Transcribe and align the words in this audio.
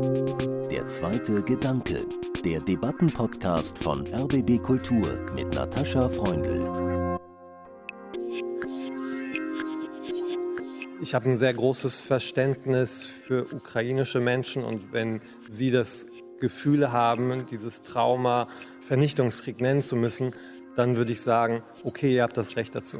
Der 0.00 0.86
zweite 0.86 1.42
Gedanke, 1.42 2.06
der 2.42 2.60
Debattenpodcast 2.60 3.76
von 3.76 4.06
RBB 4.06 4.62
Kultur 4.62 5.26
mit 5.34 5.54
Natascha 5.54 6.08
Freundl. 6.08 7.18
Ich 11.02 11.14
habe 11.14 11.28
ein 11.28 11.36
sehr 11.36 11.52
großes 11.52 12.00
Verständnis 12.00 13.02
für 13.02 13.44
ukrainische 13.52 14.20
Menschen 14.20 14.64
und 14.64 14.90
wenn 14.92 15.20
sie 15.46 15.70
das 15.70 16.06
Gefühl 16.40 16.92
haben, 16.92 17.44
dieses 17.50 17.82
Trauma 17.82 18.48
Vernichtungskrieg 18.86 19.60
nennen 19.60 19.82
zu 19.82 19.96
müssen, 19.96 20.34
dann 20.76 20.96
würde 20.96 21.12
ich 21.12 21.20
sagen, 21.20 21.62
okay, 21.84 22.14
ihr 22.14 22.22
habt 22.22 22.38
das 22.38 22.56
Recht 22.56 22.74
dazu. 22.74 22.96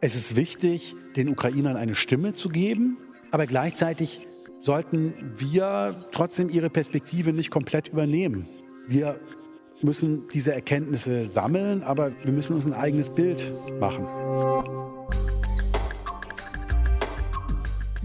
Es 0.00 0.16
ist 0.16 0.34
wichtig, 0.34 0.96
den 1.14 1.28
Ukrainern 1.28 1.76
eine 1.76 1.94
Stimme 1.94 2.32
zu 2.32 2.48
geben, 2.48 2.96
aber 3.30 3.46
gleichzeitig 3.46 4.26
sollten 4.64 5.12
wir 5.36 5.94
trotzdem 6.12 6.48
ihre 6.48 6.70
Perspektive 6.70 7.34
nicht 7.34 7.50
komplett 7.50 7.88
übernehmen. 7.88 8.48
Wir 8.88 9.20
müssen 9.82 10.26
diese 10.32 10.54
Erkenntnisse 10.54 11.28
sammeln, 11.28 11.82
aber 11.82 12.12
wir 12.22 12.32
müssen 12.32 12.54
uns 12.54 12.64
ein 12.64 12.72
eigenes 12.72 13.10
Bild 13.10 13.52
machen. 13.78 14.06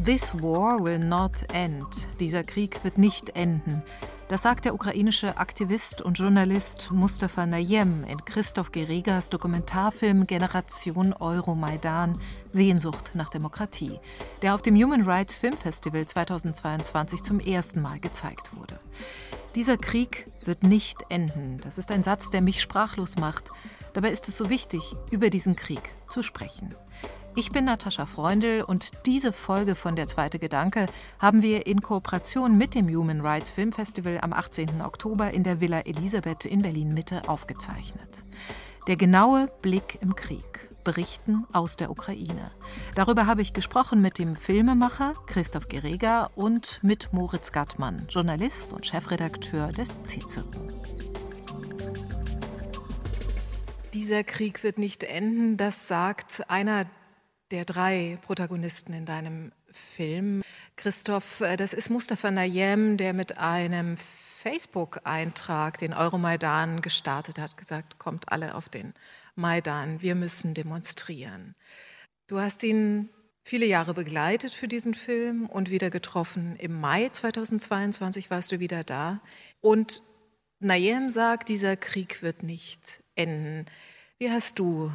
This 0.04 0.34
war 0.42 0.84
will 0.84 1.00
not 1.00 1.32
end. 1.54 1.86
Dieser 2.20 2.44
Krieg 2.44 2.84
wird 2.84 2.98
nicht 2.98 3.38
enden. 3.38 3.82
Das 4.30 4.44
sagt 4.44 4.66
der 4.66 4.76
ukrainische 4.76 5.40
Aktivist 5.40 6.04
und 6.04 6.20
Journalist 6.20 6.92
Mustafa 6.92 7.48
Nayem 7.48 8.04
in 8.04 8.24
Christoph 8.26 8.72
Geregas 8.72 9.32
Dokumentarfilm 9.32 10.28
Generation 10.28 11.14
Euromaidan 11.14 12.22
Sehnsucht 12.48 13.10
nach 13.16 13.30
Demokratie, 13.30 14.00
der 14.44 14.54
auf 14.54 14.62
dem 14.62 14.76
Human 14.76 15.02
Rights 15.02 15.36
Film 15.36 15.58
Festival 15.58 16.06
2022 16.06 17.24
zum 17.24 17.40
ersten 17.40 17.82
Mal 17.82 18.00
gezeigt 18.00 18.56
wurde. 18.56 18.80
Dieser 19.56 19.78
Krieg 19.78 20.28
wird 20.46 20.62
nicht 20.62 20.98
enden. 21.10 21.58
Das 21.64 21.80
ist 21.80 21.92
ein 21.92 22.04
Satz, 22.04 22.30
der 22.30 22.42
mich 22.42 22.62
sprachlos 22.62 23.18
macht. 23.18 23.46
Dabei 23.94 24.12
ist 24.12 24.28
es 24.28 24.38
so 24.38 24.52
wichtig, 24.52 24.84
über 25.10 25.32
diesen 25.32 25.56
Krieg 25.56 25.82
zu 26.08 26.22
sprechen. 26.22 26.76
Ich 27.36 27.52
bin 27.52 27.66
Natascha 27.66 28.06
Freundl 28.06 28.64
und 28.66 29.06
diese 29.06 29.32
Folge 29.32 29.76
von 29.76 29.96
Der 29.96 30.08
zweite 30.08 30.40
Gedanke 30.40 30.88
haben 31.20 31.42
wir 31.42 31.68
in 31.68 31.82
Kooperation 31.82 32.58
mit 32.58 32.76
dem 32.76 32.88
Human 32.88 33.22
Rights 33.22 33.52
Film 33.52 33.72
Festival 33.72 34.20
am 34.22 34.34
18. 34.34 34.82
Oktober 34.82 35.32
in 35.32 35.44
der 35.44 35.62
Villa 35.62 35.82
Elisabeth 35.82 36.46
in 36.46 36.62
Berlin 36.62 36.94
Mitte 36.94 37.22
aufgezeichnet. 37.28 38.24
Der 38.88 38.98
genaue 38.98 39.48
Blick 39.62 40.00
im 40.02 40.16
Krieg. 40.16 40.70
Berichten 40.84 41.46
aus 41.54 41.76
der 41.76 41.92
Ukraine. 41.92 42.52
Darüber 42.96 43.26
habe 43.26 43.42
ich 43.42 43.54
gesprochen 43.54 44.02
mit 44.02 44.18
dem 44.18 44.36
Filmemacher 44.36 45.14
Christoph 45.28 45.68
Gerega 45.68 46.32
und 46.36 46.80
mit 46.82 47.14
Moritz 47.14 47.52
Gattmann, 47.52 48.08
Journalist 48.10 48.74
und 48.74 48.86
Chefredakteur 48.86 49.72
des 49.72 50.02
Cicero. 50.04 50.46
Dieser 53.94 54.24
Krieg 54.24 54.64
wird 54.64 54.78
nicht 54.78 55.04
enden, 55.04 55.58
das 55.58 55.88
sagt 55.88 56.50
einer 56.50 56.86
der 57.52 57.66
drei 57.66 58.18
Protagonisten 58.22 58.94
in 58.94 59.06
deinem 59.06 59.52
Film. 59.72 60.42
Christoph, 60.76 61.42
äh, 61.42 61.58
das 61.58 61.74
ist 61.74 61.90
Mustafa 61.90 62.32
Nayem, 62.32 62.98
der 62.98 63.14
mit 63.14 63.38
einem 63.38 63.98
Facebook-Eintrag 63.98 65.78
den 65.80 65.94
Euromaidan 65.94 66.82
gestartet 66.82 67.40
hat, 67.40 67.58
gesagt, 67.58 68.00
kommt 68.00 68.32
alle 68.32 68.56
auf 68.56 68.70
den 68.70 68.94
Maidan, 69.36 70.02
wir 70.02 70.16
müssen 70.16 70.54
demonstrieren. 70.54 71.56
Du 72.28 72.40
hast 72.40 72.64
ihn 72.64 73.10
viele 73.44 73.66
Jahre 73.66 73.94
begleitet 73.94 74.54
für 74.54 74.68
diesen 74.68 74.94
Film 74.94 75.46
und 75.48 75.70
wieder 75.70 75.90
getroffen. 75.90 76.56
Im 76.58 76.80
Mai 76.80 77.10
2022 77.10 78.30
warst 78.30 78.52
du 78.52 78.60
wieder 78.60 78.84
da. 78.84 79.22
Und 79.60 80.04
Nayem 80.60 81.10
sagt, 81.10 81.50
dieser 81.50 81.76
Krieg 81.76 82.22
wird 82.22 82.44
nicht 82.44 83.04
enden. 83.16 83.66
Wie 84.20 84.30
hast 84.30 84.60
du 84.60 84.92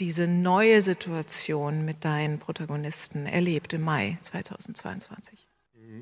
diese 0.00 0.26
neue 0.26 0.80
Situation 0.82 1.84
mit 1.84 2.04
deinen 2.04 2.38
Protagonisten 2.38 3.26
erlebt 3.26 3.74
im 3.74 3.82
Mai 3.82 4.18
2022? 4.22 5.46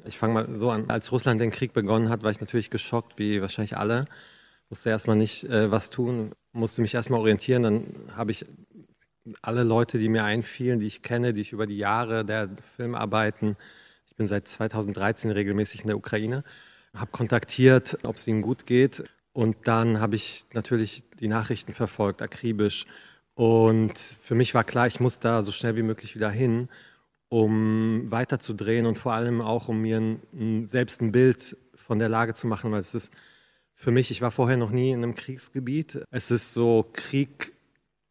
Ich 0.05 0.17
fange 0.17 0.35
mal 0.35 0.57
so 0.57 0.71
an. 0.71 0.89
Als 0.89 1.11
Russland 1.11 1.41
den 1.41 1.51
Krieg 1.51 1.73
begonnen 1.73 2.09
hat, 2.09 2.23
war 2.23 2.31
ich 2.31 2.41
natürlich 2.41 2.71
geschockt, 2.71 3.19
wie 3.19 3.43
wahrscheinlich 3.43 3.77
alle. 3.77 4.07
Musste 4.71 4.91
erstmal 4.91 5.17
nicht 5.17 5.45
äh, 5.45 5.71
was 5.71 5.91
tun, 5.91 6.33
musste 6.53 6.83
mich 6.83 6.95
erstmal 6.95 7.21
orientieren. 7.21 7.63
Dann 7.63 7.87
habe 8.15 8.31
ich 8.31 8.45
alle 9.43 9.65
Leute, 9.65 9.99
die 9.99 10.09
mir 10.09 10.25
einfielen, 10.25 10.79
die 10.79 10.87
ich 10.87 11.03
kenne, 11.03 11.35
die 11.35 11.41
ich 11.41 11.53
über 11.53 11.67
die 11.67 11.79
Jahre 11.79 12.25
der 12.25 12.51
Filmarbeiten, 12.77 13.57
ich 14.07 14.15
bin 14.15 14.27
seit 14.27 14.47
2013 14.47 15.31
regelmäßig 15.31 15.83
in 15.83 15.89
der 15.89 15.97
Ukraine, 15.97 16.45
habe 16.95 17.11
kontaktiert, 17.11 17.99
ob 18.05 18.17
es 18.17 18.27
ihnen 18.27 18.43
gut 18.43 18.67
geht. 18.67 19.05
Und 19.33 19.57
dann 19.65 20.01
habe 20.01 20.17
ich 20.17 20.45
natürlich 20.53 21.05
die 21.21 21.29
Nachrichten 21.29 21.73
verfolgt, 21.73 22.23
akribisch 22.23 22.87
und 23.39 23.97
für 23.97 24.35
mich 24.35 24.53
war 24.53 24.65
klar, 24.65 24.89
ich 24.89 24.99
muss 24.99 25.21
da 25.21 25.45
so 25.45 25.53
schnell 25.53 25.77
wie 25.77 25.85
möglich 25.85 26.17
wieder 26.17 26.29
hin, 26.29 26.69
um 27.29 28.11
weiterzudrehen 28.11 28.85
und 28.85 28.99
vor 28.99 29.13
allem 29.13 29.41
auch, 29.41 29.69
um 29.69 29.81
mir 29.81 29.99
ein, 29.99 30.67
selbst 30.67 31.01
ein 31.01 31.13
Bild 31.13 31.57
von 31.73 32.01
der 32.01 32.09
Lage 32.09 32.35
zu 32.35 32.49
machen, 32.49 32.73
weil 32.73 32.81
es 32.81 32.97
ist 32.97 33.13
für 33.77 33.93
mich, 33.93 34.11
ich 34.11 34.23
war 34.23 34.33
vorher 34.33 34.57
noch 34.57 34.71
nie 34.71 34.91
in 34.91 35.05
einem 35.05 35.15
Kriegsgebiet. 35.15 36.03
Es 36.11 36.33
ist 36.33 36.53
so, 36.53 36.91
Krieg 36.93 37.53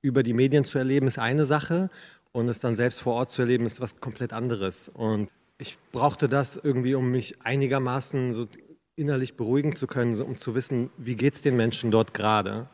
über 0.02 0.24
die 0.24 0.32
Medien 0.32 0.64
zu 0.64 0.78
erleben, 0.78 1.08
ist 1.08 1.20
eine 1.20 1.44
Sache 1.44 1.90
und 2.32 2.48
es 2.48 2.60
dann 2.60 2.76
selbst 2.76 3.02
vor 3.02 3.16
Ort 3.16 3.30
zu 3.30 3.42
erleben, 3.42 3.66
ist 3.66 3.82
was 3.82 4.00
komplett 4.00 4.32
anderes. 4.32 4.88
Und 4.88 5.30
ich 5.58 5.78
brauchte 5.92 6.30
das 6.30 6.56
irgendwie, 6.56 6.96
um 6.96 7.12
mich 7.12 7.42
einigermaßen 7.42 8.32
so 8.32 8.48
innerlich 8.96 9.36
beruhigen 9.36 9.76
zu 9.76 9.88
können, 9.88 10.22
um 10.22 10.38
zu 10.38 10.56
wissen, 10.56 10.90
wie 10.96 11.18
geht 11.18 11.34
es 11.34 11.42
den 11.42 11.58
Menschen 11.58 11.92
dort 11.92 12.14
gerade. 12.14 12.70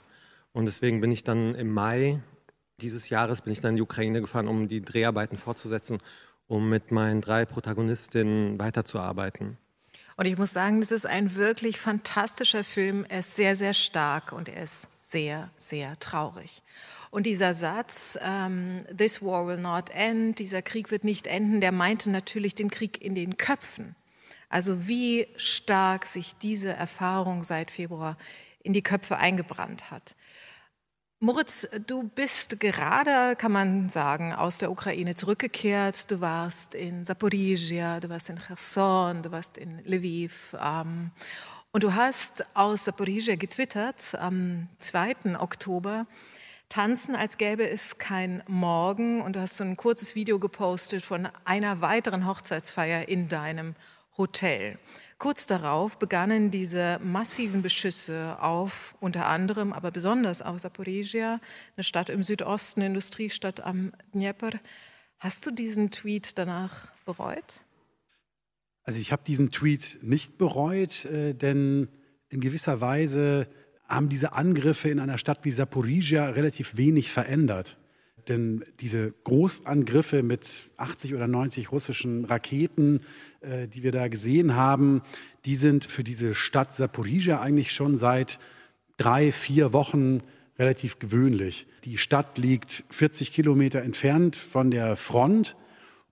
Und 0.52 0.66
deswegen 0.66 1.02
bin 1.02 1.10
ich 1.10 1.24
dann 1.24 1.56
im 1.56 1.72
Mai 1.72 2.22
dieses 2.82 3.10
Jahres 3.10 3.42
bin 3.42 3.54
ich 3.54 3.62
dann 3.62 3.72
in 3.72 3.76
die 3.78 3.82
Ukraine 3.82 4.22
gefahren, 4.22 4.48
um 4.48 4.68
die 4.68 4.82
Dreharbeiten 4.82 5.38
fortzusetzen, 5.38 6.00
um 6.48 6.70
mit 6.70 6.92
meinen 6.92 7.22
drei 7.22 7.46
Protagonistinnen 7.46 8.60
weiterzuarbeiten. 8.60 9.58
Und 10.16 10.26
ich 10.26 10.38
muss 10.38 10.54
sagen, 10.54 10.80
das 10.80 10.92
ist 10.92 11.06
ein 11.06 11.36
wirklich 11.36 11.80
fantastischer 11.80 12.64
Film. 12.64 13.06
Er 13.10 13.20
ist 13.20 13.36
sehr, 13.36 13.56
sehr 13.56 13.74
stark 13.74 14.32
und 14.32 14.50
er 14.50 14.64
ist 14.64 14.90
sehr, 15.02 15.50
sehr 15.58 15.98
traurig. 16.00 16.62
Und 17.10 17.26
dieser 17.26 17.54
Satz, 17.54 18.18
ähm, 18.24 18.86
This 18.96 19.22
war 19.22 19.48
will 19.48 19.58
not 19.58 19.90
end, 19.92 20.40
dieser 20.40 20.62
Krieg 20.62 20.92
wird 20.92 21.04
nicht 21.04 21.28
enden, 21.28 21.62
der 21.62 21.72
meinte 21.72 22.10
natürlich 22.10 22.56
den 22.56 22.70
Krieg 22.70 23.04
in 23.04 23.16
den 23.16 23.38
Köpfen. 23.38 23.96
Also 24.50 24.88
wie 24.88 25.28
stark 25.36 26.06
sich 26.06 26.36
diese 26.36 26.74
Erfahrung 26.74 27.44
seit 27.44 27.72
Februar 27.72 28.18
in 28.62 28.74
die 28.74 28.84
Köpfe 28.84 29.18
eingebrannt 29.18 29.92
hat. 29.92 30.16
Moritz, 31.24 31.70
du 31.88 32.04
bist 32.04 32.60
gerade, 32.60 33.38
kann 33.38 33.54
man 33.54 33.88
sagen, 33.88 34.34
aus 34.34 34.58
der 34.58 34.70
Ukraine 34.70 35.16
zurückgekehrt. 35.16 36.12
Du 36.12 36.20
warst 36.20 36.76
in 36.76 37.06
Saporizhia, 37.06 38.02
du 38.02 38.10
warst 38.10 38.30
in 38.30 38.38
Cherson, 38.38 39.24
du 39.24 39.32
warst 39.32 39.58
in 39.58 39.80
Lviv. 39.86 40.54
Ähm, 40.62 41.12
und 41.72 41.82
du 41.82 41.94
hast 41.94 42.46
aus 42.54 42.84
Saporizhia 42.84 43.38
getwittert 43.38 44.16
am 44.20 44.68
2. 44.80 45.40
Oktober, 45.40 46.08
Tanzen, 46.68 47.16
als 47.16 47.38
gäbe 47.38 47.70
es 47.70 47.98
kein 47.98 48.44
Morgen. 48.48 49.22
Und 49.22 49.38
du 49.38 49.40
hast 49.40 49.56
so 49.56 49.64
ein 49.64 49.78
kurzes 49.78 50.16
Video 50.16 50.40
gepostet 50.40 51.04
von 51.04 51.30
einer 51.46 51.80
weiteren 51.80 52.28
Hochzeitsfeier 52.28 53.08
in 53.08 53.30
deinem 53.30 53.76
Hotel. 54.18 54.78
Kurz 55.24 55.48
darauf 55.48 56.00
begannen 56.00 56.52
diese 56.52 57.00
massiven 57.02 57.62
Beschüsse 57.62 58.36
auf 58.42 58.94
unter 59.00 59.28
anderem, 59.28 59.72
aber 59.72 59.90
besonders 59.90 60.42
auf 60.42 60.60
Saporizhia, 60.60 61.40
eine 61.78 61.84
Stadt 61.86 62.10
im 62.10 62.24
Südosten, 62.24 62.82
Industriestadt 62.82 63.62
am 63.62 63.94
Dnieper. 64.14 64.52
Hast 65.20 65.46
du 65.46 65.52
diesen 65.52 65.92
Tweet 65.92 66.38
danach 66.38 66.92
bereut? 67.06 67.62
Also 68.84 69.00
ich 69.00 69.14
habe 69.14 69.24
diesen 69.26 69.50
Tweet 69.50 70.00
nicht 70.02 70.38
bereut, 70.38 71.06
äh, 71.06 71.34
denn 71.34 71.88
in 72.28 72.42
gewisser 72.42 72.82
Weise 72.82 73.48
haben 73.88 74.10
diese 74.10 74.34
Angriffe 74.34 74.90
in 74.90 75.00
einer 75.00 75.18
Stadt 75.18 75.46
wie 75.46 75.52
Saporizhia 75.52 76.32
relativ 76.32 76.76
wenig 76.76 77.12
verändert. 77.12 77.78
Denn 78.28 78.64
diese 78.80 79.14
Großangriffe 79.24 80.24
mit 80.24 80.64
80 80.78 81.14
oder 81.14 81.28
90 81.28 81.72
russischen 81.72 82.26
Raketen, 82.26 83.02
äh, 83.42 83.68
die 83.68 83.84
wir 83.84 83.92
da 83.92 84.08
gesehen 84.08 84.56
haben, 84.56 85.02
die 85.46 85.56
sind 85.56 85.86
für 85.86 86.04
diese 86.04 86.34
Stadt 86.36 86.74
Saporizhia 86.74 87.42
eigentlich 87.42 87.74
schon 87.74 87.98
seit 87.98 88.40
drei, 88.98 89.32
vier 89.32 89.74
Wochen 89.74 90.22
relativ 90.58 91.00
gewöhnlich. 91.00 91.68
Die 91.84 91.98
Stadt 91.98 92.38
liegt 92.38 92.84
40 92.90 93.34
Kilometer 93.34 93.82
entfernt 93.82 94.36
von 94.36 94.72
der 94.72 94.96
Front 94.96 95.56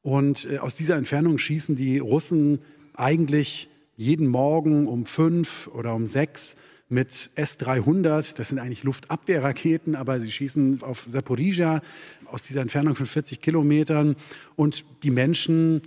und 0.01 0.45
äh, 0.45 0.57
aus 0.57 0.75
dieser 0.75 0.95
Entfernung 0.95 1.37
schießen 1.37 1.75
die 1.75 1.99
Russen 1.99 2.59
eigentlich 2.93 3.69
jeden 3.95 4.27
Morgen 4.27 4.87
um 4.87 5.05
fünf 5.05 5.67
oder 5.67 5.93
um 5.93 6.07
sechs 6.07 6.55
mit 6.91 7.31
S-300, 7.35 8.35
das 8.35 8.49
sind 8.49 8.59
eigentlich 8.59 8.83
Luftabwehrraketen, 8.83 9.95
aber 9.95 10.19
sie 10.19 10.31
schießen 10.31 10.83
auf 10.83 11.05
Saporizhia 11.07 11.81
aus 12.25 12.43
dieser 12.43 12.61
Entfernung 12.61 12.95
von 12.95 13.05
40 13.05 13.41
Kilometern 13.41 14.15
und 14.55 14.85
die 15.03 15.11
Menschen 15.11 15.81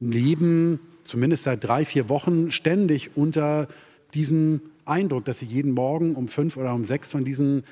leben 0.00 0.80
zumindest 1.02 1.44
seit 1.44 1.64
drei, 1.64 1.84
vier 1.84 2.08
Wochen 2.08 2.50
ständig 2.50 3.16
unter 3.16 3.68
diesem 4.14 4.60
Eindruck, 4.84 5.24
dass 5.24 5.40
sie 5.40 5.46
jeden 5.46 5.72
Morgen 5.72 6.14
um 6.14 6.28
fünf 6.28 6.56
oder 6.56 6.74
um 6.74 6.84
sechs 6.84 7.10
von 7.10 7.24
diesen 7.24 7.64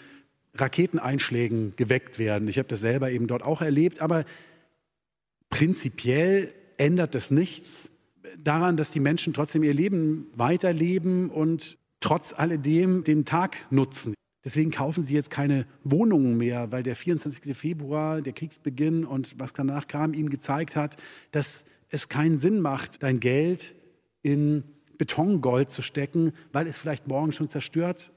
Raketeneinschlägen 0.54 1.74
geweckt 1.76 2.18
werden. 2.18 2.48
Ich 2.48 2.58
habe 2.58 2.68
das 2.68 2.80
selber 2.80 3.10
eben 3.10 3.26
dort 3.26 3.42
auch 3.42 3.62
erlebt, 3.62 4.02
aber 4.02 4.24
prinzipiell 5.50 6.52
ändert 6.76 7.14
das 7.14 7.30
nichts 7.30 7.90
daran, 8.42 8.76
dass 8.76 8.90
die 8.90 9.00
Menschen 9.00 9.32
trotzdem 9.32 9.62
ihr 9.62 9.74
Leben 9.74 10.26
weiterleben 10.34 11.30
und 11.30 11.78
trotz 12.02 12.34
alledem 12.34 13.04
den 13.04 13.24
Tag 13.24 13.56
nutzen. 13.70 14.14
Deswegen 14.44 14.70
kaufen 14.70 15.02
sie 15.02 15.14
jetzt 15.14 15.30
keine 15.30 15.66
Wohnungen 15.84 16.36
mehr, 16.36 16.72
weil 16.72 16.82
der 16.82 16.96
24. 16.96 17.56
Februar, 17.56 18.20
der 18.20 18.32
Kriegsbeginn 18.32 19.04
und 19.04 19.38
was 19.38 19.52
danach 19.52 19.86
kam, 19.86 20.14
ihnen 20.14 20.30
gezeigt 20.30 20.74
hat, 20.74 20.96
dass 21.30 21.64
es 21.88 22.08
keinen 22.08 22.38
Sinn 22.38 22.60
macht, 22.60 23.02
dein 23.02 23.20
Geld 23.20 23.76
in 24.22 24.64
Betongold 24.98 25.70
zu 25.70 25.82
stecken, 25.82 26.32
weil 26.52 26.66
es 26.66 26.78
vielleicht 26.78 27.06
morgen 27.06 27.32
schon 27.32 27.48
zerstört 27.48 28.12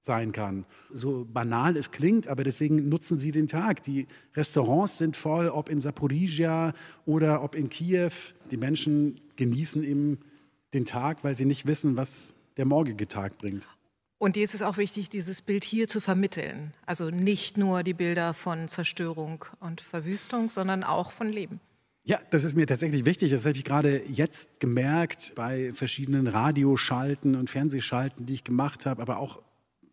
sein 0.00 0.32
kann. 0.32 0.66
So 0.92 1.26
banal 1.32 1.76
es 1.76 1.90
klingt, 1.90 2.28
aber 2.28 2.44
deswegen 2.44 2.88
nutzen 2.88 3.16
sie 3.16 3.32
den 3.32 3.48
Tag. 3.48 3.82
Die 3.84 4.06
Restaurants 4.34 4.98
sind 4.98 5.16
voll, 5.16 5.48
ob 5.48 5.70
in 5.70 5.80
Saporizhia 5.80 6.74
oder 7.06 7.42
ob 7.42 7.54
in 7.54 7.68
Kiew. 7.68 8.12
Die 8.50 8.58
Menschen 8.58 9.20
genießen 9.36 9.82
eben 9.82 10.18
den 10.74 10.84
Tag, 10.84 11.24
weil 11.24 11.34
sie 11.34 11.46
nicht 11.46 11.66
wissen, 11.66 11.96
was 11.96 12.34
der 12.56 12.64
morgige 12.64 13.08
Tag 13.08 13.38
bringt. 13.38 13.66
Und 14.18 14.36
jetzt 14.36 14.54
ist 14.54 14.62
auch 14.62 14.76
wichtig, 14.76 15.10
dieses 15.10 15.42
Bild 15.42 15.64
hier 15.64 15.88
zu 15.88 16.00
vermitteln. 16.00 16.72
Also 16.86 17.10
nicht 17.10 17.58
nur 17.58 17.82
die 17.82 17.94
Bilder 17.94 18.32
von 18.32 18.68
Zerstörung 18.68 19.44
und 19.60 19.80
Verwüstung, 19.80 20.50
sondern 20.50 20.82
auch 20.82 21.12
von 21.12 21.28
Leben. 21.28 21.60
Ja, 22.04 22.20
das 22.30 22.44
ist 22.44 22.54
mir 22.54 22.66
tatsächlich 22.66 23.04
wichtig. 23.06 23.32
Das 23.32 23.46
habe 23.46 23.56
ich 23.56 23.64
gerade 23.64 24.02
jetzt 24.06 24.60
gemerkt 24.60 25.32
bei 25.34 25.72
verschiedenen 25.72 26.26
Radioschalten 26.26 27.34
und 27.34 27.50
Fernsehschalten, 27.50 28.26
die 28.26 28.34
ich 28.34 28.44
gemacht 28.44 28.86
habe, 28.86 29.00
aber 29.02 29.18
auch 29.18 29.40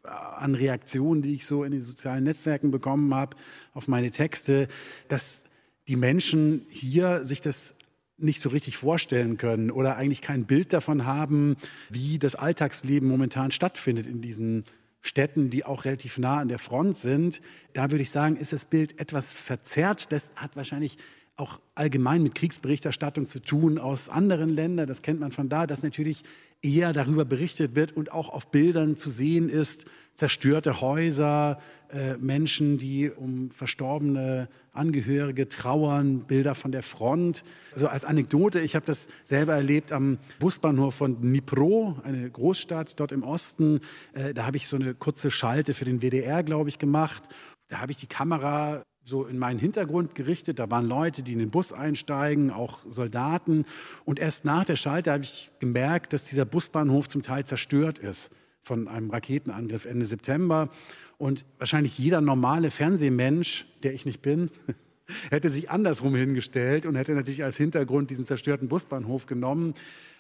äh, 0.04 0.10
an 0.10 0.56
Reaktionen, 0.56 1.22
die 1.22 1.34
ich 1.34 1.46
so 1.46 1.64
in 1.64 1.72
den 1.72 1.84
sozialen 1.84 2.26
Netzwerken 2.26 2.70
bekommen 2.70 3.14
habe 3.14 3.38
auf 3.74 3.88
meine 3.88 4.12
Texte, 4.12 4.68
dass 5.08 5.44
die 5.88 5.96
Menschen 5.96 6.66
hier 6.70 7.24
sich 7.24 7.42
das 7.42 7.76
nicht 8.24 8.42
so 8.42 8.50
richtig 8.50 8.78
vorstellen 8.78 9.38
können 9.38 9.72
oder 9.72 9.98
eigentlich 9.98 10.22
kein 10.22 10.46
Bild 10.46 10.74
davon 10.74 11.06
haben, 11.06 11.58
wie 11.90 12.20
das 12.20 12.36
Alltagsleben 12.36 13.08
momentan 13.08 13.52
stattfindet 13.52 14.08
in 14.08 14.22
diesen 14.22 14.66
Städten, 15.02 15.50
die 15.50 15.66
auch 15.66 15.86
relativ 15.86 16.18
nah 16.18 16.40
an 16.40 16.48
der 16.48 16.60
Front 16.60 16.98
sind. 16.98 17.42
Da 17.74 17.90
würde 17.90 18.04
ich 18.04 18.12
sagen, 18.12 18.36
ist 18.36 18.54
das 18.54 18.66
Bild 18.66 19.00
etwas 19.00 19.34
verzerrt. 19.34 20.12
Das 20.12 20.32
hat 20.36 20.56
wahrscheinlich 20.56 20.98
auch 21.38 21.60
allgemein 21.76 22.24
mit 22.24 22.36
Kriegsberichterstattung 22.36 23.26
zu 23.26 23.40
tun 23.40 23.78
aus 23.78 24.10
anderen 24.10 24.50
Ländern. 24.50 24.88
Das 24.88 25.02
kennt 25.02 25.20
man 25.20 25.32
von 25.32 25.50
da, 25.50 25.66
dass 25.66 25.84
natürlich 25.84 26.24
eher 26.62 26.94
darüber 26.94 27.26
berichtet 27.26 27.76
wird 27.76 27.94
und 27.94 28.12
auch 28.12 28.30
auf 28.30 28.52
Bildern 28.52 28.96
zu 28.96 29.10
sehen 29.10 29.50
ist, 29.50 29.86
zerstörte 30.14 30.82
Häuser, 30.82 31.60
äh, 31.92 32.18
Menschen, 32.18 32.78
die 32.78 33.10
um 33.10 33.50
verstorbene 33.50 34.50
Angehörige 34.72 35.50
trauern, 35.50 36.20
Bilder 36.20 36.54
von 36.54 36.72
der 36.72 36.84
Front. 36.84 37.44
Also 37.74 37.88
als 37.88 38.06
Anekdote, 38.06 38.60
ich 38.60 38.76
habe 38.76 38.86
das 38.86 39.08
selber 39.24 39.54
erlebt 39.54 39.92
am 39.92 40.20
Busbahnhof 40.40 40.94
von 40.94 41.20
Dnipro, 41.22 41.98
eine 42.04 42.30
Großstadt 42.30 43.00
dort 43.00 43.12
im 43.12 43.24
Osten. 43.24 43.80
Äh, 44.14 44.34
da 44.34 44.46
habe 44.46 44.58
ich 44.58 44.68
so 44.68 44.76
eine 44.76 44.94
kurze 44.94 45.32
Schalte 45.32 45.74
für 45.74 45.86
den 45.86 46.02
WDR, 46.02 46.44
glaube 46.44 46.70
ich, 46.70 46.78
gemacht. 46.78 47.24
Da 47.70 47.80
habe 47.80 47.92
ich 47.92 47.98
die 47.98 48.08
Kamera 48.08 48.84
so 49.04 49.26
in 49.26 49.38
meinen 49.38 49.60
Hintergrund 49.60 50.16
gerichtet. 50.16 50.60
Da 50.60 50.70
waren 50.70 50.86
Leute, 50.86 51.24
die 51.24 51.34
in 51.34 51.40
den 51.40 51.50
Bus 51.50 51.74
einsteigen, 51.74 52.52
auch 52.52 52.80
Soldaten. 52.88 53.66
Und 54.06 54.20
erst 54.20 54.46
nach 54.46 54.66
der 54.66 54.76
Schalte 54.76 55.12
habe 55.12 55.24
ich 55.24 55.52
gemerkt, 55.60 56.14
dass 56.14 56.24
dieser 56.26 56.46
Busbahnhof 56.46 57.08
zum 57.08 57.22
Teil 57.22 57.46
zerstört 57.46 58.00
ist 58.00 58.30
von 58.62 58.88
einem 58.88 59.10
Raketenangriff 59.10 59.86
Ende 59.86 60.06
September. 60.06 60.70
Und 61.18 61.46
wahrscheinlich 61.58 61.98
jeder 61.98 62.22
normale 62.22 62.72
Fernsehmensch, 62.72 63.68
der 63.84 63.94
ich 63.94 64.06
nicht 64.06 64.22
bin, 64.22 64.50
hätte 65.30 65.50
sich 65.50 65.70
andersrum 65.70 66.16
hingestellt 66.16 66.86
und 66.86 66.96
hätte 66.96 67.14
natürlich 67.14 67.44
als 67.44 67.58
Hintergrund 67.58 68.10
diesen 68.10 68.26
zerstörten 68.26 68.68
Busbahnhof 68.68 69.26
genommen. 69.26 69.74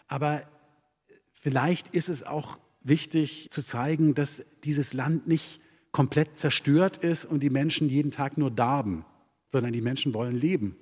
Aber 0.07 0.42
vielleicht 1.34 1.89
ist 1.89 2.10
es 2.10 2.24
auch 2.24 2.57
wichtig 2.84 3.50
zu 3.51 3.63
zeigen, 3.63 4.16
dass 4.16 4.44
dieses 4.63 4.94
Land 4.94 5.27
nicht 5.27 5.62
komplett 5.91 6.39
zerstört 6.39 6.97
ist 6.97 7.25
und 7.25 7.41
die 7.41 7.49
Menschen 7.49 7.89
jeden 7.89 8.11
Tag 8.11 8.38
nur 8.38 8.51
darben, 8.51 9.05
sondern 9.49 9.73
die 9.73 9.81
Menschen 9.81 10.13
wollen 10.13 10.35
leben. 10.35 10.77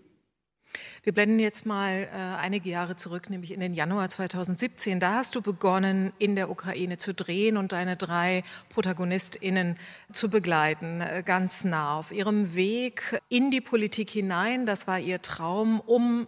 Wir 1.03 1.13
blenden 1.13 1.39
jetzt 1.39 1.65
mal 1.65 2.07
äh, 2.11 2.15
einige 2.15 2.69
Jahre 2.69 2.95
zurück, 2.95 3.29
nämlich 3.29 3.51
in 3.51 3.59
den 3.59 3.73
Januar 3.73 4.09
2017. 4.09 4.99
Da 4.99 5.15
hast 5.15 5.35
du 5.35 5.41
begonnen, 5.41 6.13
in 6.19 6.35
der 6.35 6.49
Ukraine 6.49 6.97
zu 6.97 7.13
drehen 7.13 7.57
und 7.57 7.71
deine 7.71 7.95
drei 7.95 8.43
ProtagonistInnen 8.69 9.77
zu 10.13 10.29
begleiten, 10.29 11.01
äh, 11.01 11.23
ganz 11.25 11.63
nah 11.63 11.97
auf 11.97 12.11
ihrem 12.11 12.53
Weg 12.55 13.19
in 13.29 13.49
die 13.49 13.61
Politik 13.61 14.09
hinein. 14.11 14.65
Das 14.65 14.87
war 14.87 14.99
ihr 14.99 15.21
Traum, 15.21 15.79
um 15.79 16.27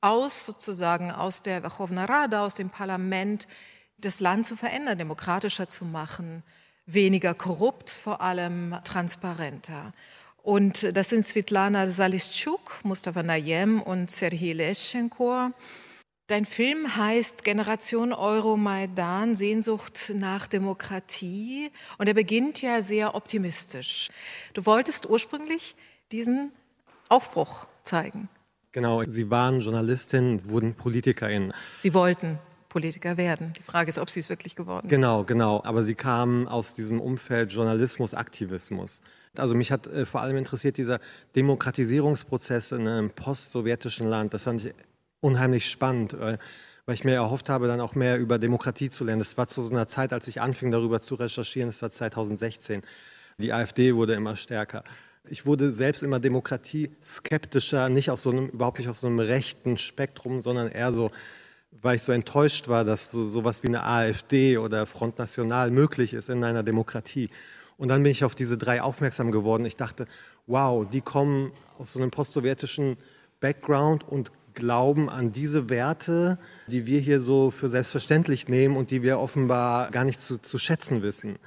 aus 0.00 0.46
sozusagen 0.46 1.10
aus 1.10 1.42
der 1.42 1.60
Verkhovna 1.60 2.06
Rada, 2.06 2.44
aus 2.44 2.54
dem 2.54 2.70
Parlament, 2.70 3.46
das 3.98 4.20
Land 4.20 4.46
zu 4.46 4.56
verändern, 4.56 4.98
demokratischer 4.98 5.68
zu 5.68 5.84
machen, 5.84 6.42
weniger 6.86 7.34
korrupt, 7.34 7.90
vor 7.90 8.20
allem 8.20 8.76
transparenter. 8.84 9.92
Und 10.42 10.96
das 10.96 11.10
sind 11.10 11.24
Svetlana 11.24 11.90
Salischuk, 11.90 12.80
Mustafa 12.82 13.22
Nayem 13.22 13.80
und 13.80 14.10
Sergei 14.10 14.52
Leschenko. 14.52 15.50
Dein 16.26 16.46
Film 16.46 16.96
heißt 16.96 17.44
Generation 17.44 18.12
Euromaidan, 18.12 19.36
Sehnsucht 19.36 20.12
nach 20.14 20.46
Demokratie. 20.46 21.70
Und 21.98 22.08
er 22.08 22.14
beginnt 22.14 22.62
ja 22.62 22.80
sehr 22.80 23.14
optimistisch. 23.14 24.10
Du 24.54 24.64
wolltest 24.66 25.08
ursprünglich 25.08 25.76
diesen 26.10 26.52
Aufbruch 27.08 27.66
zeigen. 27.82 28.28
Genau, 28.72 29.02
Sie 29.04 29.30
waren 29.30 29.60
Journalistin, 29.60 30.48
wurden 30.48 30.74
Politikerin. 30.74 31.52
Sie 31.78 31.92
wollten 31.92 32.38
Politiker 32.72 33.18
werden. 33.18 33.52
Die 33.58 33.62
Frage 33.62 33.90
ist, 33.90 33.98
ob 33.98 34.08
sie 34.08 34.20
es 34.20 34.30
wirklich 34.30 34.56
geworden 34.56 34.88
sind. 34.88 34.88
Genau, 34.88 35.24
genau. 35.24 35.62
Aber 35.62 35.84
sie 35.84 35.94
kamen 35.94 36.48
aus 36.48 36.72
diesem 36.72 37.02
Umfeld 37.02 37.52
Journalismus, 37.52 38.14
Aktivismus. 38.14 39.02
Also 39.36 39.54
mich 39.54 39.70
hat 39.70 39.86
äh, 39.88 40.06
vor 40.06 40.22
allem 40.22 40.38
interessiert 40.38 40.78
dieser 40.78 40.98
Demokratisierungsprozess 41.36 42.72
in 42.72 42.88
einem 42.88 43.10
post-sowjetischen 43.10 44.06
Land. 44.06 44.32
Das 44.32 44.44
fand 44.44 44.64
ich 44.64 44.74
unheimlich 45.20 45.68
spannend, 45.68 46.14
äh, 46.14 46.38
weil 46.86 46.94
ich 46.94 47.04
mir 47.04 47.12
erhofft 47.12 47.50
habe, 47.50 47.66
dann 47.66 47.82
auch 47.82 47.94
mehr 47.94 48.18
über 48.18 48.38
Demokratie 48.38 48.88
zu 48.88 49.04
lernen. 49.04 49.18
Das 49.18 49.36
war 49.36 49.46
zu 49.46 49.62
so 49.62 49.70
einer 49.70 49.86
Zeit, 49.86 50.14
als 50.14 50.26
ich 50.26 50.40
anfing, 50.40 50.70
darüber 50.70 51.02
zu 51.02 51.16
recherchieren. 51.16 51.68
Das 51.68 51.82
war 51.82 51.90
2016. 51.90 52.80
Die 53.36 53.52
AfD 53.52 53.94
wurde 53.94 54.14
immer 54.14 54.34
stärker. 54.34 54.82
Ich 55.28 55.44
wurde 55.44 55.72
selbst 55.72 56.02
immer 56.02 56.20
demokratieskeptischer, 56.20 57.90
nicht 57.90 58.10
aus 58.10 58.22
so 58.22 58.30
einem, 58.30 58.48
überhaupt 58.48 58.78
nicht 58.78 58.88
aus 58.88 59.00
so 59.00 59.08
einem 59.08 59.20
rechten 59.20 59.76
Spektrum, 59.76 60.40
sondern 60.40 60.68
eher 60.68 60.94
so 60.94 61.10
weil 61.80 61.96
ich 61.96 62.02
so 62.02 62.12
enttäuscht 62.12 62.68
war, 62.68 62.84
dass 62.84 63.10
so 63.10 63.24
sowas 63.24 63.62
wie 63.62 63.68
eine 63.68 63.84
AfD 63.84 64.58
oder 64.58 64.86
Front 64.86 65.18
National 65.18 65.70
möglich 65.70 66.12
ist 66.14 66.28
in 66.28 66.44
einer 66.44 66.62
Demokratie. 66.62 67.30
Und 67.78 67.88
dann 67.88 68.02
bin 68.02 68.12
ich 68.12 68.24
auf 68.24 68.34
diese 68.34 68.58
drei 68.58 68.82
aufmerksam 68.82 69.32
geworden. 69.32 69.64
Ich 69.64 69.76
dachte, 69.76 70.06
wow, 70.46 70.86
die 70.88 71.00
kommen 71.00 71.52
aus 71.78 71.92
so 71.92 72.00
einem 72.00 72.10
postsowjetischen 72.10 72.96
Background 73.40 74.06
und 74.06 74.30
glauben 74.54 75.08
an 75.08 75.32
diese 75.32 75.68
Werte, 75.68 76.38
die 76.66 76.86
wir 76.86 77.00
hier 77.00 77.20
so 77.20 77.50
für 77.50 77.68
selbstverständlich 77.68 78.48
nehmen 78.48 78.76
und 78.76 78.90
die 78.90 79.02
wir 79.02 79.18
offenbar 79.18 79.90
gar 79.90 80.04
nicht 80.04 80.20
zu, 80.20 80.38
zu 80.38 80.58
schätzen 80.58 81.02
wissen. 81.02 81.38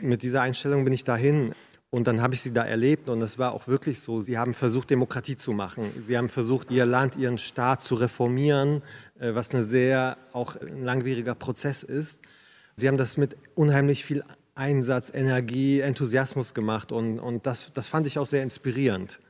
Mit 0.00 0.22
dieser 0.22 0.42
Einstellung 0.42 0.84
bin 0.84 0.92
ich 0.92 1.04
dahin. 1.04 1.54
Und 1.94 2.08
dann 2.08 2.20
habe 2.20 2.34
ich 2.34 2.40
sie 2.40 2.52
da 2.52 2.64
erlebt 2.64 3.08
und 3.08 3.22
es 3.22 3.38
war 3.38 3.52
auch 3.52 3.68
wirklich 3.68 4.00
so. 4.00 4.20
Sie 4.20 4.36
haben 4.36 4.52
versucht, 4.52 4.90
Demokratie 4.90 5.36
zu 5.36 5.52
machen. 5.52 5.92
Sie 6.02 6.18
haben 6.18 6.28
versucht, 6.28 6.72
ihr 6.72 6.86
Land, 6.86 7.14
ihren 7.14 7.38
Staat 7.38 7.84
zu 7.84 7.94
reformieren, 7.94 8.82
äh, 9.20 9.32
was 9.36 9.54
ein 9.54 9.62
sehr 9.62 10.16
auch 10.32 10.56
ein 10.56 10.82
langwieriger 10.82 11.36
Prozess 11.36 11.84
ist. 11.84 12.20
Sie 12.74 12.88
haben 12.88 12.96
das 12.96 13.16
mit 13.16 13.36
unheimlich 13.54 14.04
viel 14.04 14.24
Einsatz, 14.56 15.12
Energie, 15.14 15.78
Enthusiasmus 15.78 16.52
gemacht 16.52 16.90
und, 16.90 17.20
und 17.20 17.46
das, 17.46 17.70
das 17.74 17.86
fand 17.86 18.08
ich 18.08 18.18
auch 18.18 18.26
sehr 18.26 18.42
inspirierend. 18.42 19.20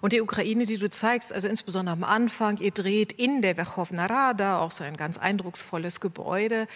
Und 0.00 0.12
die 0.12 0.20
Ukraine, 0.20 0.66
die 0.66 0.78
du 0.78 0.90
zeigst, 0.90 1.32
also 1.32 1.46
insbesondere 1.46 1.92
am 1.92 2.02
Anfang, 2.02 2.58
ihr 2.58 2.72
dreht 2.72 3.12
in 3.12 3.42
der 3.42 3.54
Verkhovna 3.54 4.06
Rada, 4.06 4.58
auch 4.58 4.72
so 4.72 4.82
ein 4.82 4.96
ganz 4.96 5.18
eindrucksvolles 5.18 6.00
Gebäude. 6.00 6.66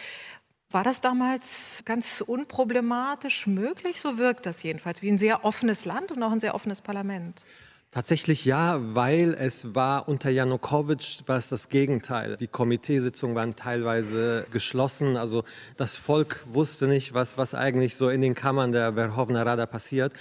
War 0.72 0.84
das 0.84 1.00
damals 1.00 1.82
ganz 1.84 2.20
unproblematisch 2.20 3.46
möglich? 3.46 4.00
So 4.00 4.18
wirkt 4.18 4.46
das 4.46 4.62
jedenfalls, 4.62 5.02
wie 5.02 5.10
ein 5.10 5.18
sehr 5.18 5.44
offenes 5.44 5.84
Land 5.84 6.12
und 6.12 6.22
auch 6.22 6.32
ein 6.32 6.40
sehr 6.40 6.54
offenes 6.54 6.80
Parlament. 6.80 7.42
Tatsächlich 7.90 8.46
ja, 8.46 8.78
weil 8.94 9.34
es 9.38 9.74
war 9.74 10.08
unter 10.08 10.30
Janukowitsch 10.30 11.20
war 11.26 11.36
es 11.36 11.48
das 11.48 11.68
Gegenteil. 11.68 12.38
Die 12.38 12.46
Komiteesitzungen 12.46 13.36
waren 13.36 13.54
teilweise 13.54 14.46
geschlossen. 14.50 15.18
Also 15.18 15.44
das 15.76 15.96
Volk 15.96 16.42
wusste 16.50 16.86
nicht, 16.86 17.12
was, 17.12 17.36
was 17.36 17.54
eigentlich 17.54 17.94
so 17.96 18.08
in 18.08 18.22
den 18.22 18.34
Kammern 18.34 18.72
der 18.72 18.94
Verhovna 18.94 19.42
Rada 19.42 19.66
passiert. 19.66 20.14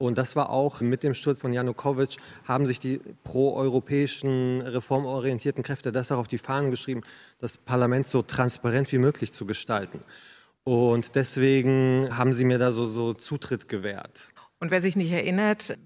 Und 0.00 0.16
das 0.16 0.34
war 0.34 0.48
auch 0.48 0.80
mit 0.80 1.02
dem 1.02 1.12
Sturz 1.12 1.42
von 1.42 1.52
Janukowitsch, 1.52 2.16
haben 2.44 2.66
sich 2.66 2.80
die 2.80 3.02
proeuropäischen, 3.22 4.62
reformorientierten 4.62 5.62
Kräfte 5.62 5.92
das 5.92 6.10
auch 6.10 6.16
auf 6.16 6.26
die 6.26 6.38
Fahnen 6.38 6.70
geschrieben, 6.70 7.02
das 7.38 7.58
Parlament 7.58 8.06
so 8.06 8.22
transparent 8.22 8.90
wie 8.92 8.98
möglich 8.98 9.34
zu 9.34 9.44
gestalten. 9.44 10.00
Und 10.64 11.16
deswegen 11.16 12.08
haben 12.16 12.32
sie 12.32 12.46
mir 12.46 12.58
da 12.58 12.72
so, 12.72 12.86
so 12.86 13.12
Zutritt 13.12 13.68
gewährt. 13.68 14.32
Und 14.58 14.70
wer 14.70 14.80
sich 14.80 14.96
nicht 14.96 15.12
erinnert, 15.12 15.76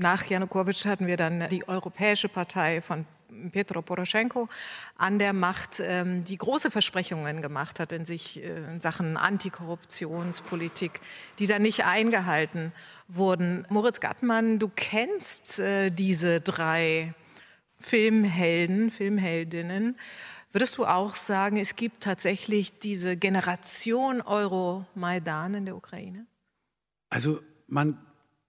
nach 0.00 0.24
Janukowitsch 0.24 0.86
hatten 0.86 1.06
wir 1.06 1.16
dann 1.16 1.48
die 1.48 1.68
Europäische 1.68 2.28
Partei 2.28 2.82
von 2.82 3.06
Petro 3.52 3.82
Poroschenko 3.82 4.48
an 4.96 5.18
der 5.18 5.32
Macht, 5.32 5.80
ähm, 5.80 6.24
die 6.24 6.36
große 6.36 6.70
Versprechungen 6.70 7.42
gemacht 7.42 7.80
hat 7.80 7.92
in 7.92 8.04
sich 8.04 8.42
äh, 8.42 8.72
in 8.72 8.80
Sachen 8.80 9.16
Antikorruptionspolitik, 9.16 11.00
die 11.38 11.46
dann 11.46 11.62
nicht 11.62 11.84
eingehalten 11.84 12.72
wurden. 13.08 13.66
Moritz 13.68 14.00
Gattmann, 14.00 14.58
du 14.58 14.70
kennst 14.74 15.58
äh, 15.60 15.90
diese 15.90 16.40
drei 16.40 17.14
Filmhelden, 17.78 18.90
Filmheldinnen. 18.90 19.96
Würdest 20.52 20.78
du 20.78 20.84
auch 20.84 21.14
sagen, 21.14 21.56
es 21.56 21.76
gibt 21.76 22.02
tatsächlich 22.02 22.78
diese 22.78 23.16
Generation 23.16 24.20
Euro-Maidan 24.20 25.54
in 25.54 25.64
der 25.64 25.76
Ukraine? 25.76 26.26
Also 27.08 27.40
man 27.68 27.98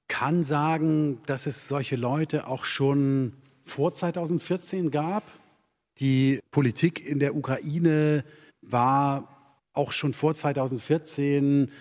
kann 0.07 0.43
sagen, 0.43 1.21
dass 1.25 1.45
es 1.45 1.67
solche 1.67 1.95
Leute 1.95 2.47
auch 2.47 2.65
schon 2.65 3.33
vor 3.72 3.94
2014 3.94 4.92
gab. 4.92 5.24
Die 6.00 6.40
Politik 6.51 7.08
in 7.08 7.20
der 7.20 7.36
Ukraine 7.36 8.24
war 8.62 9.56
auch 9.74 9.92
schon 9.92 10.13
vor 10.13 10.36
2014 10.36 11.72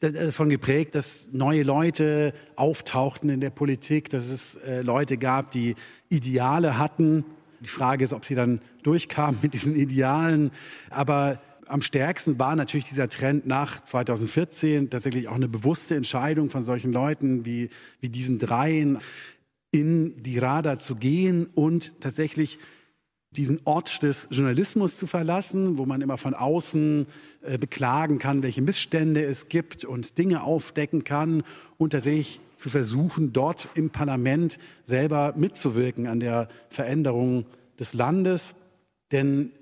davon 0.00 0.48
geprägt, 0.48 0.94
dass 0.94 1.28
neue 1.32 1.62
Leute 1.62 2.32
auftauchten 2.56 3.28
in 3.28 3.40
der 3.40 3.50
Politik, 3.50 4.08
dass 4.08 4.30
es 4.30 4.56
äh, 4.56 4.80
Leute 4.80 5.18
gab, 5.18 5.50
die 5.50 5.74
Ideale 6.08 6.78
hatten. 6.78 7.24
Die 7.60 7.68
Frage 7.68 8.04
ist, 8.04 8.14
ob 8.14 8.24
sie 8.24 8.34
dann 8.34 8.60
durchkamen 8.82 9.40
mit 9.42 9.52
diesen 9.52 9.76
Idealen. 9.76 10.52
Aber 10.88 11.40
am 11.66 11.82
stärksten 11.82 12.38
war 12.38 12.56
natürlich 12.56 12.88
dieser 12.88 13.08
Trend 13.08 13.46
nach 13.46 13.84
2014, 13.84 14.88
tatsächlich 14.88 15.28
auch 15.28 15.34
eine 15.34 15.48
bewusste 15.48 15.96
Entscheidung 15.96 16.48
von 16.48 16.64
solchen 16.64 16.92
Leuten 16.92 17.44
wie, 17.44 17.68
wie 18.00 18.08
diesen 18.08 18.38
dreien 18.38 18.98
in 19.70 20.22
die 20.22 20.38
Rada 20.38 20.78
zu 20.78 20.96
gehen 20.96 21.46
und 21.54 22.00
tatsächlich 22.00 22.58
diesen 23.32 23.60
Ort 23.64 24.02
des 24.02 24.26
Journalismus 24.32 24.96
zu 24.96 25.06
verlassen, 25.06 25.78
wo 25.78 25.86
man 25.86 26.00
immer 26.00 26.18
von 26.18 26.34
außen 26.34 27.06
äh, 27.42 27.58
beklagen 27.58 28.18
kann, 28.18 28.42
welche 28.42 28.60
Missstände 28.60 29.22
es 29.22 29.48
gibt 29.48 29.84
und 29.84 30.18
Dinge 30.18 30.42
aufdecken 30.42 31.04
kann 31.04 31.44
und 31.78 31.90
tatsächlich 31.90 32.40
zu 32.56 32.68
versuchen, 32.70 33.32
dort 33.32 33.68
im 33.74 33.90
Parlament 33.90 34.58
selber 34.82 35.32
mitzuwirken 35.36 36.08
an 36.08 36.18
der 36.18 36.48
Veränderung 36.70 37.46
des 37.78 37.94
Landes. 37.94 38.56
Denn 39.12 39.52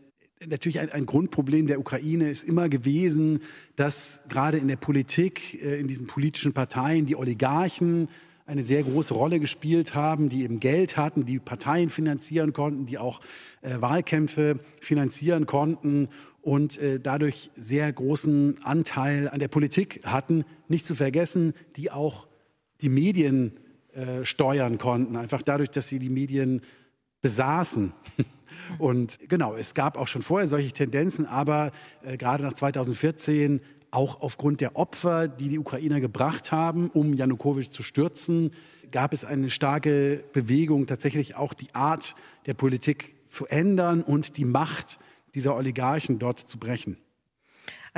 natürlich 0.47 0.81
ein, 0.81 0.91
ein 0.91 1.05
Grundproblem 1.05 1.67
der 1.67 1.79
Ukraine 1.79 2.31
ist 2.31 2.45
immer 2.45 2.71
gewesen, 2.71 3.41
dass 3.77 4.23
gerade 4.31 4.57
in 4.57 4.69
der 4.69 4.77
Politik, 4.77 5.63
äh, 5.63 5.79
in 5.79 5.89
diesen 5.89 6.07
politischen 6.07 6.55
Parteien 6.55 7.05
die 7.05 7.17
Oligarchen 7.17 8.09
eine 8.49 8.63
sehr 8.63 8.83
große 8.83 9.13
Rolle 9.13 9.41
gespielt 9.41 9.95
haben, 9.95 10.31
die 10.31 10.43
eben 10.43 10.59
Geld 10.59 10.97
hatten, 10.97 11.27
die 11.27 11.39
Parteien 11.39 11.91
finanzieren 11.91 12.55
konnten, 12.55 12.87
die 12.87 12.97
auch 12.97 13.21
äh, 13.61 13.81
Wahlkämpfe 13.81 14.59
finanzieren 14.81 15.45
konnten 15.45 16.09
und 16.41 16.79
äh, 16.79 16.99
dadurch 16.99 17.51
sehr 17.57 17.93
großen 17.93 18.57
Anteil 18.65 19.29
an 19.29 19.39
der 19.39 19.49
Politik 19.49 20.01
hatten. 20.05 20.45
Nicht 20.67 20.87
zu 20.87 20.95
vergessen, 20.95 21.53
die 21.77 21.91
auch 21.91 22.27
die 22.81 22.89
Medien 22.89 23.53
äh, 23.93 24.25
steuern 24.25 24.79
konnten, 24.79 25.17
einfach 25.17 25.43
dadurch, 25.43 25.71
dass 25.71 25.89
sie 25.89 25.99
die 25.99 26.09
Medien 26.09 26.63
besaßen. 27.21 27.93
Und 28.79 29.19
genau, 29.29 29.57
es 29.57 29.75
gab 29.75 29.99
auch 29.99 30.09
schon 30.09 30.23
vorher 30.23 30.49
solche 30.49 30.73
Tendenzen, 30.73 31.27
aber 31.27 31.71
äh, 32.03 32.17
gerade 32.17 32.43
nach 32.43 32.55
2014 32.55 33.61
auch 33.91 34.21
aufgrund 34.21 34.61
der 34.61 34.77
Opfer, 34.77 35.29
die 35.29 35.49
die 35.49 35.59
Ukrainer 35.59 36.01
gebracht 36.01 36.53
haben, 36.53 36.91
um 36.91 37.15
Janukowitsch 37.15 37.71
zu 37.71 37.83
stürzen, 37.83 38.53
gab 38.91 39.13
es 39.13 39.25
eine 39.25 39.51
starke 39.51 40.25
Bewegung, 40.33 40.87
tatsächlich 40.87 41.35
auch 41.37 41.55
die 41.55 41.75
Art 41.75 42.15
der 42.47 42.55
Politik 42.55 43.15
zu 43.27 43.47
ändern 43.47 44.03
und 44.03 44.37
die 44.37 44.45
Macht 44.45 44.99
dieser 45.35 45.55
Oligarchen 45.57 46.19
dort 46.19 46.41
zu 46.41 46.59
brechen. 46.59 46.97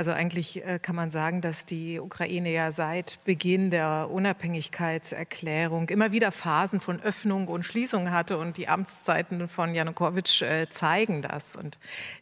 Also 0.01 0.13
eigentlich 0.13 0.65
äh, 0.65 0.79
kann 0.81 0.95
man 0.95 1.11
sagen, 1.11 1.41
dass 1.41 1.67
die 1.67 1.99
Ukraine 1.99 2.51
ja 2.51 2.71
seit 2.71 3.23
Beginn 3.23 3.69
der 3.69 4.09
Unabhängigkeitserklärung 4.09 5.89
immer 5.89 6.11
wieder 6.11 6.31
Phasen 6.31 6.79
von 6.79 6.99
Öffnung 7.01 7.47
und 7.47 7.63
Schließung 7.63 8.09
hatte 8.09 8.39
und 8.39 8.57
die 8.57 8.67
Amtszeiten 8.67 9.47
von 9.47 9.75
Janukowitsch 9.75 10.41
äh, 10.41 10.67
zeigen 10.69 11.21
das. 11.21 11.55
Und 11.55 11.77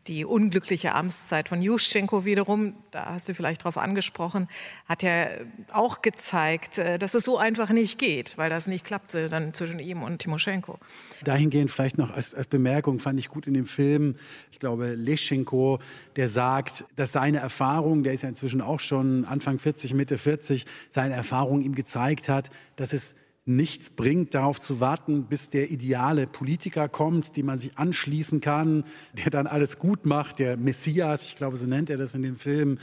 die 0.07 0.25
unglückliche 0.25 0.93
Amtszeit 0.93 1.47
von 1.47 1.61
Juschenko 1.61 2.25
wiederum, 2.25 2.75
da 2.91 3.13
hast 3.13 3.29
du 3.29 3.33
vielleicht 3.33 3.61
darauf 3.61 3.77
angesprochen, 3.77 4.49
hat 4.85 5.01
ja 5.01 5.27
auch 5.71 6.01
gezeigt, 6.01 6.79
äh, 6.79 6.99
dass 6.99 7.13
es 7.13 7.23
so 7.23 7.37
einfach 7.37 7.69
nicht 7.69 7.97
geht, 7.97 8.37
weil 8.37 8.49
das 8.49 8.67
nicht 8.67 8.83
klappte 8.83 9.29
dann 9.29 9.53
zwischen 9.53 9.79
ihm 9.79 10.03
und 10.03 10.17
Timoschenko. 10.17 10.79
Dahingehend 11.23 11.71
vielleicht 11.71 11.97
noch 11.97 12.11
als, 12.11 12.35
als 12.35 12.47
Bemerkung 12.47 12.99
fand 12.99 13.21
ich 13.21 13.29
gut 13.29 13.47
in 13.47 13.53
dem 13.53 13.65
Film, 13.65 14.15
ich 14.51 14.59
glaube 14.59 14.95
Leschenko, 14.95 15.79
der 16.17 16.27
sagt, 16.27 16.83
dass 16.97 17.13
seine 17.13 17.37
Erfahrung 17.37 17.68
Erfahrung, 17.69 18.01
der 18.01 18.13
ist 18.13 18.23
ja 18.23 18.29
inzwischen 18.29 18.61
auch 18.61 18.79
schon 18.79 19.25
Anfang 19.25 19.59
40, 19.59 19.93
Mitte 19.93 20.17
40, 20.17 20.65
seine 20.89 21.13
Erfahrung 21.13 21.61
ihm 21.61 21.75
gezeigt 21.75 22.27
hat, 22.27 22.49
dass 22.77 22.93
es 22.93 23.13
nichts 23.45 23.91
bringt, 23.91 24.33
darauf 24.33 24.59
zu 24.59 24.79
warten, 24.79 25.25
bis 25.25 25.51
der 25.51 25.69
ideale 25.69 26.25
Politiker 26.25 26.89
kommt, 26.89 27.37
dem 27.37 27.45
man 27.45 27.59
sich 27.59 27.77
anschließen 27.77 28.41
kann, 28.41 28.85
der 29.13 29.29
dann 29.29 29.45
alles 29.45 29.77
gut 29.77 30.07
macht, 30.07 30.39
der 30.39 30.57
Messias, 30.57 31.27
ich 31.27 31.35
glaube, 31.35 31.57
so 31.57 31.67
nennt 31.67 31.91
er 31.91 31.97
das 31.97 32.15
in 32.15 32.23
dem 32.23 32.37
Film. 32.37 32.79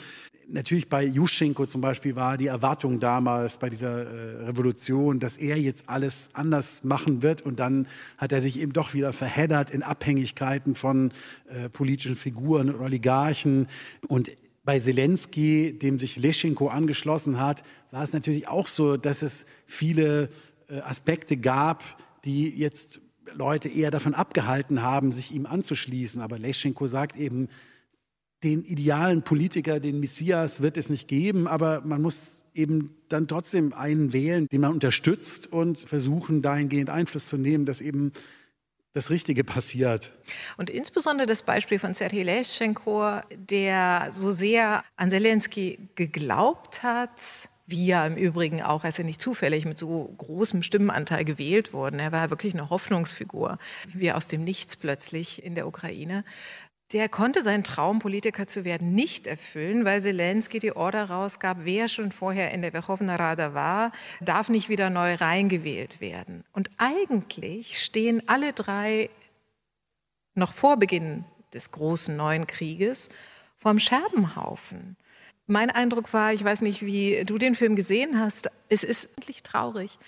Natürlich 0.48 0.88
bei 0.88 1.04
Juschenko 1.04 1.66
zum 1.66 1.80
Beispiel 1.80 2.14
war 2.14 2.36
die 2.36 2.46
Erwartung 2.46 3.00
damals 3.00 3.58
bei 3.58 3.68
dieser 3.68 4.06
äh, 4.06 4.44
Revolution, 4.44 5.18
dass 5.18 5.36
er 5.36 5.58
jetzt 5.58 5.88
alles 5.88 6.30
anders 6.32 6.84
machen 6.84 7.22
wird 7.22 7.42
und 7.42 7.58
dann 7.58 7.88
hat 8.18 8.30
er 8.30 8.40
sich 8.40 8.60
eben 8.60 8.72
doch 8.72 8.94
wieder 8.94 9.12
verheddert 9.12 9.70
in 9.70 9.82
Abhängigkeiten 9.82 10.76
von 10.76 11.10
äh, 11.48 11.68
politischen 11.68 12.14
Figuren 12.14 12.70
und 12.70 12.80
Oligarchen 12.80 13.66
und 14.06 14.30
bei 14.66 14.80
Zelensky, 14.80 15.78
dem 15.78 15.98
sich 15.98 16.16
Leschenko 16.16 16.68
angeschlossen 16.68 17.40
hat, 17.40 17.62
war 17.92 18.02
es 18.02 18.12
natürlich 18.12 18.48
auch 18.48 18.66
so, 18.68 18.96
dass 18.98 19.22
es 19.22 19.46
viele 19.64 20.28
äh, 20.68 20.80
Aspekte 20.80 21.36
gab, 21.36 21.82
die 22.24 22.50
jetzt 22.50 23.00
Leute 23.32 23.68
eher 23.68 23.92
davon 23.92 24.12
abgehalten 24.12 24.82
haben, 24.82 25.12
sich 25.12 25.32
ihm 25.32 25.46
anzuschließen. 25.46 26.20
Aber 26.20 26.38
Leschenko 26.38 26.88
sagt 26.88 27.16
eben, 27.16 27.48
den 28.42 28.64
idealen 28.64 29.22
Politiker, 29.22 29.80
den 29.80 30.00
Messias 30.00 30.60
wird 30.60 30.76
es 30.76 30.90
nicht 30.90 31.08
geben, 31.08 31.46
aber 31.46 31.80
man 31.82 32.02
muss 32.02 32.42
eben 32.52 32.96
dann 33.08 33.28
trotzdem 33.28 33.72
einen 33.72 34.12
wählen, 34.12 34.48
den 34.48 34.60
man 34.60 34.72
unterstützt 34.72 35.50
und 35.52 35.78
versuchen, 35.78 36.42
dahingehend 36.42 36.90
Einfluss 36.90 37.28
zu 37.28 37.38
nehmen, 37.38 37.66
dass 37.66 37.80
eben 37.80 38.12
das 38.96 39.10
Richtige 39.10 39.44
passiert. 39.44 40.12
Und 40.56 40.70
insbesondere 40.70 41.26
das 41.26 41.42
Beispiel 41.42 41.78
von 41.78 41.92
Sergei 41.92 42.22
Leschenko, 42.22 43.20
der 43.30 44.08
so 44.10 44.30
sehr 44.30 44.82
an 44.96 45.10
Zelensky 45.10 45.78
geglaubt 45.96 46.82
hat, 46.82 47.10
wie 47.66 47.86
ja 47.86 48.06
im 48.06 48.16
Übrigen 48.16 48.62
auch, 48.62 48.84
er 48.84 48.88
ist 48.88 48.98
ja 48.98 49.04
nicht 49.04 49.20
zufällig 49.20 49.66
mit 49.66 49.76
so 49.76 50.14
großem 50.16 50.62
Stimmenanteil 50.62 51.24
gewählt 51.24 51.72
worden. 51.72 51.98
Er 51.98 52.12
war 52.12 52.30
wirklich 52.30 52.54
eine 52.54 52.70
Hoffnungsfigur, 52.70 53.58
wie 53.92 54.12
aus 54.12 54.28
dem 54.28 54.44
Nichts 54.44 54.76
plötzlich 54.76 55.44
in 55.44 55.54
der 55.54 55.66
Ukraine. 55.66 56.24
Der 56.92 57.08
konnte 57.08 57.42
seinen 57.42 57.64
Traum, 57.64 57.98
Politiker 57.98 58.46
zu 58.46 58.64
werden, 58.64 58.94
nicht 58.94 59.26
erfüllen, 59.26 59.84
weil 59.84 60.00
Zelensky 60.00 60.60
die 60.60 60.76
Order 60.76 61.10
rausgab, 61.10 61.58
wer 61.62 61.88
schon 61.88 62.12
vorher 62.12 62.52
in 62.52 62.62
der 62.62 62.70
Verkhovna 62.70 63.16
Rada 63.16 63.54
war, 63.54 63.90
darf 64.20 64.48
nicht 64.48 64.68
wieder 64.68 64.88
neu 64.88 65.14
reingewählt 65.14 66.00
werden. 66.00 66.44
Und 66.52 66.70
eigentlich 66.76 67.82
stehen 67.82 68.22
alle 68.28 68.52
drei 68.52 69.10
noch 70.34 70.52
vor 70.52 70.76
Beginn 70.76 71.24
des 71.52 71.72
großen 71.72 72.16
neuen 72.16 72.46
Krieges 72.46 73.08
vorm 73.58 73.80
Scherbenhaufen. 73.80 74.96
Mein 75.46 75.70
Eindruck 75.70 76.12
war, 76.12 76.32
ich 76.32 76.44
weiß 76.44 76.62
nicht, 76.62 76.84
wie 76.84 77.24
du 77.24 77.38
den 77.38 77.54
Film 77.54 77.74
gesehen 77.74 78.20
hast, 78.20 78.48
es 78.68 78.84
ist 78.84 79.16
eigentlich 79.16 79.42
traurig, 79.42 79.98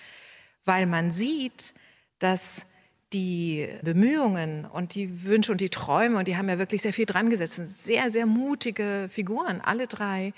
weil 0.63 0.85
man 0.85 1.11
sieht, 1.11 1.73
dass 2.19 2.65
die 3.13 3.67
Bemühungen 3.81 4.65
und 4.65 4.95
die 4.95 5.23
Wünsche 5.23 5.51
und 5.51 5.61
die 5.61 5.69
Träume, 5.69 6.19
und 6.19 6.27
die 6.27 6.37
haben 6.37 6.49
ja 6.49 6.59
wirklich 6.59 6.81
sehr 6.81 6.93
viel 6.93 7.05
dran 7.05 7.29
gesetzt, 7.29 7.55
sind 7.55 7.67
sehr, 7.67 8.11
sehr 8.11 8.25
mutige 8.25 9.07
Figuren, 9.09 9.61
alle 9.61 9.87
drei, 9.87 10.33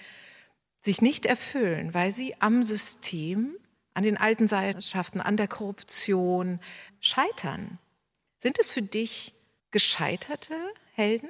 sich 0.81 1.01
nicht 1.01 1.25
erfüllen, 1.25 1.93
weil 1.93 2.11
sie 2.11 2.35
am 2.39 2.63
System, 2.63 3.55
an 3.93 4.03
den 4.03 4.17
alten 4.17 4.47
Seilschaften, 4.47 5.19
an 5.19 5.37
der 5.37 5.47
Korruption 5.47 6.59
scheitern. 7.01 7.77
Sind 8.37 8.57
es 8.57 8.69
für 8.69 8.81
dich 8.81 9.33
gescheiterte 9.71 10.55
Helden? 10.93 11.29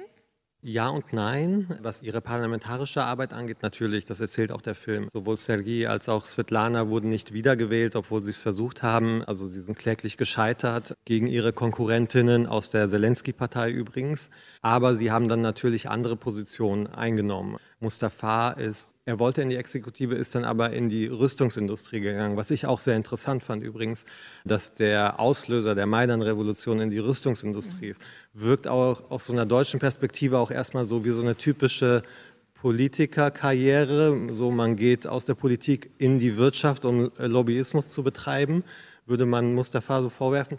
Ja 0.64 0.90
und 0.90 1.12
nein. 1.12 1.66
Was 1.82 2.02
ihre 2.02 2.20
parlamentarische 2.20 3.02
Arbeit 3.02 3.32
angeht, 3.32 3.62
natürlich, 3.62 4.04
das 4.04 4.20
erzählt 4.20 4.52
auch 4.52 4.62
der 4.62 4.76
Film. 4.76 5.08
Sowohl 5.12 5.36
Sergei 5.36 5.88
als 5.88 6.08
auch 6.08 6.24
Svetlana 6.24 6.88
wurden 6.88 7.08
nicht 7.08 7.32
wiedergewählt, 7.32 7.96
obwohl 7.96 8.22
sie 8.22 8.30
es 8.30 8.38
versucht 8.38 8.80
haben. 8.80 9.24
Also 9.24 9.48
sie 9.48 9.60
sind 9.60 9.76
kläglich 9.76 10.16
gescheitert 10.16 10.94
gegen 11.04 11.26
ihre 11.26 11.52
Konkurrentinnen 11.52 12.46
aus 12.46 12.70
der 12.70 12.86
Zelensky-Partei 12.86 13.72
übrigens. 13.72 14.30
Aber 14.60 14.94
sie 14.94 15.10
haben 15.10 15.26
dann 15.26 15.40
natürlich 15.40 15.90
andere 15.90 16.14
Positionen 16.14 16.86
eingenommen. 16.86 17.56
Mustafa 17.82 18.52
ist, 18.52 18.94
er 19.04 19.18
wollte 19.18 19.42
in 19.42 19.50
die 19.50 19.56
Exekutive, 19.56 20.14
ist 20.14 20.34
dann 20.34 20.44
aber 20.44 20.72
in 20.72 20.88
die 20.88 21.06
Rüstungsindustrie 21.06 22.00
gegangen. 22.00 22.36
Was 22.36 22.50
ich 22.50 22.66
auch 22.66 22.78
sehr 22.78 22.96
interessant 22.96 23.42
fand 23.42 23.62
übrigens, 23.62 24.06
dass 24.44 24.74
der 24.74 25.18
Auslöser 25.18 25.74
der 25.74 25.86
Maidan-Revolution 25.86 26.80
in 26.80 26.90
die 26.90 26.98
Rüstungsindustrie 26.98 27.88
ist, 27.88 28.00
wirkt 28.32 28.68
auch 28.68 29.10
aus 29.10 29.26
so 29.26 29.32
einer 29.32 29.46
deutschen 29.46 29.80
Perspektive 29.80 30.38
auch 30.38 30.50
erstmal 30.50 30.84
so 30.84 31.04
wie 31.04 31.10
so 31.10 31.20
eine 31.20 31.36
typische 31.36 32.02
Politikerkarriere. 32.54 34.28
So, 34.30 34.52
man 34.52 34.76
geht 34.76 35.08
aus 35.08 35.24
der 35.24 35.34
Politik 35.34 35.90
in 35.98 36.20
die 36.20 36.36
Wirtschaft, 36.36 36.84
um 36.84 37.10
Lobbyismus 37.18 37.90
zu 37.90 38.04
betreiben, 38.04 38.62
würde 39.04 39.26
man 39.26 39.54
Mustafa 39.54 40.00
so 40.00 40.08
vorwerfen. 40.08 40.58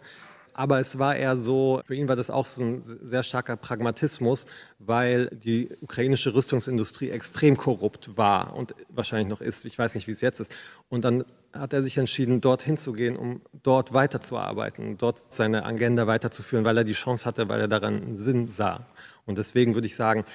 Aber 0.54 0.80
es 0.80 1.00
war 1.00 1.16
eher 1.16 1.38
so, 1.38 1.82
für 1.86 1.96
ihn 1.96 2.08
war 2.08 2.16
das 2.16 2.30
auch 2.30 2.46
so 2.46 2.64
ein 2.64 2.82
sehr 2.82 3.24
starker 3.24 3.58
Pragmatismus, 3.58 4.46
weil 4.80 5.28
die 5.28 5.70
ukrainische 5.82 6.34
Rüstungsindustrie 6.34 7.10
extrem 7.10 7.58
korrupt 7.58 8.18
war 8.18 8.56
und 8.56 8.76
wahrscheinlich 8.90 9.28
noch 9.28 9.42
ist. 9.42 9.66
Ich 9.66 9.78
weiß 9.78 9.96
nicht, 9.96 10.08
wie 10.08 10.12
es 10.12 10.22
jetzt 10.22 10.40
ist. 10.40 10.54
Und 10.90 11.04
dann 11.04 11.24
hat 11.54 11.74
er 11.74 11.84
sich 11.84 11.98
entschieden, 11.98 12.42
dorthin 12.42 12.78
zu 12.78 12.94
gehen, 12.94 13.16
um 13.16 13.42
dort 13.64 13.94
weiterzuarbeiten, 13.94 14.98
dort 14.98 15.34
seine 15.34 15.66
Agenda 15.66 16.08
weiterzuführen, 16.08 16.66
weil 16.66 16.78
er 16.78 16.84
die 16.84 16.94
Chance 16.94 17.26
hatte, 17.26 17.50
weil 17.50 17.62
er 17.62 17.68
daran 17.68 18.16
Sinn 18.16 18.50
sah. 18.52 18.88
Und 19.26 19.38
deswegen 19.38 19.74
würde 19.74 19.88
ich 19.88 19.96
sagen, 19.96 20.26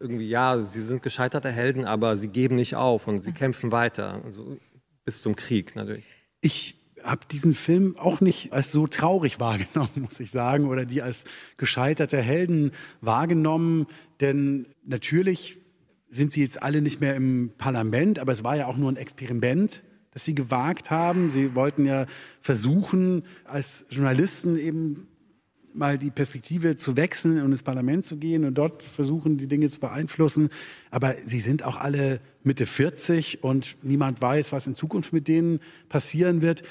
irgendwie, 0.00 0.28
ja, 0.28 0.60
sie 0.60 0.82
sind 0.82 1.02
gescheiterte 1.02 1.50
Helden, 1.50 1.84
aber 1.84 2.16
sie 2.16 2.28
geben 2.28 2.56
nicht 2.56 2.76
auf 2.76 3.06
und 3.08 3.20
sie 3.20 3.32
kämpfen 3.32 3.72
weiter, 3.72 4.20
also 4.24 4.58
bis 5.04 5.22
zum 5.22 5.36
Krieg 5.36 5.76
natürlich. 5.76 6.04
Ich 6.40 6.83
habe 7.04 7.20
diesen 7.30 7.54
Film 7.54 7.96
auch 7.96 8.20
nicht 8.20 8.52
als 8.52 8.72
so 8.72 8.86
traurig 8.86 9.38
wahrgenommen, 9.40 9.90
muss 9.96 10.20
ich 10.20 10.30
sagen, 10.30 10.66
oder 10.66 10.84
die 10.84 11.02
als 11.02 11.24
gescheiterte 11.56 12.20
Helden 12.20 12.72
wahrgenommen. 13.00 13.86
Denn 14.20 14.66
natürlich 14.84 15.58
sind 16.08 16.32
sie 16.32 16.40
jetzt 16.40 16.62
alle 16.62 16.80
nicht 16.80 17.00
mehr 17.00 17.14
im 17.14 17.52
Parlament, 17.58 18.18
aber 18.18 18.32
es 18.32 18.44
war 18.44 18.56
ja 18.56 18.66
auch 18.66 18.76
nur 18.76 18.90
ein 18.90 18.96
Experiment, 18.96 19.82
das 20.12 20.24
sie 20.24 20.34
gewagt 20.34 20.90
haben. 20.90 21.30
Sie 21.30 21.54
wollten 21.54 21.84
ja 21.84 22.06
versuchen, 22.40 23.24
als 23.44 23.84
Journalisten 23.90 24.56
eben 24.56 25.08
mal 25.74 25.98
die 25.98 26.10
Perspektive 26.10 26.76
zu 26.76 26.96
wechseln 26.96 27.42
und 27.42 27.50
ins 27.50 27.64
Parlament 27.64 28.06
zu 28.06 28.16
gehen 28.16 28.44
und 28.44 28.54
dort 28.54 28.82
versuchen, 28.82 29.38
die 29.38 29.48
Dinge 29.48 29.68
zu 29.68 29.80
beeinflussen. 29.80 30.50
Aber 30.90 31.16
sie 31.24 31.40
sind 31.40 31.64
auch 31.64 31.76
alle 31.76 32.20
Mitte 32.44 32.66
40 32.66 33.42
und 33.42 33.76
niemand 33.82 34.22
weiß, 34.22 34.52
was 34.52 34.66
in 34.66 34.74
Zukunft 34.74 35.12
mit 35.12 35.26
denen 35.26 35.58
passieren 35.88 36.42
wird. 36.42 36.62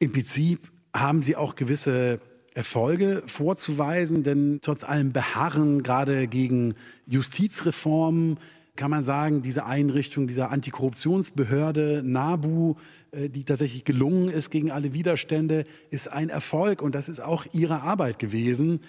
Im 0.00 0.12
Prinzip 0.12 0.70
haben 0.94 1.22
sie 1.22 1.36
auch 1.36 1.56
gewisse 1.56 2.20
Erfolge 2.54 3.22
vorzuweisen, 3.26 4.22
denn 4.22 4.60
trotz 4.62 4.84
allem 4.84 5.12
Beharren 5.12 5.82
gerade 5.82 6.28
gegen 6.28 6.74
Justizreformen 7.06 8.38
kann 8.76 8.90
man 8.92 9.02
sagen, 9.02 9.42
diese 9.42 9.66
Einrichtung 9.66 10.28
dieser 10.28 10.50
Antikorruptionsbehörde 10.50 12.02
NABU, 12.04 12.76
äh, 13.10 13.28
die 13.28 13.44
tatsächlich 13.44 13.84
gelungen 13.84 14.28
ist 14.28 14.50
gegen 14.50 14.70
alle 14.70 14.92
Widerstände, 14.92 15.64
ist 15.90 16.10
ein 16.10 16.28
Erfolg 16.28 16.80
und 16.80 16.94
das 16.94 17.08
ist 17.08 17.20
auch 17.20 17.44
ihre 17.52 17.82
Arbeit 17.82 18.20
gewesen. 18.20 18.80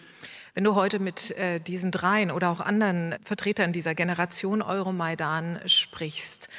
Wenn 0.53 0.63
du 0.63 0.75
heute 0.75 0.99
mit 0.99 1.31
äh, 1.37 1.59
diesen 1.59 1.89
dreien 1.89 2.29
oder 2.29 2.49
auch 2.51 2.61
anderen 2.61 3.15
Vertretern 3.23 3.71
dieser 3.71 3.95
Generation 3.95 4.61
Euromaidan 4.61 5.59
sprichst, 5.65 6.49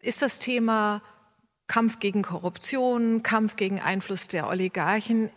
ist 0.00 0.22
das 0.22 0.38
Thema 0.38 1.02
Kampf 1.68 2.00
gegen 2.00 2.22
Korruption, 2.22 3.22
Kampf 3.22 3.56
gegen 3.56 3.80
Einfluss 3.80 4.26
der 4.26 4.48
Oligarchen. 4.48 5.30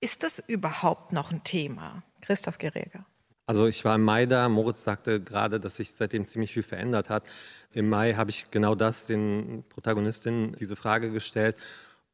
Ist 0.00 0.22
das 0.22 0.40
überhaupt 0.40 1.12
noch 1.12 1.32
ein 1.32 1.42
Thema? 1.44 2.02
Christoph 2.20 2.58
Gereger. 2.58 3.06
Also 3.46 3.68
ich 3.68 3.84
war 3.84 3.94
im 3.94 4.02
Mai 4.02 4.26
da. 4.26 4.48
Moritz 4.48 4.82
sagte 4.82 5.20
gerade, 5.20 5.60
dass 5.60 5.76
sich 5.76 5.92
seitdem 5.92 6.24
ziemlich 6.24 6.52
viel 6.52 6.64
verändert 6.64 7.08
hat. 7.08 7.22
Im 7.72 7.88
Mai 7.88 8.14
habe 8.14 8.30
ich 8.30 8.50
genau 8.50 8.74
das 8.74 9.06
den 9.06 9.62
Protagonistinnen 9.68 10.56
diese 10.58 10.74
Frage 10.74 11.12
gestellt 11.12 11.56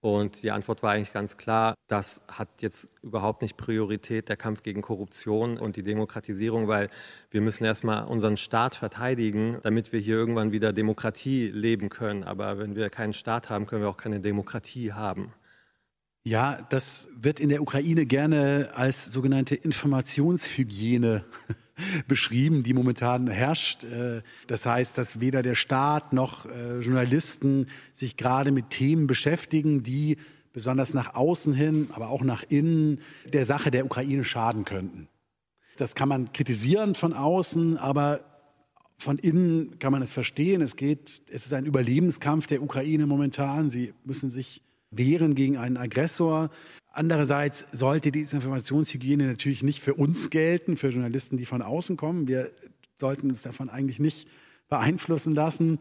und 0.03 0.43
die 0.43 0.51
Antwort 0.51 0.83
war 0.83 0.95
eigentlich 0.95 1.13
ganz 1.13 1.37
klar, 1.37 1.77
das 1.87 2.23
hat 2.27 2.49
jetzt 2.59 2.89
überhaupt 3.03 3.41
nicht 3.41 3.57
Priorität, 3.57 4.29
der 4.29 4.37
Kampf 4.37 4.65
gegen 4.65 4.83
Korruption 4.83 5.59
und 5.59 5.77
die 5.77 5.85
Demokratisierung, 5.85 6.67
weil 6.67 6.91
wir 7.31 7.41
müssen 7.41 7.63
erstmal 7.65 8.07
unseren 8.07 8.37
Staat 8.37 8.75
verteidigen, 8.75 9.59
damit 9.63 9.93
wir 9.93 10.01
hier 10.01 10.17
irgendwann 10.17 10.51
wieder 10.51 10.73
Demokratie 10.73 11.47
leben 11.47 11.89
können. 11.89 12.25
Aber 12.25 12.59
wenn 12.59 12.75
wir 12.75 12.91
keinen 12.91 13.13
Staat 13.13 13.49
haben, 13.49 13.67
können 13.67 13.83
wir 13.83 13.89
auch 13.89 13.97
keine 13.97 14.19
Demokratie 14.19 14.93
haben. 14.93 15.33
Ja, 16.25 16.67
das 16.71 17.09
wird 17.15 17.39
in 17.39 17.49
der 17.49 17.63
Ukraine 17.63 18.05
gerne 18.05 18.73
als 18.75 19.13
sogenannte 19.13 19.55
Informationshygiene 19.55 21.25
beschrieben, 22.09 22.63
die 22.63 22.75
momentan 22.75 23.27
herrscht. 23.29 23.85
Äh, 23.85 24.23
das 24.47 24.67
heißt, 24.67 24.99
dass 24.99 25.21
weder 25.21 25.43
der 25.43 25.55
Staat 25.55 26.13
noch 26.13 26.47
äh, 26.47 26.81
Journalisten 26.81 27.67
sich 27.93 28.17
gerade 28.17 28.53
mit 28.53 28.71
Themen 28.71 29.07
beschäftigen, 29.07 29.83
die 29.83 30.17
besonders 30.53 30.95
nach 30.95 31.15
außen 31.15 31.55
hin, 31.55 31.89
aber 31.93 32.11
auch 32.11 32.23
nach 32.23 32.45
innen 32.49 33.01
der 33.33 33.45
Sache 33.45 33.71
der 33.71 33.85
Ukraine 33.85 34.25
schaden 34.25 34.65
könnten. 34.65 35.09
Das 35.79 35.95
kann 35.95 36.09
man 36.09 36.33
kritisieren 36.33 36.95
von 36.95 37.15
außen, 37.15 37.79
aber 37.79 38.21
von 38.99 39.19
innen 39.19 39.79
kann 39.79 39.93
man 39.93 40.03
es 40.03 40.13
verstehen. 40.13 40.63
Es 40.63 40.77
geht, 40.77 41.23
es 41.29 41.47
ist 41.47 41.53
ein 41.53 41.67
Überlebenskampf 41.67 42.47
der 42.47 42.63
Ukraine 42.63 43.07
momentan. 43.07 43.71
Sie 43.71 43.95
müssen 44.05 44.31
sich 44.31 44.63
wehren 44.93 45.35
gegen 45.35 45.57
einen 45.57 45.77
Aggressor. 45.77 46.51
Andererseits 46.93 47.67
sollte 47.73 48.13
diese 48.13 48.37
Informationshygiene 48.37 49.27
natürlich 49.27 49.63
nicht 49.63 49.83
für 49.83 49.95
uns 49.95 50.31
gelten, 50.31 50.77
für 50.77 50.89
Journalisten, 50.89 51.39
die 51.39 51.47
von 51.47 51.63
außen 51.63 51.97
kommen. 51.97 52.29
Wir 52.29 52.51
sollten 53.01 53.31
uns 53.31 53.43
davon 53.43 53.69
eigentlich 53.71 53.99
nicht 53.99 54.29
beeinflussen 54.69 55.35
lassen, 55.35 55.79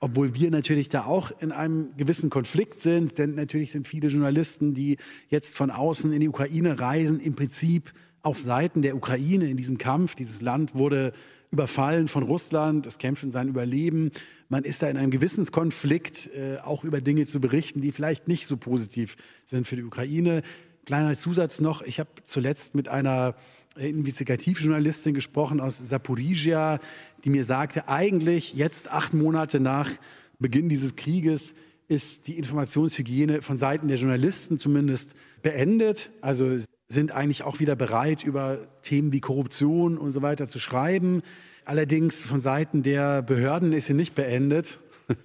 obwohl 0.00 0.34
wir 0.34 0.50
natürlich 0.50 0.88
da 0.88 1.04
auch 1.04 1.32
in 1.40 1.50
einem 1.50 1.96
gewissen 1.96 2.30
Konflikt 2.30 2.82
sind, 2.82 3.18
denn 3.18 3.34
natürlich 3.34 3.72
sind 3.72 3.86
viele 3.86 4.08
Journalisten, 4.08 4.74
die 4.74 4.96
jetzt 5.28 5.56
von 5.56 5.70
außen 5.70 6.12
in 6.12 6.20
die 6.20 6.28
Ukraine 6.28 6.78
reisen, 6.78 7.18
im 7.18 7.34
Prinzip 7.34 7.92
auf 8.22 8.40
Seiten 8.40 8.82
der 8.82 8.96
Ukraine 8.96 9.48
in 9.48 9.56
diesem 9.56 9.78
Kampf. 9.78 10.14
Dieses 10.14 10.40
Land 10.40 10.76
wurde 10.76 11.12
überfallen 11.50 12.08
von 12.08 12.22
Russland, 12.22 12.86
es 12.86 12.98
kämpft 12.98 13.24
um 13.24 13.30
sein 13.30 13.48
Überleben. 13.48 14.10
Man 14.48 14.64
ist 14.64 14.82
da 14.82 14.88
in 14.88 14.96
einem 14.96 15.10
Gewissenskonflikt, 15.10 16.30
äh, 16.34 16.58
auch 16.58 16.84
über 16.84 17.00
Dinge 17.00 17.26
zu 17.26 17.40
berichten, 17.40 17.80
die 17.80 17.92
vielleicht 17.92 18.28
nicht 18.28 18.46
so 18.46 18.56
positiv 18.56 19.16
sind 19.44 19.66
für 19.66 19.76
die 19.76 19.84
Ukraine. 19.84 20.42
Kleiner 20.86 21.16
Zusatz 21.16 21.60
noch, 21.60 21.82
ich 21.82 22.00
habe 22.00 22.08
zuletzt 22.24 22.74
mit 22.74 22.88
einer 22.88 23.34
Investigativjournalistin 23.76 25.14
gesprochen 25.14 25.60
aus 25.60 25.78
Saporizhia, 25.78 26.80
die 27.24 27.30
mir 27.30 27.44
sagte, 27.44 27.88
eigentlich 27.88 28.54
jetzt 28.54 28.90
acht 28.90 29.14
Monate 29.14 29.60
nach 29.60 29.90
Beginn 30.38 30.68
dieses 30.68 30.96
Krieges 30.96 31.54
ist 31.88 32.26
die 32.26 32.38
Informationshygiene 32.38 33.42
von 33.42 33.58
Seiten 33.58 33.88
der 33.88 33.96
Journalisten 33.96 34.58
zumindest 34.58 35.14
beendet. 35.42 36.10
Also 36.20 36.56
sind 36.88 37.12
eigentlich 37.12 37.42
auch 37.42 37.60
wieder 37.60 37.76
bereit, 37.76 38.24
über 38.24 38.58
Themen 38.82 39.12
wie 39.12 39.20
Korruption 39.20 39.98
und 39.98 40.12
so 40.12 40.22
weiter 40.22 40.48
zu 40.48 40.58
schreiben. 40.58 41.22
Allerdings 41.64 42.24
von 42.24 42.40
Seiten 42.40 42.82
der 42.82 43.20
Behörden 43.22 43.72
ist 43.72 43.86
sie 43.86 43.94
nicht 43.94 44.14
beendet. 44.14 44.78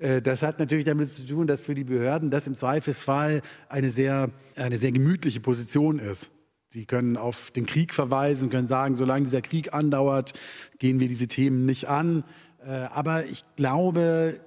Äh, 0.00 0.20
das 0.20 0.42
hat 0.42 0.58
natürlich 0.58 0.84
damit 0.84 1.14
zu 1.14 1.26
tun, 1.26 1.46
dass 1.46 1.64
für 1.64 1.74
die 1.74 1.84
Behörden 1.84 2.30
das 2.30 2.46
im 2.46 2.54
Zweifelsfall 2.54 3.40
eine 3.68 3.88
sehr, 3.88 4.30
eine 4.56 4.76
sehr 4.78 4.92
gemütliche 4.92 5.40
Position 5.40 5.98
ist. 5.98 6.30
Sie 6.68 6.84
können 6.84 7.16
auf 7.16 7.50
den 7.50 7.66
Krieg 7.66 7.94
verweisen, 7.94 8.50
können 8.50 8.66
sagen, 8.66 8.96
solange 8.96 9.24
dieser 9.24 9.42
Krieg 9.42 9.72
andauert, 9.72 10.32
gehen 10.78 11.00
wir 11.00 11.08
diese 11.08 11.28
Themen 11.28 11.64
nicht 11.66 11.88
an. 11.88 12.24
Äh, 12.64 12.70
aber 12.70 13.26
ich 13.26 13.44
glaube, 13.56 14.38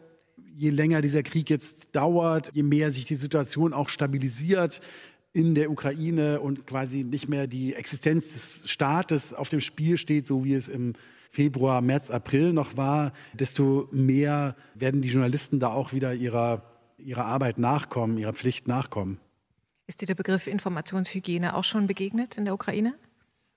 je 0.56 0.70
länger 0.70 1.02
dieser 1.02 1.24
Krieg 1.24 1.50
jetzt 1.50 1.96
dauert, 1.96 2.52
je 2.54 2.64
mehr 2.64 2.92
sich 2.92 3.06
die 3.06 3.16
Situation 3.16 3.74
auch 3.74 3.90
stabilisiert, 3.90 4.82
in 5.34 5.56
der 5.56 5.72
Ukraine 5.72 6.39
und 6.39 6.67
quasi 6.67 7.04
nicht 7.04 7.28
mehr 7.28 7.48
die 7.48 7.74
Existenz 7.74 8.34
des 8.34 8.69
Staates 8.69 9.34
auf 9.34 9.50
dem 9.50 9.60
Spiel 9.60 9.98
steht, 9.98 10.28
so 10.28 10.46
wie 10.46 10.54
es 10.54 10.67
im 10.67 10.93
Februar, 11.32 11.82
März, 11.82 12.12
April 12.12 12.54
noch 12.54 12.78
war, 12.78 13.12
desto 13.34 13.89
mehr 13.91 14.56
werden 14.76 15.02
die 15.02 15.10
Journalisten 15.10 15.60
da 15.60 15.69
auch 15.69 15.91
wieder 15.91 16.13
ihrer, 16.13 16.62
ihrer 17.00 17.26
Arbeit 17.26 17.58
nachkommen, 17.58 18.19
ihrer 18.19 18.34
Pflicht 18.34 18.67
nachkommen. 18.67 19.19
Ist 19.88 20.02
dir 20.02 20.06
der 20.06 20.15
Begriff 20.15 20.46
Informationshygiene 20.46 21.56
auch 21.56 21.63
schon 21.63 21.88
begegnet 21.88 22.38
in 22.38 22.46
der 22.46 22.54
Ukraine? 22.54 22.93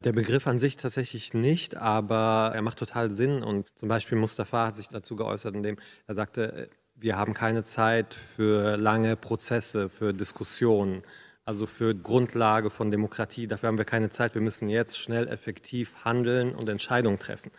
Der 0.02 0.12
Begriff 0.12 0.46
an 0.46 0.58
sich 0.58 0.76
tatsächlich 0.76 1.34
nicht, 1.34 1.76
aber 1.76 2.52
er 2.54 2.62
macht 2.62 2.78
total 2.78 3.10
Sinn. 3.10 3.42
Und 3.42 3.68
zum 3.76 3.88
Beispiel 3.90 4.16
Mustafa 4.16 4.68
hat 4.68 4.76
sich 4.76 4.88
dazu 4.88 5.14
geäußert, 5.14 5.54
indem 5.54 5.76
er 6.06 6.14
sagte, 6.14 6.70
wir 6.94 7.16
haben 7.16 7.34
keine 7.34 7.62
Zeit 7.62 8.14
für 8.14 8.76
lange 8.76 9.16
Prozesse, 9.16 9.90
für 9.90 10.14
Diskussionen 10.14 11.02
also 11.46 11.64
für 11.64 11.94
Grundlage 11.94 12.70
von 12.70 12.90
Demokratie. 12.90 13.46
Dafür 13.46 13.68
haben 13.68 13.78
wir 13.78 13.84
keine 13.84 14.10
Zeit. 14.10 14.34
Wir 14.34 14.42
müssen 14.42 14.68
jetzt 14.68 14.98
schnell 14.98 15.28
effektiv 15.28 15.94
handeln 16.04 16.54
und 16.54 16.68
Entscheidungen 16.68 17.18
treffen. 17.18 17.52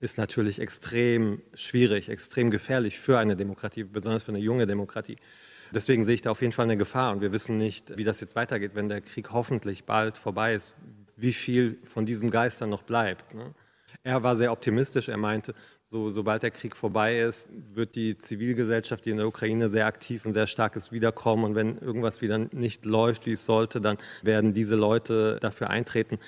Ist 0.00 0.16
natürlich 0.16 0.60
extrem 0.60 1.42
schwierig, 1.52 2.08
extrem 2.08 2.50
gefährlich 2.50 2.98
für 3.00 3.18
eine 3.18 3.36
Demokratie, 3.36 3.82
besonders 3.82 4.22
für 4.22 4.30
eine 4.30 4.38
junge 4.38 4.66
Demokratie. 4.66 5.16
Deswegen 5.72 6.04
sehe 6.04 6.14
ich 6.14 6.22
da 6.22 6.30
auf 6.30 6.40
jeden 6.40 6.52
Fall 6.52 6.64
eine 6.64 6.76
Gefahr 6.76 7.12
und 7.12 7.20
wir 7.20 7.32
wissen 7.32 7.56
nicht, 7.56 7.96
wie 7.96 8.04
das 8.04 8.20
jetzt 8.20 8.36
weitergeht, 8.36 8.72
wenn 8.74 8.88
der 8.88 9.00
Krieg 9.00 9.32
hoffentlich 9.32 9.84
bald 9.84 10.18
vorbei 10.18 10.54
ist, 10.54 10.76
wie 11.16 11.32
viel 11.32 11.78
von 11.84 12.06
diesem 12.06 12.30
Geist 12.30 12.60
dann 12.60 12.70
noch 12.70 12.82
bleibt. 12.82 13.34
Ne? 13.34 13.54
Er 14.04 14.22
war 14.22 14.36
sehr 14.36 14.52
optimistisch. 14.52 15.08
Er 15.08 15.16
meinte, 15.16 15.54
so, 15.92 16.08
sobald 16.08 16.42
der 16.42 16.50
Krieg 16.50 16.74
vorbei 16.74 17.20
ist, 17.20 17.48
wird 17.74 17.96
die 17.96 18.16
Zivilgesellschaft, 18.16 19.04
die 19.04 19.10
in 19.10 19.18
der 19.18 19.26
Ukraine 19.26 19.68
sehr 19.68 19.84
aktiv 19.84 20.24
und 20.24 20.32
sehr 20.32 20.46
stark 20.46 20.74
ist, 20.74 20.90
wiederkommen. 20.90 21.44
Und 21.44 21.54
wenn 21.54 21.76
irgendwas 21.76 22.22
wieder 22.22 22.38
nicht 22.38 22.86
läuft, 22.86 23.26
wie 23.26 23.32
es 23.32 23.44
sollte, 23.44 23.78
dann 23.78 23.98
werden 24.22 24.54
diese 24.54 24.74
Leute 24.74 25.36
dafür 25.42 25.68
eintreten. 25.68 26.18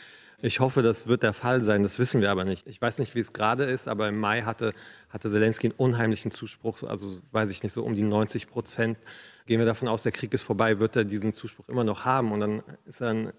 Ich 0.43 0.61
hoffe, 0.61 0.83
das 0.83 1.07
wird 1.07 1.23
der 1.23 1.33
Fall 1.33 1.65
sein. 1.65 1.83
Das 1.83 1.99
wissen 1.99 2.21
wir 2.21 2.31
aber 2.31 2.45
nicht. 2.45 2.67
Ich 2.67 2.83
weiß 2.83 2.99
nicht, 2.99 3.15
wie 3.15 3.21
es 3.21 3.33
gerade 3.33 3.65
ist, 3.65 3.89
aber 3.89 4.07
im 4.07 4.19
Mai 4.19 4.43
hatte, 4.43 4.73
hatte 5.09 5.31
Zelensky 5.31 5.69
einen 5.69 5.79
unheimlichen 5.79 6.31
Zuspruch, 6.31 6.83
also 6.83 7.21
weiß 7.33 7.51
ich 7.51 7.63
nicht, 7.63 7.73
so 7.73 7.85
um 7.85 7.95
die 7.95 8.03
90 8.03 8.49
Prozent. 8.49 8.99
Gehen 9.47 9.61
wir 9.61 9.67
davon 9.67 9.89
aus, 9.89 10.03
der 10.03 10.13
Krieg 10.13 10.35
ist 10.35 10.43
vorbei, 10.43 10.79
wird 10.79 10.95
er 10.95 11.05
diesen 11.05 11.33
Zuspruch 11.33 11.71
immer 11.71 11.85
noch 11.85 12.05
haben. 12.05 12.33
Und 12.33 12.41
dann 12.41 12.63
ist 12.85 13.01
er 13.01 13.09
ein, 13.09 13.33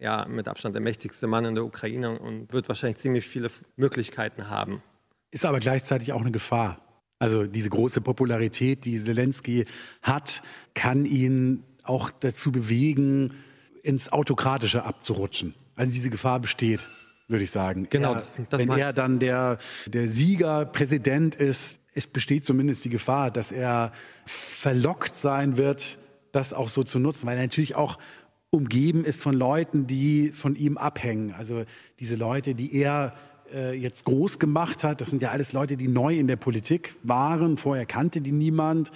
ja, 0.00 0.26
mit 0.26 0.48
Abstand 0.48 0.74
der 0.74 0.82
mächtigste 0.82 1.28
Mann 1.28 1.44
in 1.44 1.54
der 1.54 1.64
Ukraine 1.64 2.18
und 2.18 2.52
wird 2.52 2.66
wahrscheinlich 2.68 2.98
ziemlich 2.98 3.28
viele 3.28 3.48
Möglichkeiten 3.76 4.50
haben. 4.50 4.82
Ist 5.30 5.44
aber 5.44 5.60
gleichzeitig 5.60 6.12
auch 6.12 6.20
eine 6.20 6.30
Gefahr. 6.30 6.80
Also 7.18 7.44
diese 7.44 7.70
große 7.70 8.00
Popularität, 8.00 8.84
die 8.84 8.96
Zelensky 8.98 9.66
hat, 10.02 10.42
kann 10.74 11.04
ihn 11.04 11.64
auch 11.82 12.10
dazu 12.10 12.52
bewegen, 12.52 13.34
ins 13.82 14.12
Autokratische 14.12 14.84
abzurutschen. 14.84 15.54
Also 15.74 15.92
diese 15.92 16.10
Gefahr 16.10 16.40
besteht, 16.40 16.88
würde 17.26 17.44
ich 17.44 17.50
sagen. 17.50 17.86
Genau. 17.90 18.12
Er, 18.12 18.18
das, 18.18 18.36
das 18.48 18.60
wenn 18.60 18.70
er 18.70 18.92
dann 18.92 19.18
der, 19.18 19.58
der 19.86 20.08
Sieger, 20.08 20.66
Präsident 20.66 21.34
ist, 21.34 21.80
es 21.94 22.06
besteht 22.06 22.44
zumindest 22.44 22.84
die 22.84 22.90
Gefahr, 22.90 23.30
dass 23.30 23.50
er 23.50 23.92
verlockt 24.24 25.14
sein 25.14 25.56
wird, 25.56 25.98
das 26.32 26.52
auch 26.52 26.68
so 26.68 26.82
zu 26.82 26.98
nutzen, 26.98 27.26
weil 27.26 27.36
er 27.36 27.42
natürlich 27.42 27.74
auch 27.74 27.98
umgeben 28.50 29.04
ist 29.04 29.22
von 29.22 29.34
Leuten, 29.34 29.86
die 29.86 30.30
von 30.32 30.54
ihm 30.54 30.78
abhängen. 30.78 31.34
Also 31.34 31.64
diese 31.98 32.16
Leute, 32.16 32.54
die 32.54 32.74
er 32.74 33.14
äh, 33.52 33.74
jetzt 33.74 34.04
groß 34.04 34.38
gemacht 34.38 34.84
hat, 34.84 35.00
das 35.00 35.10
sind 35.10 35.22
ja 35.22 35.30
alles 35.30 35.52
Leute, 35.52 35.76
die 35.76 35.88
neu 35.88 36.18
in 36.18 36.26
der 36.26 36.36
Politik 36.36 36.96
waren. 37.02 37.56
Vorher 37.56 37.86
kannte 37.86 38.20
die 38.20 38.32
niemand. 38.32 38.90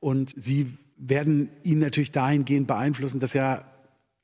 Und 0.00 0.32
sie 0.36 0.76
werden 0.96 1.50
ihn 1.62 1.78
natürlich 1.78 2.12
dahingehend 2.12 2.66
beeinflussen, 2.66 3.20
dass 3.20 3.34
er 3.34 3.64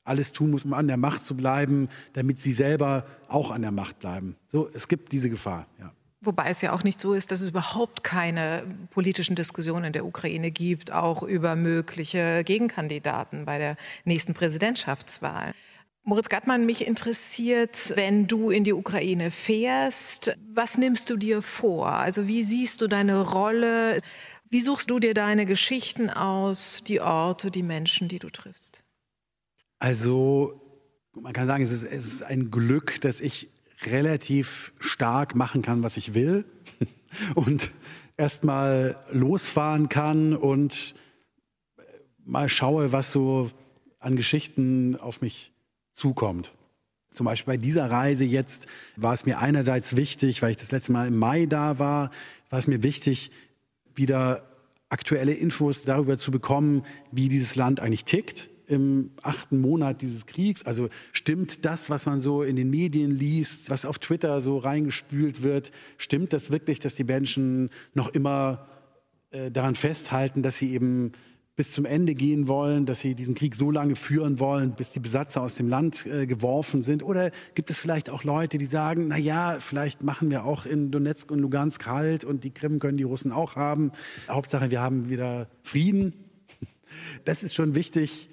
alles 0.05 0.33
tun 0.33 0.51
muss, 0.51 0.65
um 0.65 0.73
an 0.75 0.89
der 0.89 0.97
Macht 0.97 1.25
zu 1.25 1.37
bleiben, 1.37 1.89
damit 2.13 2.41
sie 2.41 2.53
selber 2.53 3.07
auch 3.29 3.51
an 3.51 3.63
der 3.63 3.71
Macht 3.71 4.01
bleiben. 4.01 4.37
So, 4.49 4.69
es 4.73 4.89
gibt 4.89 5.13
diese 5.13 5.31
Gefahr. 5.31 5.67
Ja. 5.79 5.93
Wobei 6.25 6.51
es 6.51 6.61
ja 6.61 6.73
auch 6.73 6.85
nicht 6.85 7.01
so 7.01 7.15
ist, 7.15 7.33
dass 7.33 7.41
es 7.41 7.49
überhaupt 7.49 8.05
keine 8.05 8.63
politischen 8.91 9.35
Diskussionen 9.35 9.87
in 9.87 9.93
der 9.93 10.07
Ukraine 10.07 10.53
gibt, 10.53 10.93
auch 10.93 11.25
über 11.25 11.57
mögliche 11.57 12.45
Gegenkandidaten 12.45 13.45
bei 13.45 13.59
der 13.59 13.77
nächsten 14.05 14.33
Präsidentschaftswahl. 14.33 15.53
Moritz 16.05 16.29
Gattmann, 16.29 16.67
mich 16.67 16.87
interessiert, 16.87 17.93
wenn 17.95 18.27
du 18.27 18.51
in 18.51 18.65
die 18.65 18.73
Ukraine 18.73 19.31
fährst, 19.31 20.37
was 20.53 20.77
nimmst 20.77 21.09
du 21.09 21.17
dir 21.17 21.43
vor? 21.43 21.93
Also 21.93 22.27
wie 22.27 22.43
siehst 22.43 22.81
du 22.81 22.89
deine 22.89 23.21
Rolle? 23.21 23.99
Wie 24.51 24.61
suchst 24.61 24.91
du 24.91 24.99
dir 24.99 25.15
deine 25.15 25.47
Geschichten 25.47 26.11
aus, 26.11 26.83
die 26.85 27.01
Orte, 27.01 27.53
die 27.53 27.63
Menschen, 27.63 28.09
die 28.09 28.19
du 28.19 28.31
triffst? 28.31 28.83
Also 29.79 30.61
man 31.13 31.33
kann 31.33 31.47
sagen, 31.47 31.63
es 31.63 31.71
ist, 31.71 31.85
es 31.85 32.07
ist 32.07 32.23
ein 32.25 32.51
Glück, 32.51 33.01
dass 33.01 33.21
ich 33.21 33.49
relativ 33.85 34.73
stark 34.81 35.37
machen 35.37 35.63
kann, 35.63 35.85
was 35.85 35.97
ich 35.97 36.15
will 36.15 36.45
und 37.37 37.71
erstmal 38.17 39.01
losfahren 39.13 39.89
kann 39.89 40.35
und 40.35 40.95
mal 42.25 42.49
schaue, 42.49 42.93
was 42.93 43.13
so 43.13 43.51
an 44.01 44.17
Geschichten 44.17 44.97
auf 44.97 45.21
mich 45.21 45.52
zukommt. 45.93 46.53
Zum 47.11 47.27
Beispiel 47.27 47.55
bei 47.55 47.57
dieser 47.59 47.91
Reise 47.91 48.25
jetzt 48.25 48.67
war 48.97 49.13
es 49.13 49.27
mir 49.27 49.39
einerseits 49.39 49.97
wichtig, 49.97 50.41
weil 50.41 50.53
ich 50.53 50.57
das 50.57 50.73
letzte 50.73 50.93
Mal 50.93 51.09
im 51.09 51.17
Mai 51.17 51.47
da 51.47 51.79
war, 51.79 52.11
war 52.49 52.59
es 52.59 52.67
mir 52.67 52.83
wichtig, 52.83 53.31
wieder 53.95 54.49
aktuelle 54.89 55.35
Infos 55.35 55.85
darüber 55.85 56.19
zu 56.19 56.31
bekommen, 56.31 56.85
wie 57.11 57.29
dieses 57.29 57.57
Land 57.57 57.81
eigentlich 57.81 58.05
tickt 58.05 58.49
im 58.67 59.11
achten 59.23 59.61
Monat 59.61 60.01
dieses 60.01 60.27
Kriegs? 60.27 60.65
Also 60.65 60.89
stimmt 61.13 61.65
das, 61.65 61.91
was 61.91 62.07
man 62.07 62.21
so 62.21 62.43
in 62.43 62.57
den 62.57 62.71
Medien 62.71 63.11
liest, 63.11 63.69
was 63.71 63.85
auf 63.85 63.99
Twitter 63.99 64.41
so 64.41 64.59
reingespült 64.59 65.43
wird, 65.43 65.71
stimmt 65.99 66.33
das 66.33 66.51
wirklich, 66.51 66.81
dass 66.81 66.95
die 66.95 67.05
Menschen 67.05 67.71
noch 67.95 68.09
immer 68.09 68.69
äh, 69.31 69.51
daran 69.51 69.75
festhalten, 69.75 70.43
dass 70.43 70.59
sie 70.59 70.73
eben 70.73 71.13
bis 71.55 71.73
zum 71.73 71.85
Ende 71.85 72.15
gehen 72.15 72.49
wollen, 72.49 72.87
dass 72.87 73.01
sie 73.01 73.15
diesen 73.15 73.35
Krieg 73.35 73.55
so 73.57 73.71
lange 73.71 73.95
führen 73.95 74.41
wollen, 74.41 74.73
bis 74.73 74.91
die 74.91 75.01
Besatzer 75.01 75.43
aus 75.43 75.57
dem 75.57 75.69
Land 75.69 76.07
äh, 76.07 76.27
geworfen 76.27 76.83
sind? 76.83 77.03
Oder 77.03 77.31
gibt 77.55 77.69
es 77.69 77.79
vielleicht 77.79 78.09
auch 78.09 78.25
Leute, 78.25 78.57
die 78.57 78.65
sagen, 78.65 79.09
na 79.09 79.19
ja, 79.19 79.59
vielleicht 79.61 80.03
machen 80.03 80.31
wir 80.31 80.45
auch 80.45 80.65
in 80.65 80.91
Donetsk 80.91 81.31
und 81.31 81.41
Lugansk 81.41 81.87
halt 81.87 82.25
und 82.25 82.45
die 82.45 82.53
Krim 82.53 82.79
können 82.79 82.97
die 82.97 83.03
Russen 83.03 83.33
auch 83.33 83.57
haben. 83.57 83.93
Hauptsache, 84.29 84.71
wir 84.71 84.81
haben 84.81 85.11
wieder 85.11 85.49
Frieden. 85.63 86.15
Das 87.25 87.43
ist 87.43 87.55
schon 87.55 87.75
wichtig, 87.75 88.29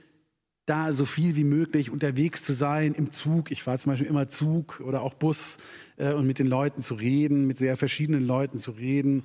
da 0.66 0.92
so 0.92 1.06
viel 1.06 1.38
wie 1.38 1.46
möglich 1.46 1.92
unterwegs 1.92 2.44
zu 2.44 2.52
sein, 2.52 2.94
im 2.94 3.12
Zug. 3.12 3.52
Ich 3.52 3.64
fahre 3.64 3.80
zum 3.80 3.94
Beispiel 3.94 4.08
immer 4.08 4.28
Zug 4.28 4.82
oder 4.86 5.02
auch 5.02 5.14
Bus 5.14 5.60
äh, 5.96 6.12
und 6.12 6.28
mit 6.28 6.40
den 6.40 6.46
Leuten 6.46 6.82
zu 6.82 6.94
reden, 6.94 7.48
mit 7.48 7.58
sehr 7.58 7.78
verschiedenen 7.78 8.28
Leuten 8.28 8.60
zu 8.60 8.72
reden. 8.72 9.24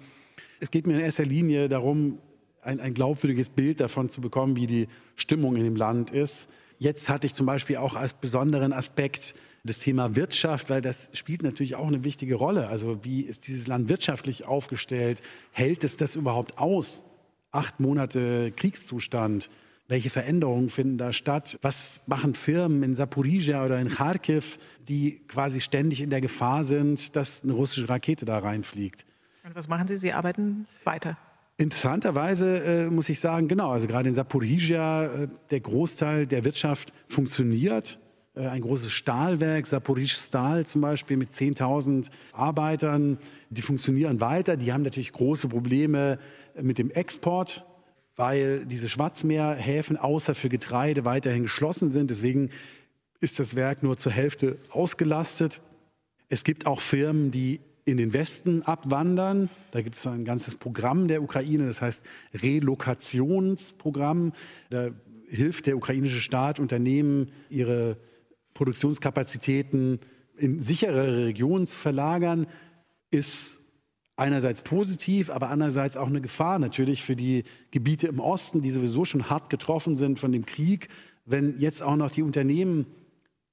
Es 0.60 0.70
geht 0.70 0.86
mir 0.86 0.94
in 0.94 1.00
erster 1.00 1.24
Linie 1.24 1.68
darum, 1.68 2.18
ein, 2.64 2.80
ein 2.80 2.94
glaubwürdiges 2.94 3.50
Bild 3.50 3.80
davon 3.80 4.10
zu 4.10 4.20
bekommen, 4.20 4.56
wie 4.56 4.66
die 4.66 4.88
Stimmung 5.16 5.56
in 5.56 5.64
dem 5.64 5.76
Land 5.76 6.10
ist. 6.10 6.48
Jetzt 6.78 7.08
hatte 7.08 7.26
ich 7.26 7.34
zum 7.34 7.46
Beispiel 7.46 7.76
auch 7.76 7.94
als 7.94 8.12
besonderen 8.14 8.72
Aspekt 8.72 9.34
das 9.64 9.78
Thema 9.78 10.14
Wirtschaft, 10.14 10.68
weil 10.68 10.82
das 10.82 11.10
spielt 11.14 11.42
natürlich 11.42 11.74
auch 11.76 11.86
eine 11.86 12.04
wichtige 12.04 12.34
Rolle. 12.34 12.68
Also 12.68 13.04
wie 13.04 13.22
ist 13.22 13.46
dieses 13.48 13.66
Land 13.66 13.88
wirtschaftlich 13.88 14.44
aufgestellt? 14.44 15.22
Hält 15.52 15.84
es 15.84 15.96
das 15.96 16.16
überhaupt 16.16 16.58
aus? 16.58 17.02
Acht 17.50 17.80
Monate 17.80 18.52
Kriegszustand. 18.52 19.48
Welche 19.86 20.10
Veränderungen 20.10 20.68
finden 20.70 20.98
da 20.98 21.12
statt? 21.12 21.58
Was 21.62 22.00
machen 22.06 22.34
Firmen 22.34 22.82
in 22.82 22.94
Saporizhia 22.94 23.64
oder 23.64 23.78
in 23.78 23.88
Kharkiv, 23.88 24.58
die 24.88 25.20
quasi 25.28 25.60
ständig 25.60 26.00
in 26.00 26.10
der 26.10 26.20
Gefahr 26.20 26.64
sind, 26.64 27.16
dass 27.16 27.44
eine 27.44 27.52
russische 27.52 27.88
Rakete 27.88 28.24
da 28.24 28.38
reinfliegt? 28.38 29.06
Und 29.44 29.54
was 29.54 29.68
machen 29.68 29.86
Sie? 29.88 29.96
Sie 29.98 30.12
arbeiten 30.12 30.66
weiter. 30.84 31.18
Interessanterweise 31.56 32.64
äh, 32.64 32.90
muss 32.90 33.08
ich 33.08 33.20
sagen, 33.20 33.46
genau, 33.46 33.70
also 33.70 33.86
gerade 33.86 34.08
in 34.08 34.14
Saporizhia, 34.14 35.04
äh, 35.04 35.28
der 35.50 35.60
Großteil 35.60 36.26
der 36.26 36.44
Wirtschaft 36.44 36.92
funktioniert. 37.06 38.00
Äh, 38.34 38.46
ein 38.48 38.62
großes 38.62 38.90
Stahlwerk, 38.90 39.66
Saporisch 39.66 40.16
Stahl 40.16 40.66
zum 40.66 40.80
Beispiel 40.80 41.16
mit 41.16 41.32
10.000 41.32 42.10
Arbeitern, 42.32 43.18
die 43.50 43.62
funktionieren 43.62 44.20
weiter. 44.20 44.56
Die 44.56 44.72
haben 44.72 44.82
natürlich 44.82 45.12
große 45.12 45.48
Probleme 45.48 46.18
mit 46.60 46.78
dem 46.78 46.90
Export 46.90 47.64
weil 48.16 48.64
diese 48.66 48.88
Schwarzmeerhäfen 48.88 49.96
außer 49.96 50.34
für 50.34 50.48
Getreide 50.48 51.04
weiterhin 51.04 51.44
geschlossen 51.44 51.90
sind. 51.90 52.10
Deswegen 52.10 52.50
ist 53.20 53.38
das 53.38 53.56
Werk 53.56 53.82
nur 53.82 53.96
zur 53.96 54.12
Hälfte 54.12 54.58
ausgelastet. 54.70 55.60
Es 56.28 56.44
gibt 56.44 56.66
auch 56.66 56.80
Firmen, 56.80 57.30
die 57.30 57.60
in 57.84 57.96
den 57.96 58.12
Westen 58.12 58.62
abwandern. 58.62 59.50
Da 59.70 59.82
gibt 59.82 59.96
es 59.96 60.06
ein 60.06 60.24
ganzes 60.24 60.54
Programm 60.54 61.08
der 61.08 61.22
Ukraine, 61.22 61.66
das 61.66 61.82
heißt 61.82 62.02
Relokationsprogramm. 62.34 64.32
Da 64.70 64.90
hilft 65.28 65.66
der 65.66 65.76
ukrainische 65.76 66.20
Staat 66.20 66.60
Unternehmen, 66.60 67.30
ihre 67.50 67.98
Produktionskapazitäten 68.54 70.00
in 70.36 70.62
sicherere 70.62 71.26
Regionen 71.26 71.66
zu 71.66 71.78
verlagern. 71.78 72.46
Ist 73.10 73.60
einerseits 74.16 74.62
positiv, 74.62 75.30
aber 75.30 75.50
andererseits 75.50 75.96
auch 75.96 76.06
eine 76.06 76.20
Gefahr 76.20 76.58
natürlich 76.58 77.02
für 77.02 77.16
die 77.16 77.44
Gebiete 77.70 78.06
im 78.06 78.20
Osten, 78.20 78.62
die 78.62 78.70
sowieso 78.70 79.04
schon 79.04 79.28
hart 79.28 79.50
getroffen 79.50 79.96
sind 79.96 80.18
von 80.18 80.32
dem 80.32 80.46
Krieg. 80.46 80.88
Wenn 81.24 81.58
jetzt 81.58 81.82
auch 81.82 81.96
noch 81.96 82.10
die 82.10 82.22
Unternehmen 82.22 82.86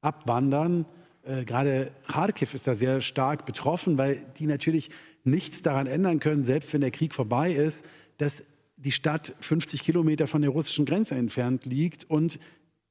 abwandern, 0.01 0.85
äh, 1.23 1.43
gerade 1.45 1.91
Kharkiv 2.07 2.53
ist 2.53 2.67
da 2.67 2.75
sehr 2.75 3.01
stark 3.01 3.45
betroffen, 3.45 3.97
weil 3.97 4.25
die 4.37 4.47
natürlich 4.47 4.89
nichts 5.23 5.61
daran 5.61 5.87
ändern 5.87 6.19
können, 6.19 6.43
selbst 6.43 6.73
wenn 6.73 6.81
der 6.81 6.91
Krieg 6.91 7.13
vorbei 7.13 7.53
ist, 7.53 7.85
dass 8.17 8.43
die 8.77 8.91
Stadt 8.91 9.35
50 9.39 9.83
Kilometer 9.83 10.27
von 10.27 10.41
der 10.41 10.49
russischen 10.49 10.85
Grenze 10.85 11.15
entfernt 11.15 11.65
liegt 11.65 12.09
und 12.09 12.39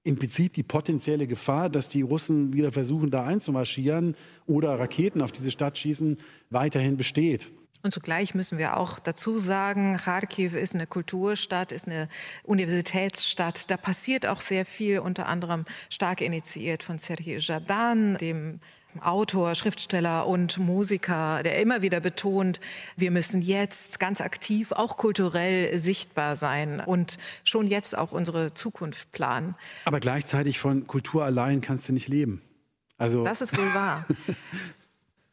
im 0.03 0.17
Prinzip 0.17 0.55
die 0.55 0.63
potenzielle 0.63 1.27
Gefahr, 1.27 1.69
dass 1.69 1.89
die 1.89 2.03
Russen 2.03 2.53
wieder 2.53 2.71
versuchen, 2.71 3.11
da 3.11 3.25
einzumarschieren 3.25 4.17
oder 4.47 4.79
Raketen 4.79 5.21
auf 5.21 5.33
diese 5.33 5.51
Stadt 5.51 5.77
schießen, 5.77 6.17
weiterhin 6.49 6.97
besteht. 6.97 7.51
Und 7.83 7.93
zugleich 7.93 8.35
müssen 8.35 8.59
wir 8.59 8.77
auch 8.77 8.99
dazu 8.99 9.39
sagen, 9.39 9.97
Kharkiv 9.97 10.55
ist 10.55 10.75
eine 10.75 10.87
Kulturstadt, 10.87 11.73
ist 11.73 11.87
eine 11.87 12.09
Universitätsstadt. 12.45 13.71
Da 13.71 13.77
passiert 13.77 14.27
auch 14.27 14.41
sehr 14.41 14.67
viel, 14.67 14.99
unter 14.99 15.27
anderem 15.27 15.65
stark 15.89 16.21
initiiert 16.21 16.83
von 16.83 16.99
Serhii 16.99 17.39
Jadan, 17.39 18.19
dem 18.19 18.61
Autor, 19.01 19.55
Schriftsteller 19.55 20.27
und 20.27 20.59
Musiker, 20.59 21.43
der 21.43 21.61
immer 21.61 21.81
wieder 21.81 22.01
betont, 22.01 22.61
wir 22.97 23.11
müssen 23.11 23.41
jetzt 23.41 24.01
ganz 24.01 24.21
aktiv, 24.21 24.73
auch 24.73 24.97
kulturell 24.97 25.79
sichtbar 25.79 26.37
sein 26.37 26.81
und 26.81 27.19
schon 27.45 27.69
jetzt 27.69 27.97
auch 27.97 28.13
unsere 28.13 28.53
Zukunft 28.53 29.13
planen. 29.13 29.55
Aber 29.85 30.01
gleichzeitig 30.01 30.59
von 30.59 30.87
Kultur 30.87 31.25
allein 31.25 31.61
kannst 31.61 31.89
du 31.89 31.93
nicht 31.93 32.09
leben. 32.09 32.43
Also 32.99 33.25
das 33.25 33.41
ist 33.41 33.57
wohl 33.57 33.75
wahr. 33.75 34.07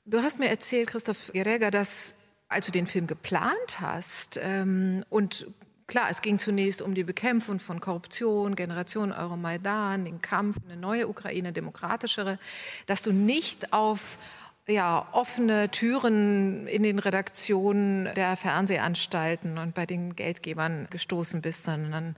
Du 0.09 0.21
hast 0.21 0.39
mir 0.39 0.47
erzählt, 0.47 0.87
Christoph 0.87 1.31
Gerega, 1.33 1.69
dass 1.69 2.15
als 2.49 2.65
du 2.65 2.71
den 2.71 2.87
Film 2.87 3.07
geplant 3.07 3.79
hast 3.79 4.39
ähm, 4.41 5.03
und 5.09 5.47
klar, 5.87 6.09
es 6.09 6.21
ging 6.21 6.37
zunächst 6.37 6.81
um 6.81 6.93
die 6.93 7.03
Bekämpfung 7.03 7.59
von 7.59 7.79
Korruption, 7.79 8.55
Generation 8.55 9.11
Euromaidan, 9.11 10.05
den 10.05 10.21
Kampf, 10.21 10.57
eine 10.65 10.77
neue 10.77 11.07
Ukraine, 11.07 11.53
demokratischere, 11.53 12.37
dass 12.85 13.01
du 13.01 13.11
nicht 13.11 13.73
auf 13.73 14.19
ja, 14.67 15.07
offene 15.13 15.71
Türen 15.71 16.67
in 16.67 16.83
den 16.83 16.99
Redaktionen 16.99 18.13
der 18.15 18.35
Fernsehanstalten 18.35 19.57
und 19.57 19.73
bei 19.73 19.85
den 19.85 20.15
Geldgebern 20.15 20.87
gestoßen 20.89 21.41
bist, 21.41 21.63
sondern 21.63 22.17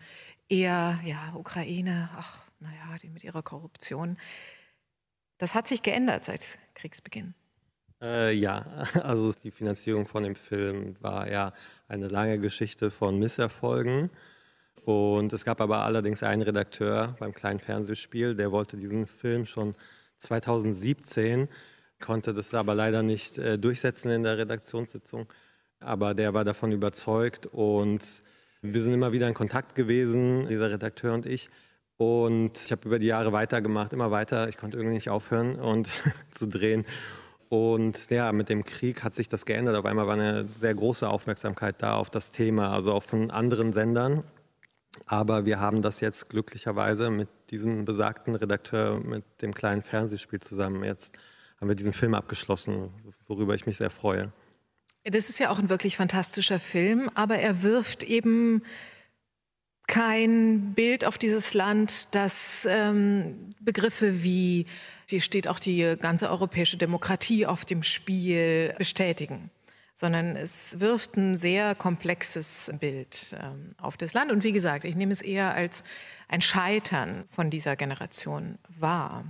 eher, 0.50 1.00
ja, 1.06 1.34
Ukraine, 1.36 2.10
ach, 2.18 2.44
naja, 2.60 2.98
die 3.02 3.10
mit 3.10 3.24
ihrer 3.24 3.44
Korruption. 3.44 4.18
Das 5.38 5.54
hat 5.54 5.68
sich 5.68 5.84
geändert 5.84 6.26
seit 6.26 6.58
Kriegsbeginn. 6.74 7.36
Äh, 8.02 8.34
ja, 8.34 8.66
also 9.04 9.32
die 9.44 9.52
Finanzierung 9.52 10.08
von 10.08 10.24
dem 10.24 10.36
Film 10.36 10.96
war 11.02 11.30
ja 11.30 11.54
eine 11.88 12.08
lange 12.08 12.40
Geschichte 12.40 12.92
von 12.92 13.18
Misserfolgen. 13.20 14.10
Und 14.86 15.34
es 15.34 15.46
gab 15.46 15.62
aber 15.62 15.84
allerdings 15.84 16.24
einen 16.24 16.42
Redakteur 16.42 17.16
beim 17.20 17.34
kleinen 17.34 17.60
Fernsehspiel, 17.60 18.36
der 18.36 18.52
wollte 18.52 18.78
diesen 18.78 19.08
Film 19.08 19.46
schon 19.46 19.76
2017, 20.18 21.48
konnte 22.00 22.34
das 22.34 22.54
aber 22.54 22.76
leider 22.76 23.04
nicht 23.04 23.38
äh, 23.38 23.58
durchsetzen 23.58 24.10
in 24.12 24.24
der 24.24 24.38
Redaktionssitzung. 24.38 25.28
Aber 25.80 26.14
der 26.14 26.34
war 26.34 26.46
davon 26.46 26.72
überzeugt 26.72 27.46
und 27.48 28.24
wir 28.62 28.82
sind 28.82 28.94
immer 28.94 29.12
wieder 29.12 29.28
in 29.28 29.34
Kontakt 29.34 29.76
gewesen, 29.76 30.48
dieser 30.48 30.72
Redakteur 30.72 31.14
und 31.14 31.26
ich. 31.26 31.50
Und 31.98 32.58
ich 32.66 32.72
habe 32.72 32.88
über 32.88 33.00
die 33.00 33.08
Jahre 33.08 33.32
weitergemacht, 33.34 33.94
immer 33.94 34.12
weiter. 34.12 34.50
Ich 34.50 34.58
konnte 34.58 34.78
irgendwie 34.78 34.96
nicht 34.96 35.10
aufhören 35.10 35.60
und 35.60 35.90
zu 36.32 36.48
drehen. 36.48 36.86
Und 37.50 38.12
ja, 38.12 38.32
mit 38.32 38.48
dem 38.48 38.64
Krieg 38.64 39.04
hat 39.04 39.16
sich 39.16 39.28
das 39.28 39.46
geändert. 39.46 39.76
Auf 39.76 39.86
einmal 39.86 40.06
war 40.06 40.14
eine 40.14 40.46
sehr 40.46 40.76
große 40.76 41.10
Aufmerksamkeit 41.10 41.82
da 41.82 41.96
auf 41.96 42.12
das 42.12 42.30
Thema, 42.30 42.72
also 42.72 42.94
auch 42.94 43.04
von 43.04 43.32
anderen 43.32 43.74
Sendern. 43.74 44.24
Aber 45.08 45.46
wir 45.46 45.60
haben 45.60 45.82
das 45.82 46.00
jetzt 46.00 46.30
glücklicherweise 46.30 47.10
mit 47.10 47.28
diesem 47.50 47.86
besagten 47.86 48.36
Redakteur, 48.36 49.00
mit 49.00 49.24
dem 49.42 49.54
kleinen 49.54 49.82
Fernsehspiel 49.82 50.40
zusammen, 50.40 50.84
jetzt 50.84 51.16
haben 51.60 51.68
wir 51.68 51.76
diesen 51.76 51.94
Film 51.94 52.14
abgeschlossen, 52.14 52.90
worüber 53.28 53.56
ich 53.56 53.66
mich 53.66 53.78
sehr 53.78 53.90
freue. 53.90 54.32
Das 55.04 55.30
ist 55.30 55.40
ja 55.40 55.50
auch 55.50 55.60
ein 55.60 55.70
wirklich 55.70 55.98
fantastischer 55.98 56.60
Film, 56.60 57.10
aber 57.16 57.38
er 57.38 57.64
wirft 57.64 58.04
eben 58.04 58.64
kein 59.90 60.74
Bild 60.76 61.04
auf 61.04 61.18
dieses 61.18 61.54
Land, 61.54 62.14
das 62.16 62.66
ähm, 62.70 63.54
Begriffe 63.60 64.24
wie, 64.24 64.68
hier 65.08 65.20
steht 65.20 65.48
auch 65.48 65.60
die 65.60 65.96
ganze 66.00 66.30
europäische 66.30 66.78
Demokratie 66.78 67.48
auf 67.48 67.66
dem 67.66 67.82
Spiel, 67.82 68.74
bestätigen, 68.78 69.50
sondern 69.96 70.36
es 70.36 70.80
wirft 70.80 71.18
ein 71.18 71.38
sehr 71.38 71.74
komplexes 71.74 72.72
Bild 72.80 73.36
ähm, 73.42 73.72
auf 73.82 73.98
das 73.98 74.14
Land. 74.14 74.32
Und 74.32 74.44
wie 74.44 74.52
gesagt, 74.52 74.86
ich 74.86 74.96
nehme 74.96 75.12
es 75.12 75.22
eher 75.22 75.56
als 75.56 75.84
ein 76.28 76.42
Scheitern 76.42 77.26
von 77.32 77.50
dieser 77.50 77.76
Generation 77.76 78.60
wahr. 78.68 79.26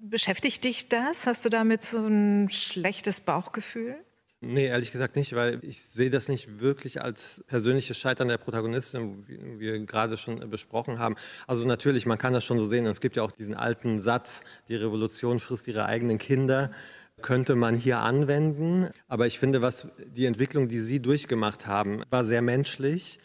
Beschäftigt 0.00 0.64
dich 0.64 0.88
das? 0.88 1.28
Hast 1.28 1.44
du 1.44 1.48
damit 1.48 1.84
so 1.84 2.04
ein 2.04 2.48
schlechtes 2.50 3.20
Bauchgefühl? 3.20 3.94
Nee, 4.44 4.66
ehrlich 4.66 4.90
gesagt 4.90 5.14
nicht, 5.14 5.34
weil 5.34 5.60
ich 5.62 5.80
sehe 5.80 6.10
das 6.10 6.28
nicht 6.28 6.58
wirklich 6.58 7.00
als 7.00 7.44
persönliches 7.46 7.96
Scheitern 7.96 8.26
der 8.26 8.38
Protagonistin, 8.38 9.24
wie 9.28 9.60
wir 9.60 9.78
gerade 9.86 10.16
schon 10.16 10.50
besprochen 10.50 10.98
haben. 10.98 11.14
Also 11.46 11.64
natürlich, 11.64 12.06
man 12.06 12.18
kann 12.18 12.32
das 12.32 12.44
schon 12.44 12.58
so 12.58 12.66
sehen. 12.66 12.84
Es 12.86 13.00
gibt 13.00 13.14
ja 13.14 13.22
auch 13.22 13.30
diesen 13.30 13.54
alten 13.54 14.00
Satz, 14.00 14.42
die 14.68 14.74
Revolution 14.74 15.38
frisst 15.38 15.68
ihre 15.68 15.86
eigenen 15.86 16.18
Kinder 16.18 16.70
könnte 17.20 17.54
man 17.54 17.76
hier 17.76 18.00
anwenden. 18.00 18.88
Aber 19.06 19.28
ich 19.28 19.38
finde, 19.38 19.62
was 19.62 19.86
die 20.04 20.26
Entwicklung, 20.26 20.66
die 20.66 20.80
Sie 20.80 20.98
durchgemacht 20.98 21.68
haben, 21.68 22.02
war 22.10 22.24
sehr 22.24 22.42
menschlich. 22.42 23.20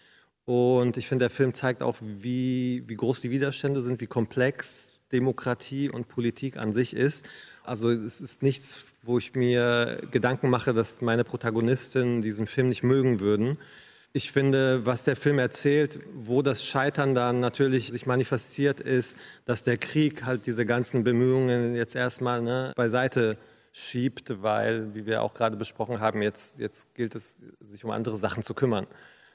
Und 0.45 0.97
ich 0.97 1.08
finde, 1.08 1.23
der 1.23 1.30
Film 1.32 1.56
zeigt 1.56 1.82
auch, 1.82 1.97
wie, 1.99 2.84
wie 2.86 2.95
groß 2.95 3.21
die 3.21 3.32
Widerstände 3.32 3.82
sind, 3.82 3.99
wie 3.99 4.06
komplex 4.06 4.93
Demokratie 5.12 5.89
und 5.89 6.08
Politik 6.08 6.58
an 6.58 6.73
sich 6.73 6.93
ist. 6.95 7.27
Also 7.63 7.89
es 7.89 8.21
ist 8.21 8.43
nichts, 8.43 8.84
wo 9.08 9.17
ich 9.17 9.34
mir 9.34 10.00
Gedanken 10.12 10.50
mache, 10.50 10.74
dass 10.74 11.02
meine 11.02 11.24
Protagonisten 11.24 12.22
diesen 12.22 12.46
Film 12.46 12.70
nicht 12.70 12.84
mögen 12.84 13.20
würden. 13.20 13.58
Ich 14.13 14.32
finde, 14.32 14.86
was 14.86 15.04
der 15.04 15.15
Film 15.15 15.39
erzählt, 15.39 16.00
wo 16.13 16.41
das 16.41 16.65
Scheitern 16.65 17.13
dann 17.15 17.39
natürlich 17.39 17.88
sich 17.88 18.06
manifestiert, 18.06 18.80
ist, 18.80 19.17
dass 19.46 19.63
der 19.63 19.78
Krieg 19.78 20.26
halt 20.26 20.46
diese 20.46 20.65
ganzen 20.65 21.04
Bemühungen 21.04 21.76
jetzt 21.76 21.96
erstmal 21.96 22.41
ne, 22.41 22.74
beiseite 22.76 23.38
schiebt, 23.74 24.41
weil, 24.41 24.93
wie 24.96 25.06
wir 25.06 25.22
auch 25.22 25.34
gerade 25.34 25.56
besprochen 25.56 26.00
haben, 26.00 26.22
jetzt, 26.22 26.60
jetzt 26.60 26.93
gilt 26.96 27.15
es, 27.15 27.36
sich 27.60 27.84
um 27.84 27.91
andere 27.91 28.17
Sachen 28.17 28.43
zu 28.43 28.54
kümmern, 28.54 28.88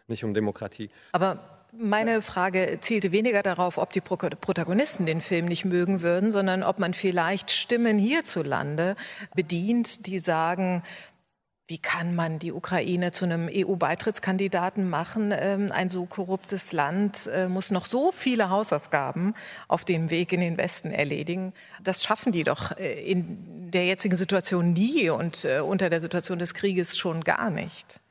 nicht 0.08 0.24
um 0.24 0.34
Demokratie. 0.34 0.90
Aber 1.12 1.61
meine 1.72 2.20
Frage 2.20 2.78
zielte 2.80 3.12
weniger 3.12 3.42
darauf, 3.42 3.78
ob 3.78 3.92
die 3.92 4.02
Protagonisten 4.02 5.06
den 5.06 5.20
Film 5.22 5.46
nicht 5.46 5.64
mögen 5.64 6.02
würden, 6.02 6.30
sondern 6.30 6.62
ob 6.62 6.78
man 6.78 6.92
vielleicht 6.92 7.50
Stimmen 7.50 7.98
hierzulande 7.98 8.94
bedient, 9.34 10.06
die 10.06 10.18
sagen, 10.18 10.82
wie 11.68 11.78
kann 11.78 12.14
man 12.14 12.38
die 12.38 12.52
Ukraine 12.52 13.12
zu 13.12 13.24
einem 13.24 13.48
EU-Beitrittskandidaten 13.50 14.90
machen? 14.90 15.32
Ähm, 15.34 15.72
ein 15.72 15.88
so 15.88 16.04
korruptes 16.04 16.72
Land 16.72 17.30
äh, 17.32 17.48
muss 17.48 17.70
noch 17.70 17.86
so 17.86 18.12
viele 18.12 18.50
Hausaufgaben 18.50 19.34
auf 19.68 19.86
dem 19.86 20.10
Weg 20.10 20.34
in 20.34 20.40
den 20.40 20.58
Westen 20.58 20.90
erledigen. 20.90 21.54
Das 21.82 22.02
schaffen 22.02 22.32
die 22.32 22.44
doch 22.44 22.76
äh, 22.76 23.02
in 23.10 23.70
der 23.70 23.86
jetzigen 23.86 24.16
Situation 24.16 24.74
nie 24.74 25.08
und 25.08 25.46
äh, 25.46 25.60
unter 25.60 25.88
der 25.88 26.02
Situation 26.02 26.38
des 26.38 26.52
Krieges 26.52 26.98
schon 26.98 27.24
gar 27.24 27.48
nicht. 27.48 28.01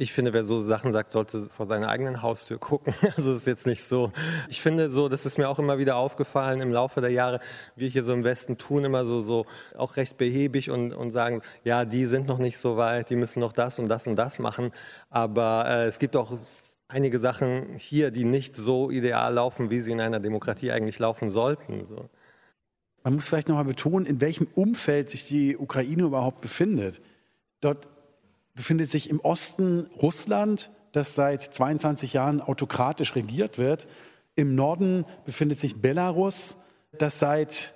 Ich 0.00 0.12
finde, 0.12 0.32
wer 0.32 0.44
so 0.44 0.60
Sachen 0.60 0.92
sagt, 0.92 1.10
sollte 1.10 1.48
vor 1.50 1.66
seiner 1.66 1.88
eigenen 1.88 2.22
Haustür 2.22 2.58
gucken. 2.60 2.94
Also 3.16 3.34
ist 3.34 3.46
jetzt 3.46 3.66
nicht 3.66 3.82
so. 3.82 4.12
Ich 4.48 4.60
finde 4.60 4.90
so, 4.90 5.08
das 5.08 5.26
ist 5.26 5.38
mir 5.38 5.48
auch 5.48 5.58
immer 5.58 5.78
wieder 5.78 5.96
aufgefallen 5.96 6.60
im 6.60 6.70
Laufe 6.70 7.00
der 7.00 7.10
Jahre, 7.10 7.40
wir 7.74 7.88
hier 7.88 8.04
so 8.04 8.12
im 8.12 8.22
Westen 8.22 8.58
tun 8.58 8.84
immer 8.84 9.04
so, 9.04 9.20
so 9.20 9.46
auch 9.76 9.96
recht 9.96 10.16
behäbig 10.16 10.70
und, 10.70 10.92
und 10.92 11.10
sagen, 11.10 11.42
ja, 11.64 11.84
die 11.84 12.06
sind 12.06 12.28
noch 12.28 12.38
nicht 12.38 12.58
so 12.58 12.76
weit, 12.76 13.10
die 13.10 13.16
müssen 13.16 13.40
noch 13.40 13.52
das 13.52 13.80
und 13.80 13.88
das 13.88 14.06
und 14.06 14.14
das 14.14 14.38
machen. 14.38 14.70
Aber 15.10 15.66
äh, 15.68 15.86
es 15.86 15.98
gibt 15.98 16.14
auch 16.14 16.38
einige 16.86 17.18
Sachen 17.18 17.74
hier, 17.76 18.12
die 18.12 18.24
nicht 18.24 18.54
so 18.54 18.90
ideal 18.92 19.34
laufen, 19.34 19.68
wie 19.68 19.80
sie 19.80 19.90
in 19.90 20.00
einer 20.00 20.20
Demokratie 20.20 20.70
eigentlich 20.70 21.00
laufen 21.00 21.28
sollten. 21.28 21.84
So. 21.84 22.08
Man 23.02 23.14
muss 23.14 23.28
vielleicht 23.28 23.48
nochmal 23.48 23.64
betonen, 23.64 24.06
in 24.06 24.20
welchem 24.20 24.46
Umfeld 24.54 25.10
sich 25.10 25.26
die 25.26 25.56
Ukraine 25.56 26.04
überhaupt 26.04 26.40
befindet. 26.40 27.00
Dort 27.60 27.88
befindet 28.58 28.90
sich 28.90 29.08
im 29.08 29.20
Osten 29.20 29.88
Russland, 30.02 30.72
das 30.90 31.14
seit 31.14 31.42
22 31.42 32.14
Jahren 32.14 32.40
autokratisch 32.40 33.14
regiert 33.14 33.56
wird. 33.56 33.86
Im 34.34 34.56
Norden 34.56 35.04
befindet 35.24 35.60
sich 35.60 35.80
Belarus, 35.80 36.56
das 36.90 37.20
seit 37.20 37.72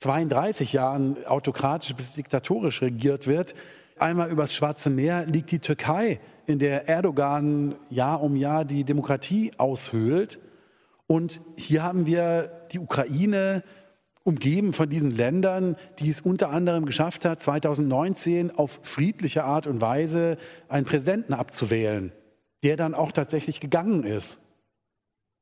32 0.00 0.72
Jahren 0.72 1.24
autokratisch 1.24 1.94
bis 1.94 2.14
diktatorisch 2.14 2.82
regiert 2.82 3.28
wird. 3.28 3.54
Einmal 3.96 4.28
übers 4.28 4.52
Schwarze 4.52 4.90
Meer 4.90 5.24
liegt 5.26 5.52
die 5.52 5.60
Türkei, 5.60 6.18
in 6.46 6.58
der 6.58 6.88
Erdogan 6.88 7.76
Jahr 7.88 8.22
um 8.22 8.34
Jahr 8.34 8.64
die 8.64 8.82
Demokratie 8.82 9.52
aushöhlt. 9.56 10.40
Und 11.06 11.40
hier 11.56 11.84
haben 11.84 12.06
wir 12.06 12.66
die 12.72 12.80
Ukraine, 12.80 13.62
umgeben 14.24 14.72
von 14.72 14.88
diesen 14.88 15.10
Ländern, 15.10 15.76
die 15.98 16.10
es 16.10 16.20
unter 16.20 16.50
anderem 16.50 16.86
geschafft 16.86 17.24
hat, 17.24 17.42
2019 17.42 18.50
auf 18.50 18.80
friedliche 18.82 19.44
Art 19.44 19.66
und 19.66 19.80
Weise 19.80 20.36
einen 20.68 20.86
Präsidenten 20.86 21.34
abzuwählen, 21.34 22.12
der 22.62 22.76
dann 22.76 22.94
auch 22.94 23.12
tatsächlich 23.12 23.60
gegangen 23.60 24.04
ist, 24.04 24.38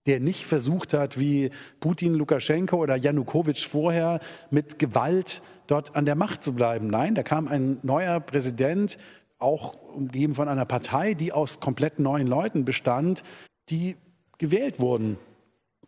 der 0.07 0.21
nicht 0.21 0.47
versucht 0.47 0.95
hat, 0.95 1.19
wie 1.19 1.51
Putin, 1.79 2.14
Lukaschenko 2.14 2.77
oder 2.77 2.97
Janukowitsch 2.97 3.66
vorher 3.66 4.21
mit 4.51 4.79
Gewalt 4.79 5.43
dort 5.66 5.95
an 5.95 6.07
der 6.07 6.14
Macht 6.14 6.43
zu 6.43 6.55
bleiben. 6.55 6.88
Nein, 6.88 7.14
da 7.14 7.23
kam 7.23 7.49
ein 7.49 7.79
neuer 7.83 8.19
Präsident, 8.21 8.99
auch 9.38 9.75
umgeben 9.95 10.35
von 10.35 10.49
einer 10.49 10.64
Partei, 10.64 11.14
die 11.14 11.33
aus 11.33 11.61
komplett 11.61 11.99
neuen 11.99 12.27
Leuten 12.27 12.64
bestand, 12.64 13.23
die 13.69 13.97
gewählt 14.38 14.81
wurden. 14.81 15.19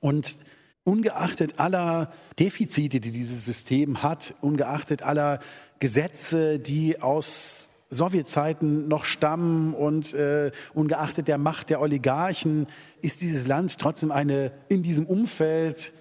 Und 0.00 0.36
ungeachtet 0.84 1.58
aller 1.60 2.12
Defizite, 2.38 3.00
die 3.00 3.12
dieses 3.12 3.44
System 3.44 4.02
hat, 4.02 4.34
ungeachtet 4.40 5.02
aller 5.02 5.40
Gesetze, 5.78 6.58
die 6.58 7.00
aus 7.00 7.72
Sowjetzeiten 7.92 8.88
noch 8.88 9.04
stammen 9.04 9.74
und 9.74 10.14
äh, 10.14 10.50
ungeachtet 10.72 11.28
der 11.28 11.38
Macht 11.38 11.70
der 11.70 11.80
Oligarchen 11.80 12.66
ist 13.02 13.20
dieses 13.20 13.46
Land 13.46 13.78
trotzdem 13.78 14.10
eine 14.10 14.52
in 14.68 14.82
diesem 14.82 15.06
Umfeld, 15.06 15.92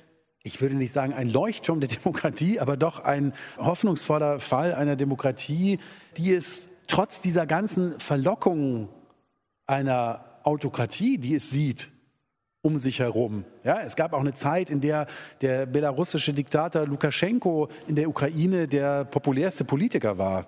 ich 0.42 0.62
würde 0.62 0.76
nicht 0.76 0.94
sagen 0.94 1.14
ein 1.14 1.30
Leuchtturm 1.30 1.82
der 1.82 1.90
Demokratie, 2.04 2.60
aber 2.60 2.78
doch 2.78 3.02
ein 3.02 3.34
hoffnungsvoller 3.58 4.40
Fall 4.40 4.74
einer 4.74 4.96
Demokratie, 4.96 5.80
die 6.18 6.34
es 6.34 6.70
trotz 6.88 7.22
dieser 7.22 7.46
ganzen 7.46 8.00
Verlockungen 8.00 8.88
einer 9.68 10.26
Autokratie, 10.44 11.18
die 11.18 11.36
es 11.36 11.50
sieht, 11.50 11.92
um 12.62 12.78
sich 12.78 13.00
herum. 13.00 13.44
Ja, 13.64 13.82
es 13.82 13.96
gab 13.96 14.14
auch 14.14 14.20
eine 14.20 14.34
Zeit, 14.34 14.70
in 14.70 14.82
der 14.82 15.08
der 15.42 15.66
belarussische 15.66 16.32
Diktator 16.32 16.86
Lukaschenko 16.86 17.70
in 17.88 17.96
der 17.96 18.08
Ukraine 18.08 18.68
der 18.68 19.06
populärste 19.06 19.66
Politiker 19.66 20.18
war. 20.18 20.48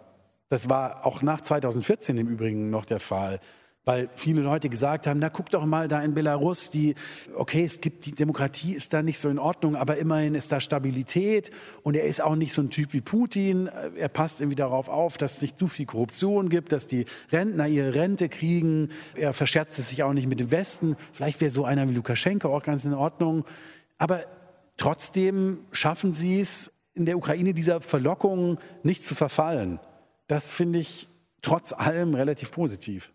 Das 0.49 0.69
war 0.69 1.06
auch 1.06 1.23
nach 1.23 1.41
2014 1.41 2.17
im 2.17 2.28
Übrigen 2.28 2.69
noch 2.69 2.86
der 2.86 2.99
Fall. 2.99 3.39
Weil 3.85 4.09
viele 4.15 4.41
Leute 4.41 4.69
gesagt 4.69 5.07
haben, 5.07 5.19
na 5.19 5.27
guck 5.27 5.49
doch 5.49 5.65
mal 5.65 5.89
da 5.89 6.01
in 6.01 6.13
Belarus, 6.13 6.69
die, 6.69 6.95
okay, 7.35 7.65
es 7.65 7.81
gibt, 7.81 8.05
die 8.05 8.11
Demokratie 8.11 8.73
ist 8.73 8.93
da 8.93 9.03
nicht 9.03 9.19
so 9.19 9.27
in 9.27 9.37
Ordnung, 9.37 9.75
aber 9.75 9.97
immerhin 9.97 10.35
ist 10.35 10.53
da 10.53 10.61
Stabilität 10.61 11.51
und 11.81 11.95
er 11.95 12.05
ist 12.05 12.21
auch 12.21 12.37
nicht 12.37 12.53
so 12.53 12.61
ein 12.61 12.69
Typ 12.69 12.93
wie 12.93 13.01
Putin. 13.01 13.67
Er 13.97 14.07
passt 14.07 14.39
irgendwie 14.39 14.55
darauf 14.55 14.87
auf, 14.87 15.17
dass 15.17 15.35
es 15.35 15.41
nicht 15.41 15.59
zu 15.59 15.67
viel 15.67 15.85
Korruption 15.85 16.47
gibt, 16.47 16.71
dass 16.71 16.87
die 16.87 17.05
Rentner 17.31 17.67
ihre 17.67 17.93
Rente 17.93 18.29
kriegen. 18.29 18.89
Er 19.15 19.33
verscherzt 19.33 19.77
es 19.77 19.89
sich 19.89 20.01
auch 20.03 20.13
nicht 20.13 20.27
mit 20.27 20.39
dem 20.39 20.51
Westen. 20.51 20.95
Vielleicht 21.11 21.41
wäre 21.41 21.51
so 21.51 21.65
einer 21.65 21.89
wie 21.89 21.93
Lukaschenko 21.93 22.55
auch 22.55 22.63
ganz 22.63 22.85
in 22.85 22.93
Ordnung. 22.93 23.43
Aber 23.97 24.23
trotzdem 24.77 25.59
schaffen 25.73 26.13
sie 26.13 26.39
es, 26.39 26.71
in 26.95 27.05
der 27.05 27.17
Ukraine 27.17 27.53
dieser 27.53 27.81
Verlockung 27.81 28.59
nicht 28.83 29.03
zu 29.03 29.15
verfallen. 29.15 29.79
Das 30.27 30.51
finde 30.51 30.79
ich 30.79 31.09
trotz 31.41 31.73
allem 31.73 32.13
relativ 32.13 32.51
positiv. 32.51 33.11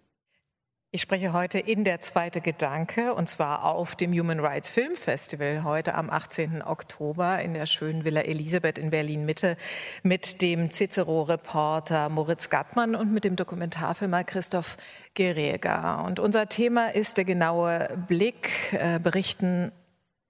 Ich 0.90 1.02
spreche 1.02 1.34
heute 1.34 1.58
in 1.58 1.84
der 1.84 2.00
zweite 2.00 2.40
Gedanke 2.40 3.12
und 3.12 3.28
zwar 3.28 3.66
auf 3.66 3.94
dem 3.94 4.10
Human 4.10 4.40
Rights 4.40 4.70
Film 4.70 4.96
Festival 4.96 5.62
heute 5.62 5.94
am 5.94 6.08
18. 6.08 6.62
Oktober 6.62 7.40
in 7.40 7.52
der 7.52 7.66
schönen 7.66 8.06
Villa 8.06 8.22
Elisabeth 8.22 8.78
in 8.78 8.88
Berlin 8.88 9.26
Mitte 9.26 9.58
mit 10.02 10.40
dem 10.40 10.70
Cicero-Reporter 10.70 12.08
Moritz 12.08 12.48
Gattmann 12.48 12.94
und 12.94 13.12
mit 13.12 13.24
dem 13.24 13.36
Dokumentarfilmer 13.36 14.24
Christoph 14.24 14.78
Gereger. 15.12 16.02
Und 16.06 16.20
unser 16.20 16.48
Thema 16.48 16.94
ist 16.94 17.18
der 17.18 17.26
genaue 17.26 17.90
Blick, 18.08 18.72
äh, 18.72 18.98
berichten 18.98 19.72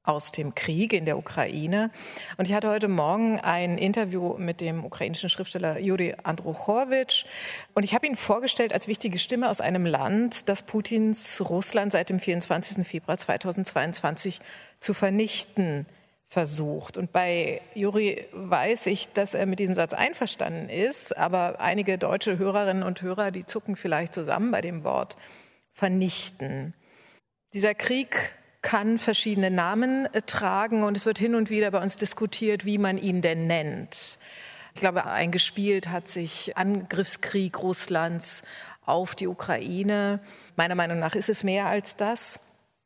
aus 0.09 0.33
dem 0.33 0.55
Krieg 0.55 0.95
in 0.95 1.05
der 1.05 1.19
Ukraine. 1.19 1.91
Und 2.39 2.49
ich 2.49 2.55
hatte 2.55 2.71
heute 2.71 2.89
Morgen 2.89 3.39
ein 3.41 3.77
Interview 3.77 4.39
mit 4.39 4.63
dem 4.63 4.85
ukrainischen 4.85 5.29
Schriftsteller 5.29 5.79
Juri 5.79 6.15
Andruchowitsch. 6.23 7.27
Und 7.75 7.85
ich 7.85 7.95
habe 7.95 8.07
ihn 8.07 8.17
vorgestellt 8.17 8.73
als 8.73 8.89
wichtige 8.89 9.19
Stimme 9.19 9.51
aus 9.51 9.61
einem 9.61 9.85
Land, 9.85 10.49
das 10.49 10.63
Putins 10.63 11.43
Russland 11.49 11.93
seit 11.93 12.09
dem 12.09 12.21
24. 12.21 12.87
Februar 12.87 13.19
2022 13.19 14.41
zu 14.81 14.95
vernichten 14.95 15.85
versucht. 16.27 16.97
Und 16.97 17.13
bei 17.13 17.61
Juri 17.75 18.27
weiß 18.33 18.87
ich, 18.87 19.13
dass 19.13 19.35
er 19.35 19.45
mit 19.47 19.59
diesem 19.59 19.75
Satz 19.75 19.93
einverstanden 19.93 20.71
ist, 20.71 21.17
aber 21.17 21.61
einige 21.61 21.99
deutsche 21.99 22.39
Hörerinnen 22.39 22.83
und 22.83 23.03
Hörer, 23.03 23.31
die 23.31 23.45
zucken 23.45 23.77
vielleicht 23.77 24.15
zusammen 24.15 24.51
bei 24.51 24.61
dem 24.61 24.85
Wort 24.85 25.17
vernichten. 25.73 26.75
Dieser 27.55 27.75
Krieg 27.75 28.33
kann 28.63 28.99
verschiedene 28.99 29.51
Namen 29.51 30.07
äh, 30.13 30.23
tragen 30.23 30.83
und 30.83 30.97
es 30.97 31.07
wird 31.07 31.19
hin 31.19 31.35
und 31.35 31.51
wieder 31.51 31.71
bei 31.71 31.81
uns 31.81 31.97
diskutiert, 31.97 32.65
wie 32.65 32.79
man 32.79 32.99
ihn 32.99 33.23
denn 33.23 33.47
nennt. 33.47 34.19
Ich 34.75 34.81
glaube, 34.81 35.07
eingespielt 35.07 35.89
hat 35.89 36.09
sich 36.09 36.57
Angriffskrieg 36.57 37.61
Russlands 37.63 38.43
auf 38.85 39.15
die 39.15 39.27
Ukraine. 39.27 40.21
Meiner 40.57 40.75
Meinung 40.75 40.99
nach 40.99 41.15
ist 41.15 41.29
es 41.29 41.45
mehr 41.45 41.67
als 41.67 41.97
das. 41.97 42.41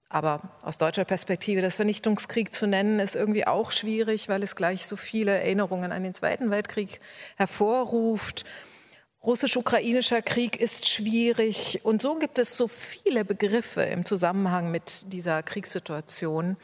Aber 0.08 0.42
aus 0.62 0.76
deutscher 0.76 1.06
Perspektive 1.06 1.62
das 1.62 1.76
Vernichtungskrieg 1.76 2.52
zu 2.52 2.66
nennen, 2.66 3.00
ist 3.00 3.14
irgendwie 3.14 3.46
auch 3.46 3.72
schwierig, 3.72 4.28
weil 4.28 4.42
es 4.42 4.56
gleich 4.56 4.86
so 4.86 4.96
viele 4.96 5.32
Erinnerungen 5.32 5.90
an 5.90 6.02
den 6.02 6.12
Zweiten 6.12 6.50
Weltkrieg 6.50 7.00
hervorruft. 7.36 8.44
Russisch-ukrainischer 9.24 10.20
Krieg 10.20 10.60
ist 10.60 10.88
schwierig 10.88 11.78
und 11.84 12.02
so 12.02 12.16
gibt 12.16 12.40
es 12.40 12.56
so 12.56 12.66
viele 12.66 13.24
Begriffe 13.24 13.82
im 13.82 14.04
Zusammenhang 14.04 14.72
mit 14.72 15.12
dieser 15.12 15.44
Kriegssituation, 15.44 16.56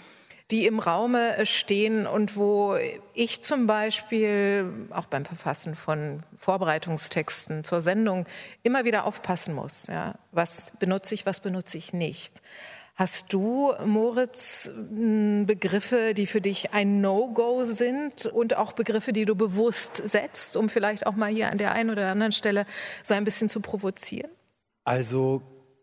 die 0.50 0.66
im 0.66 0.80
Raume 0.80 1.46
stehen 1.46 2.08
und 2.08 2.36
wo 2.36 2.76
ich 3.14 3.42
zum 3.42 3.68
Beispiel 3.68 4.88
auch 4.90 5.06
beim 5.06 5.24
Verfassen 5.24 5.76
von 5.76 6.24
Vorbereitungstexten 6.36 7.62
zur 7.62 7.80
Sendung 7.80 8.26
immer 8.64 8.84
wieder 8.84 9.04
aufpassen 9.04 9.54
muss. 9.54 9.86
Ja, 9.86 10.16
was 10.32 10.72
benutze 10.80 11.14
ich, 11.14 11.26
was 11.26 11.38
benutze 11.38 11.78
ich 11.78 11.92
nicht. 11.92 12.42
Hast 12.98 13.32
du, 13.32 13.74
Moritz, 13.86 14.72
Begriffe, 14.74 16.14
die 16.14 16.26
für 16.26 16.40
dich 16.40 16.72
ein 16.72 17.00
No-Go 17.00 17.62
sind 17.62 18.26
und 18.26 18.56
auch 18.56 18.72
Begriffe, 18.72 19.12
die 19.12 19.24
du 19.24 19.36
bewusst 19.36 19.94
setzt, 19.94 20.56
um 20.56 20.68
vielleicht 20.68 21.06
auch 21.06 21.14
mal 21.14 21.30
hier 21.30 21.52
an 21.52 21.58
der 21.58 21.70
einen 21.70 21.90
oder 21.90 22.10
anderen 22.10 22.32
Stelle 22.32 22.66
so 23.04 23.14
ein 23.14 23.22
bisschen 23.22 23.48
zu 23.48 23.60
provozieren? 23.60 24.32
Also 24.82 25.42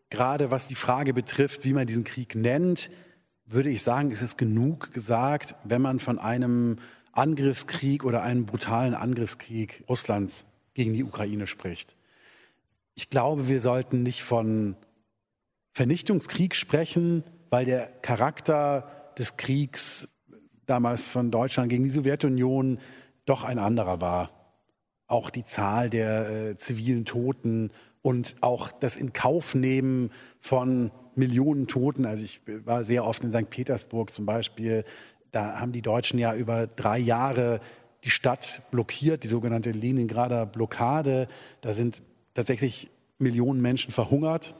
gerade 0.09 0.51
was 0.51 0.67
die 0.67 0.75
Frage 0.75 1.13
betrifft, 1.13 1.63
wie 1.63 1.71
man 1.71 1.87
diesen 1.87 2.03
Krieg 2.03 2.35
nennt, 2.35 2.89
würde 3.45 3.69
ich 3.69 3.81
sagen, 3.81 4.11
ist 4.11 4.21
es 4.21 4.35
genug 4.35 4.91
gesagt, 4.91 5.55
wenn 5.63 5.81
man 5.81 5.99
von 5.99 6.19
einem 6.19 6.79
Angriffskrieg 7.13 8.03
oder 8.03 8.23
einem 8.23 8.45
brutalen 8.45 8.93
Angriffskrieg 8.93 9.85
Russlands 9.87 10.43
gegen 10.73 10.91
die 10.91 11.05
Ukraine 11.05 11.47
spricht. 11.47 11.95
Ich 12.93 13.09
glaube, 13.09 13.47
wir 13.47 13.61
sollten 13.61 14.03
nicht 14.03 14.21
von 14.21 14.75
Vernichtungskrieg 15.75 16.55
sprechen, 16.55 17.25
weil 17.49 17.65
der 17.65 17.87
Charakter 18.01 19.11
des 19.17 19.35
Kriegs 19.35 20.07
damals 20.65 21.05
von 21.05 21.31
Deutschland 21.31 21.69
gegen 21.69 21.83
die 21.83 21.89
Sowjetunion 21.89 22.79
doch 23.25 23.43
ein 23.43 23.59
anderer 23.59 23.99
war. 23.99 24.31
Auch 25.07 25.29
die 25.29 25.43
Zahl 25.43 25.89
der 25.89 26.29
äh, 26.29 26.57
zivilen 26.57 27.03
Toten 27.03 27.71
und 28.01 28.35
auch 28.39 28.71
das 28.71 28.95
Inkaufnehmen 28.95 30.11
von 30.39 30.91
Millionen 31.13 31.67
Toten. 31.67 32.05
Also 32.05 32.23
ich 32.23 32.39
war 32.63 32.85
sehr 32.85 33.03
oft 33.03 33.25
in 33.25 33.31
St. 33.31 33.49
Petersburg 33.49 34.13
zum 34.13 34.25
Beispiel. 34.25 34.85
Da 35.31 35.59
haben 35.59 35.73
die 35.73 35.81
Deutschen 35.81 36.19
ja 36.19 36.33
über 36.33 36.67
drei 36.67 36.99
Jahre 36.99 37.59
die 38.05 38.11
Stadt 38.11 38.61
blockiert, 38.71 39.25
die 39.25 39.27
sogenannte 39.27 39.71
Leningrader 39.71 40.45
Blockade. 40.45 41.27
Da 41.59 41.73
sind 41.73 42.01
tatsächlich 42.33 42.89
Millionen 43.19 43.61
Menschen 43.61 43.91
verhungert 43.91 44.55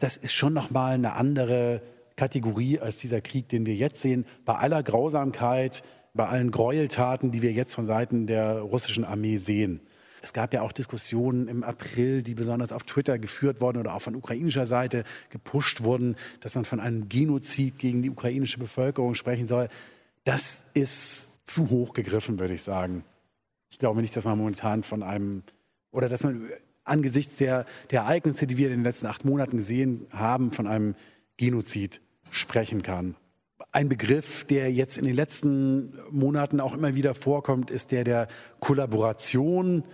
das 0.00 0.16
ist 0.16 0.32
schon 0.32 0.52
nochmal 0.52 0.94
eine 0.94 1.12
andere 1.12 1.82
Kategorie 2.16 2.80
als 2.80 2.96
dieser 2.98 3.20
Krieg, 3.20 3.48
den 3.48 3.64
wir 3.66 3.74
jetzt 3.74 4.02
sehen. 4.02 4.26
Bei 4.44 4.56
aller 4.56 4.82
Grausamkeit, 4.82 5.82
bei 6.14 6.26
allen 6.26 6.50
Gräueltaten, 6.50 7.30
die 7.30 7.42
wir 7.42 7.52
jetzt 7.52 7.74
von 7.74 7.86
Seiten 7.86 8.26
der 8.26 8.60
russischen 8.60 9.04
Armee 9.04 9.36
sehen. 9.36 9.80
Es 10.22 10.32
gab 10.32 10.52
ja 10.52 10.62
auch 10.62 10.72
Diskussionen 10.72 11.48
im 11.48 11.64
April, 11.64 12.22
die 12.22 12.34
besonders 12.34 12.72
auf 12.72 12.82
Twitter 12.82 13.18
geführt 13.18 13.60
wurden 13.60 13.78
oder 13.78 13.94
auch 13.94 14.02
von 14.02 14.14
ukrainischer 14.14 14.66
Seite 14.66 15.04
gepusht 15.30 15.82
wurden, 15.82 16.16
dass 16.40 16.54
man 16.54 16.64
von 16.64 16.80
einem 16.80 17.08
Genozid 17.08 17.78
gegen 17.78 18.02
die 18.02 18.10
ukrainische 18.10 18.58
Bevölkerung 18.58 19.14
sprechen 19.14 19.48
soll. 19.48 19.68
Das 20.24 20.64
ist 20.74 21.28
zu 21.44 21.70
hoch 21.70 21.94
gegriffen, 21.94 22.38
würde 22.38 22.54
ich 22.54 22.62
sagen. 22.62 23.04
Ich 23.70 23.78
glaube 23.78 24.02
nicht, 24.02 24.14
dass 24.14 24.24
man 24.24 24.36
momentan 24.36 24.82
von 24.82 25.02
einem 25.02 25.42
oder 25.90 26.08
dass 26.08 26.22
man 26.22 26.50
angesichts 26.84 27.36
der, 27.36 27.66
der 27.90 28.02
Ereignisse, 28.02 28.46
die 28.46 28.56
wir 28.56 28.68
in 28.68 28.78
den 28.78 28.84
letzten 28.84 29.06
acht 29.06 29.24
Monaten 29.24 29.56
gesehen 29.56 30.06
haben, 30.12 30.52
von 30.52 30.66
einem 30.66 30.94
Genozid 31.36 32.00
sprechen 32.30 32.82
kann. 32.82 33.16
Ein 33.72 33.88
Begriff, 33.88 34.44
der 34.44 34.72
jetzt 34.72 34.98
in 34.98 35.04
den 35.04 35.14
letzten 35.14 35.98
Monaten 36.10 36.60
auch 36.60 36.74
immer 36.74 36.94
wieder 36.94 37.14
vorkommt, 37.14 37.70
ist 37.70 37.92
der 37.92 38.04
der 38.04 38.28
Kollaboration. 38.58 39.84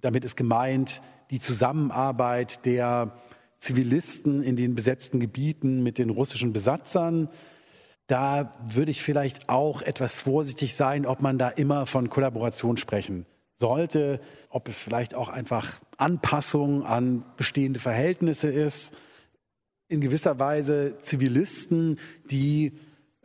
Damit 0.00 0.24
ist 0.24 0.36
gemeint 0.36 1.00
die 1.30 1.40
Zusammenarbeit 1.40 2.66
der 2.66 3.16
Zivilisten 3.58 4.42
in 4.42 4.56
den 4.56 4.74
besetzten 4.74 5.20
Gebieten 5.20 5.82
mit 5.82 5.96
den 5.96 6.10
russischen 6.10 6.52
Besatzern. 6.52 7.30
Da 8.06 8.52
würde 8.62 8.90
ich 8.90 9.02
vielleicht 9.02 9.48
auch 9.48 9.80
etwas 9.80 10.18
vorsichtig 10.18 10.74
sein, 10.74 11.06
ob 11.06 11.22
man 11.22 11.38
da 11.38 11.48
immer 11.48 11.86
von 11.86 12.10
Kollaboration 12.10 12.76
sprechen 12.76 13.24
sollte, 13.56 14.20
ob 14.50 14.68
es 14.68 14.82
vielleicht 14.82 15.14
auch 15.14 15.28
einfach 15.28 15.80
Anpassung 15.96 16.84
an 16.84 17.24
bestehende 17.36 17.80
Verhältnisse 17.80 18.48
ist. 18.48 18.94
In 19.88 20.00
gewisser 20.00 20.38
Weise 20.38 20.98
Zivilisten, 21.00 21.98
die 22.30 22.72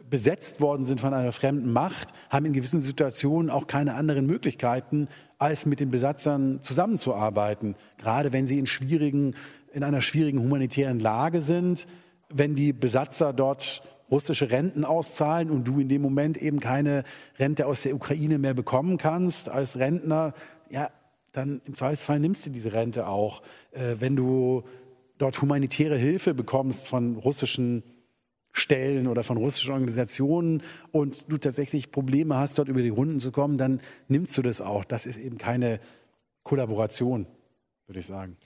besetzt 0.10 0.60
worden 0.60 0.86
sind 0.86 1.00
von 1.00 1.14
einer 1.14 1.32
fremden 1.32 1.72
Macht, 1.72 2.10
haben 2.30 2.46
in 2.46 2.54
gewissen 2.54 2.82
Situationen 2.82 3.50
auch 3.50 3.68
keine 3.68 3.96
anderen 3.96 4.26
Möglichkeiten, 4.26 5.08
als 5.38 5.66
mit 5.66 5.80
den 5.80 5.92
Besatzern 5.92 6.62
zusammenzuarbeiten. 6.62 7.76
Gerade 7.98 8.34
wenn 8.34 8.48
sie 8.48 8.60
in, 8.60 8.66
schwierigen, 8.66 9.36
in 9.72 9.84
einer 9.84 10.02
schwierigen 10.02 10.40
humanitären 10.40 11.00
Lage 11.00 11.42
sind, 11.42 11.88
wenn 12.30 12.56
die 12.56 12.74
Besatzer 12.74 13.34
dort 13.34 13.82
russische 14.12 14.52
Renten 14.52 14.86
auszahlen 14.86 15.50
und 15.50 15.66
du 15.66 15.80
in 15.80 15.90
dem 15.90 16.02
Moment 16.02 16.38
eben 16.38 16.60
keine 16.60 17.04
Rente 17.38 17.68
aus 17.68 17.84
der 17.84 17.96
Ukraine 17.96 18.38
mehr 18.38 18.54
bekommen 18.54 18.98
kannst 18.98 19.50
als 19.50 19.78
Rentner, 19.78 20.34
ja, 20.70 20.90
dann 21.32 21.62
im 21.66 21.76
Zweifelsfall 21.76 22.20
nimmst 22.20 22.46
du 22.46 22.50
diese 22.50 22.74
Rente 22.74 23.08
auch. 23.08 23.42
Äh, 23.72 23.96
wenn 24.00 24.16
du 24.16 24.64
dort 25.18 25.42
humanitäre 25.42 25.98
Hilfe 25.98 26.34
bekommst 26.34 26.88
von 26.88 27.18
russischen 27.18 27.84
Stellen 28.52 29.08
oder 29.08 29.24
von 29.24 29.38
russischen 29.38 29.74
Organisationen 29.74 30.64
und 30.92 31.32
du 31.32 31.38
tatsächlich 31.38 31.92
Probleme 31.92 32.36
hast, 32.36 32.58
dort 32.58 32.68
über 32.68 32.82
die 32.82 32.90
Runden 32.90 33.20
zu 33.20 33.32
kommen, 33.32 33.58
dann 33.58 33.80
nimmst 34.08 34.38
du 34.38 34.42
das 34.42 34.60
auch. 34.60 34.84
Das 34.84 35.06
ist 35.06 35.18
eben 35.18 35.38
keine 35.38 35.80
Kollaboration, 36.44 37.28
würde 37.86 38.00
ich 38.00 38.08
sagen. 38.08 38.38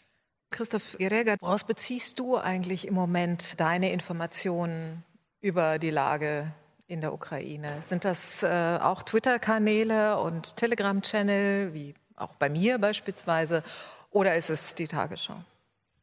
Christoph 0.52 0.98
Gereger, 1.00 1.38
woraus 1.40 1.64
beziehst 1.64 2.20
du 2.20 2.38
eigentlich 2.38 2.88
im 2.88 2.94
Moment 2.94 3.60
deine 3.60 3.92
Informationen 3.92 5.04
über 5.44 5.78
die 5.78 5.92
Lage 5.92 6.52
in 6.88 7.02
der 7.02 7.14
Ukraine? 7.14 7.78
Sind 7.82 8.06
das 8.06 8.44
äh, 8.44 8.80
auch 8.82 9.04
Twitter-Kanäle 9.04 10.18
und 10.20 10.56
Telegram-Channel, 10.56 11.74
wie 11.74 11.94
auch 12.16 12.36
bei 12.36 12.50
mir 12.50 12.80
beispielsweise, 12.80 13.62
oder 14.10 14.36
ist 14.36 14.50
es 14.50 14.74
die 14.74 14.88
Tagesschau? 14.88 15.36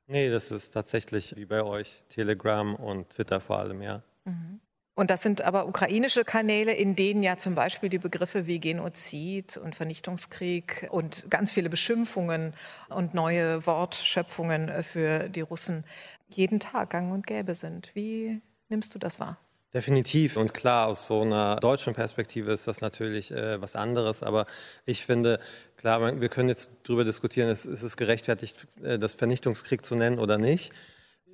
Nee, 0.07 0.28
das 0.30 0.51
ist 0.51 0.72
tatsächlich 0.72 1.34
wie 1.36 1.47
bei 1.47 1.62
euch 1.62 2.03
Telegram 2.11 2.74
und 2.74 3.11
Twitter 3.11 3.41
vor 3.41 3.59
allem, 3.61 3.80
ja. 3.80 4.03
Mhm. 4.24 4.61
Und 4.95 5.09
das 5.09 5.22
sind 5.22 5.41
aber 5.41 5.66
ukrainische 5.66 6.24
Kanäle, 6.24 6.72
in 6.72 6.95
denen 6.95 7.22
ja 7.22 7.38
zum 7.38 7.55
Beispiel 7.55 7.88
die 7.88 7.99
Begriffe 7.99 8.47
wie 8.47 8.61
Genozid 8.61 9.57
und 9.57 9.74
Vernichtungskrieg 9.74 10.88
und 10.91 11.30
ganz 11.30 11.53
viele 11.53 11.70
Beschimpfungen 11.70 12.53
und 12.91 13.14
neue 13.14 13.64
Wortschöpfungen 13.66 14.82
für 14.82 15.30
die 15.30 15.41
Russen 15.41 15.84
jeden 16.28 16.61
Tag 16.61 16.91
gang 16.91 17.12
und 17.12 17.26
gäbe 17.26 17.55
sind. 17.55 17.93
Wie 17.95 18.43
nimmst 18.71 18.95
du 18.95 18.99
das 18.99 19.21
wahr? 19.21 19.39
Definitiv 19.73 20.37
und 20.37 20.53
klar, 20.53 20.89
aus 20.89 21.07
so 21.07 21.23
einer 21.23 21.55
deutschen 21.57 21.95
Perspektive 21.95 22.51
ist 22.51 22.66
das 22.66 22.81
natürlich 22.81 23.31
äh, 23.31 23.61
was 23.62 23.77
anderes. 23.77 24.25
Aber 24.25 24.47
ich 24.85 25.07
finde, 25.07 25.39
klar, 25.77 26.21
wir 26.21 26.29
können 26.29 26.49
jetzt 26.49 26.73
darüber 26.83 27.05
diskutieren, 27.05 27.49
ist, 27.49 27.66
ist 27.66 27.83
es 27.83 27.97
gerechtfertigt, 27.97 28.66
äh, 28.83 28.99
das 28.99 29.14
Vernichtungskrieg 29.14 29.85
zu 29.85 29.95
nennen 29.95 30.18
oder 30.18 30.39
nicht. 30.39 30.73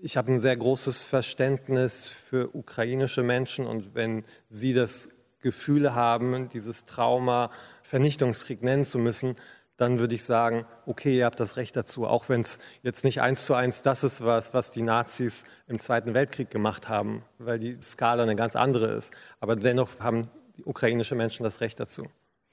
Ich 0.03 0.19
habe 0.19 0.33
ein 0.33 0.41
sehr 0.41 0.57
großes 0.57 1.03
Verständnis 1.03 2.05
für 2.05 2.55
ukrainische 2.55 3.23
Menschen 3.23 3.67
und 3.67 3.95
wenn 3.95 4.25
sie 4.51 4.75
das 4.75 5.09
Gefühl 5.41 5.95
haben, 5.95 6.51
dieses 6.51 6.85
Trauma 6.85 7.51
Vernichtungskrieg 7.81 8.63
nennen 8.63 8.85
zu 8.85 8.99
müssen, 8.99 9.37
dann 9.77 9.99
würde 9.99 10.15
ich 10.15 10.25
sagen, 10.25 10.65
okay, 10.87 11.19
ihr 11.19 11.25
habt 11.27 11.41
das 11.41 11.57
Recht 11.57 11.77
dazu, 11.77 12.07
auch 12.07 12.29
wenn 12.29 12.41
es 12.41 12.59
jetzt 12.83 13.05
nicht 13.05 13.21
eins 13.21 13.45
zu 13.45 13.55
eins 13.55 13.83
das 13.83 14.05
ist, 14.05 14.25
was, 14.25 14.55
was 14.55 14.73
die 14.73 14.83
Nazis 14.83 15.45
im 15.67 15.79
Zweiten 15.79 16.15
Weltkrieg 16.15 16.51
gemacht 16.51 16.89
haben, 16.89 17.23
weil 17.39 17.59
die 17.59 17.77
Skala 17.81 18.23
eine 18.23 18.37
ganz 18.37 18.57
andere 18.57 18.87
ist. 18.93 19.13
Aber 19.41 19.57
dennoch 19.57 20.01
haben 20.01 20.29
die 20.57 20.65
ukrainischen 20.65 21.19
Menschen 21.19 21.45
das 21.45 21.61
Recht 21.61 21.79
dazu. 21.79 22.07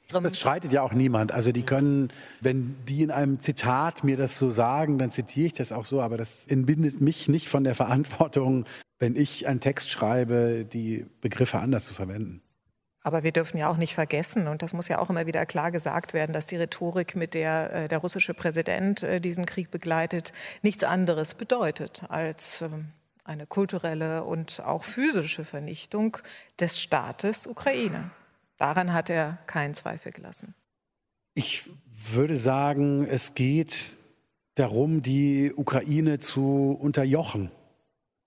Das 0.09 0.38
streitet 0.38 0.74
ja 0.74 0.82
auch 0.82 0.93
niemand. 0.93 1.32
Also 1.32 1.51
die 1.51 1.63
können, 1.63 2.09
wenn 2.41 2.76
die 2.88 3.03
in 3.03 3.11
einem 3.11 3.39
Zitat 3.39 4.03
mir 4.03 4.17
das 4.17 4.38
so 4.38 4.49
sagen, 4.49 4.97
dann 4.97 5.11
zitiere 5.11 5.47
ich 5.47 5.53
das 5.53 5.71
auch 5.71 5.86
so, 5.86 6.01
aber 6.01 6.17
das 6.17 6.45
entbindet 6.45 6.99
mich 6.99 7.30
nicht 7.30 7.47
von 7.47 7.63
der 7.63 7.74
Verantwortung, 7.74 8.65
wenn 8.99 9.15
ich 9.15 9.47
einen 9.47 9.61
Text 9.61 9.89
schreibe, 9.89 10.65
die 10.65 11.05
Begriffe 11.21 11.59
anders 11.59 11.86
zu 11.86 11.93
verwenden. 11.93 12.41
Aber 13.03 13.23
wir 13.23 13.33
dürfen 13.33 13.57
ja 13.57 13.69
auch 13.69 13.75
nicht 13.75 13.93
vergessen, 13.93 14.47
und 14.47 14.61
das 14.61 14.71
muss 14.71 14.87
ja 14.87 14.99
auch 14.99 15.09
immer 15.09 15.25
wieder 15.27 15.45
klar 15.45 15.71
gesagt 15.71 16.13
werden, 16.13 16.31
dass 16.31 16.45
die 16.45 16.55
Rhetorik, 16.55 17.15
mit 17.15 17.33
der 17.33 17.73
äh, 17.73 17.87
der 17.89 17.97
russische 17.97 18.33
Präsident 18.33 19.03
äh, 19.03 19.19
diesen 19.19 19.45
Krieg 19.45 19.71
begleitet, 19.71 20.31
nichts 20.61 20.85
anderes 20.85 21.33
bedeutet 21.33 22.03
als 22.07 22.61
ähm, 22.61 22.87
eine 23.25 23.45
kulturelle 23.45 24.23
und 24.23 24.61
auch 24.61 24.83
physische 24.83 25.43
Vernichtung 25.43 26.17
des 26.59 26.81
Staates 26.81 27.45
Ukraine. 27.45 28.11
Daran 28.57 28.93
hat 28.93 29.09
er 29.09 29.37
keinen 29.47 29.73
Zweifel 29.73 30.11
gelassen. 30.11 30.55
Ich 31.33 31.69
würde 31.91 32.37
sagen, 32.37 33.05
es 33.05 33.33
geht 33.33 33.97
darum, 34.55 35.01
die 35.01 35.51
Ukraine 35.53 36.19
zu 36.19 36.77
unterjochen. 36.79 37.51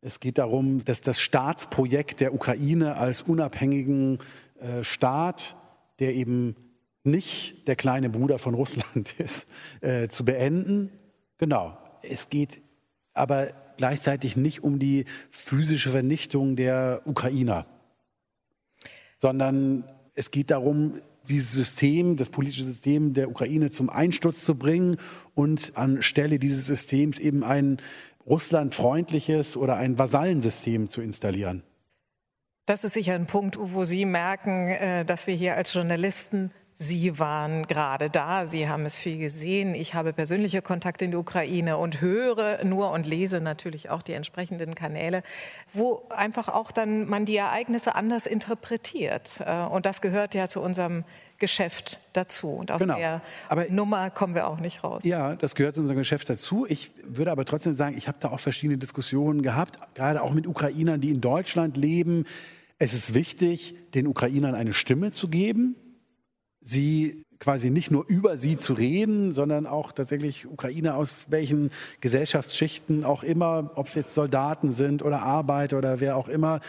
Es 0.00 0.20
geht 0.20 0.38
darum, 0.38 0.84
dass 0.84 1.00
das 1.00 1.20
Staatsprojekt 1.20 2.20
der 2.20 2.34
Ukraine 2.34 2.96
als 2.96 3.22
unabhängigen 3.22 4.18
äh, 4.61 4.84
Staat, 4.84 5.57
der 5.98 6.14
eben 6.14 6.57
nicht 7.04 7.68
der 7.68 7.76
kleine 7.76 8.11
Bruder 8.11 8.38
von 8.38 8.54
Russland 8.54 9.14
ist, 9.18 9.46
äh, 9.80 10.09
zu 10.09 10.24
beenden. 10.24 10.90
Genau. 11.38 11.78
Es 12.02 12.28
geht 12.28 12.61
aber 13.14 13.48
gleichzeitig 13.76 14.36
nicht 14.36 14.62
um 14.62 14.78
die 14.78 15.04
physische 15.30 15.90
Vernichtung 15.90 16.57
der 16.57 17.02
Ukrainer, 17.04 17.66
sondern 19.16 19.84
es 20.14 20.30
geht 20.30 20.50
darum, 20.50 21.00
dieses 21.28 21.52
System, 21.52 22.16
das 22.16 22.30
politische 22.30 22.64
System 22.64 23.12
der 23.12 23.28
Ukraine 23.28 23.70
zum 23.70 23.90
Einsturz 23.90 24.42
zu 24.42 24.54
bringen 24.54 24.96
und 25.34 25.72
anstelle 25.76 26.38
dieses 26.38 26.66
Systems 26.66 27.18
eben 27.18 27.42
ein 27.42 27.78
russlandfreundliches 28.26 29.57
oder 29.57 29.76
ein 29.76 29.98
Vasallensystem 29.98 30.88
zu 30.88 31.00
installieren. 31.00 31.62
Das 32.66 32.82
ist 32.82 32.94
sicher 32.94 33.14
ein 33.14 33.26
Punkt, 33.26 33.56
wo 33.60 33.84
Sie 33.84 34.04
merken, 34.04 34.72
äh, 34.72 35.04
dass 35.04 35.28
wir 35.28 35.34
hier 35.34 35.56
als 35.56 35.72
Journalisten 35.72 36.50
Sie 36.78 37.18
waren 37.18 37.66
gerade 37.66 38.10
da, 38.10 38.44
Sie 38.44 38.68
haben 38.68 38.84
es 38.84 38.98
viel 38.98 39.16
gesehen. 39.16 39.74
Ich 39.74 39.94
habe 39.94 40.12
persönliche 40.12 40.60
Kontakte 40.60 41.06
in 41.06 41.10
die 41.10 41.16
Ukraine 41.16 41.78
und 41.78 42.02
höre 42.02 42.62
nur 42.64 42.90
und 42.90 43.06
lese 43.06 43.40
natürlich 43.40 43.88
auch 43.88 44.02
die 44.02 44.12
entsprechenden 44.12 44.74
Kanäle, 44.74 45.22
wo 45.72 46.02
einfach 46.10 46.48
auch 46.48 46.70
dann 46.72 47.08
man 47.08 47.24
die 47.24 47.36
Ereignisse 47.36 47.94
anders 47.94 48.26
interpretiert. 48.26 49.40
Äh, 49.46 49.62
und 49.62 49.86
das 49.86 50.02
gehört 50.02 50.34
ja 50.34 50.48
zu 50.48 50.60
unserem 50.60 51.04
Geschäft 51.38 51.98
dazu. 52.12 52.48
Und 52.48 52.70
aus 52.70 52.82
genau. 52.82 52.96
der 52.96 53.22
aber, 53.48 53.66
Nummer 53.70 54.10
kommen 54.10 54.34
wir 54.34 54.46
auch 54.46 54.60
nicht 54.60 54.84
raus. 54.84 55.02
Ja, 55.04 55.34
das 55.34 55.54
gehört 55.54 55.74
zu 55.74 55.80
unserem 55.80 55.98
Geschäft 55.98 56.28
dazu. 56.28 56.66
Ich 56.68 56.90
würde 57.04 57.30
aber 57.30 57.46
trotzdem 57.46 57.74
sagen, 57.74 57.96
ich 57.96 58.06
habe 58.06 58.18
da 58.20 58.28
auch 58.28 58.40
verschiedene 58.40 58.76
Diskussionen 58.76 59.40
gehabt, 59.40 59.78
gerade 59.94 60.20
auch 60.20 60.32
mit 60.34 60.46
Ukrainern, 60.46 61.00
die 61.00 61.08
in 61.08 61.22
Deutschland 61.22 61.78
leben 61.78 62.26
es 62.78 62.92
ist 62.92 63.14
wichtig, 63.14 63.74
den 63.94 64.06
Ukrainern 64.06 64.54
eine 64.54 64.74
Stimme 64.74 65.10
zu 65.10 65.28
geben, 65.28 65.76
sie 66.60 67.22
quasi 67.38 67.70
nicht 67.70 67.90
nur 67.90 68.06
über 68.06 68.38
sie 68.38 68.56
zu 68.56 68.72
reden, 68.72 69.32
sondern 69.32 69.66
auch 69.66 69.92
tatsächlich 69.92 70.46
Ukrainer 70.46 70.96
aus 70.96 71.26
welchen 71.30 71.70
Gesellschaftsschichten 72.00 73.04
auch 73.04 73.22
immer, 73.22 73.72
ob 73.74 73.86
es 73.86 73.94
jetzt 73.94 74.14
Soldaten 74.14 74.72
sind 74.72 75.02
oder 75.02 75.22
Arbeiter 75.22 75.78
oder 75.78 76.00
wer 76.00 76.16
auch 76.16 76.28
immer. 76.28 76.60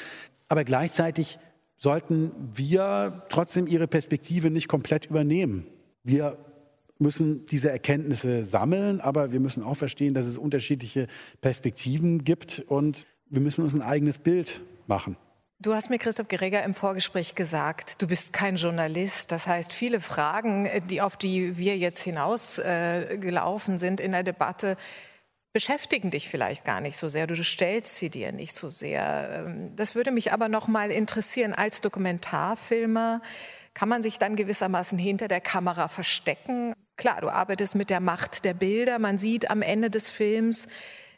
Aber 0.50 0.64
gleichzeitig 0.64 1.40
sollten 1.78 2.32
wir 2.54 3.24
trotzdem 3.30 3.68
ihre 3.68 3.88
Perspektive 3.88 4.50
nicht 4.50 4.68
komplett 4.68 5.06
übernehmen. 5.06 5.68
Wir 6.04 6.38
müssen 7.00 7.46
diese 7.46 7.70
Erkenntnisse 7.70 8.46
sammeln, 8.46 9.02
aber 9.02 9.32
wir 9.32 9.40
müssen 9.40 9.64
auch 9.64 9.76
verstehen, 9.76 10.14
dass 10.14 10.26
es 10.26 10.38
unterschiedliche 10.38 11.08
Perspektiven 11.42 12.24
gibt 12.24 12.64
und 12.68 13.06
wir 13.30 13.42
müssen 13.42 13.64
uns 13.64 13.76
ein 13.76 13.82
eigenes 13.82 14.18
Bild 14.18 14.62
machen. 14.88 15.18
Du 15.60 15.74
hast 15.74 15.90
mir, 15.90 15.98
Christoph 15.98 16.28
Gereger, 16.28 16.64
im 16.64 16.76
Vorgespräch 16.76 17.34
gesagt, 17.34 18.00
du 18.04 18.08
bist 18.08 18.32
kein 18.32 18.58
Journalist. 18.58 19.32
Das 19.32 19.48
heißt, 19.48 19.74
viele 19.74 20.00
Fragen, 20.00 20.70
die, 20.88 21.02
auf 21.02 21.18
die 21.18 21.58
wir 21.58 21.76
jetzt 21.76 22.04
hinausgelaufen 22.04 23.76
äh, 23.76 23.78
sind 23.80 24.00
in 24.00 24.12
der 24.12 24.22
Debatte, 24.22 24.78
beschäftigen 25.54 26.12
dich 26.12 26.30
vielleicht 26.30 26.64
gar 26.64 26.80
nicht 26.80 26.96
so 26.96 27.10
sehr. 27.10 27.26
Du 27.26 27.44
stellst 27.44 27.96
sie 27.96 28.12
dir 28.12 28.32
nicht 28.32 28.54
so 28.54 28.68
sehr. 28.68 29.46
Ähm, 29.48 29.76
das 29.76 29.96
würde 29.96 30.12
mich 30.12 30.32
aber 30.32 30.48
noch 30.48 30.68
mal 30.68 30.92
interessieren. 30.92 31.54
Als 31.54 31.82
Dokumentarfilmer 31.82 33.24
kann 33.74 33.90
man 33.90 34.04
sich 34.04 34.20
dann 34.20 34.36
gewissermaßen 34.36 35.00
hinter 35.00 35.28
der 35.28 35.42
Kamera 35.42 35.88
verstecken. 35.88 36.76
Klar, 36.98 37.22
du 37.22 37.30
arbeitest 37.30 37.74
mit 37.74 37.90
der 37.90 38.00
Macht 38.00 38.46
der 38.46 38.54
Bilder. 38.54 39.00
Man 39.00 39.18
sieht 39.18 39.50
am 39.50 39.64
Ende 39.64 39.90
des 39.90 40.12
Films, 40.12 40.68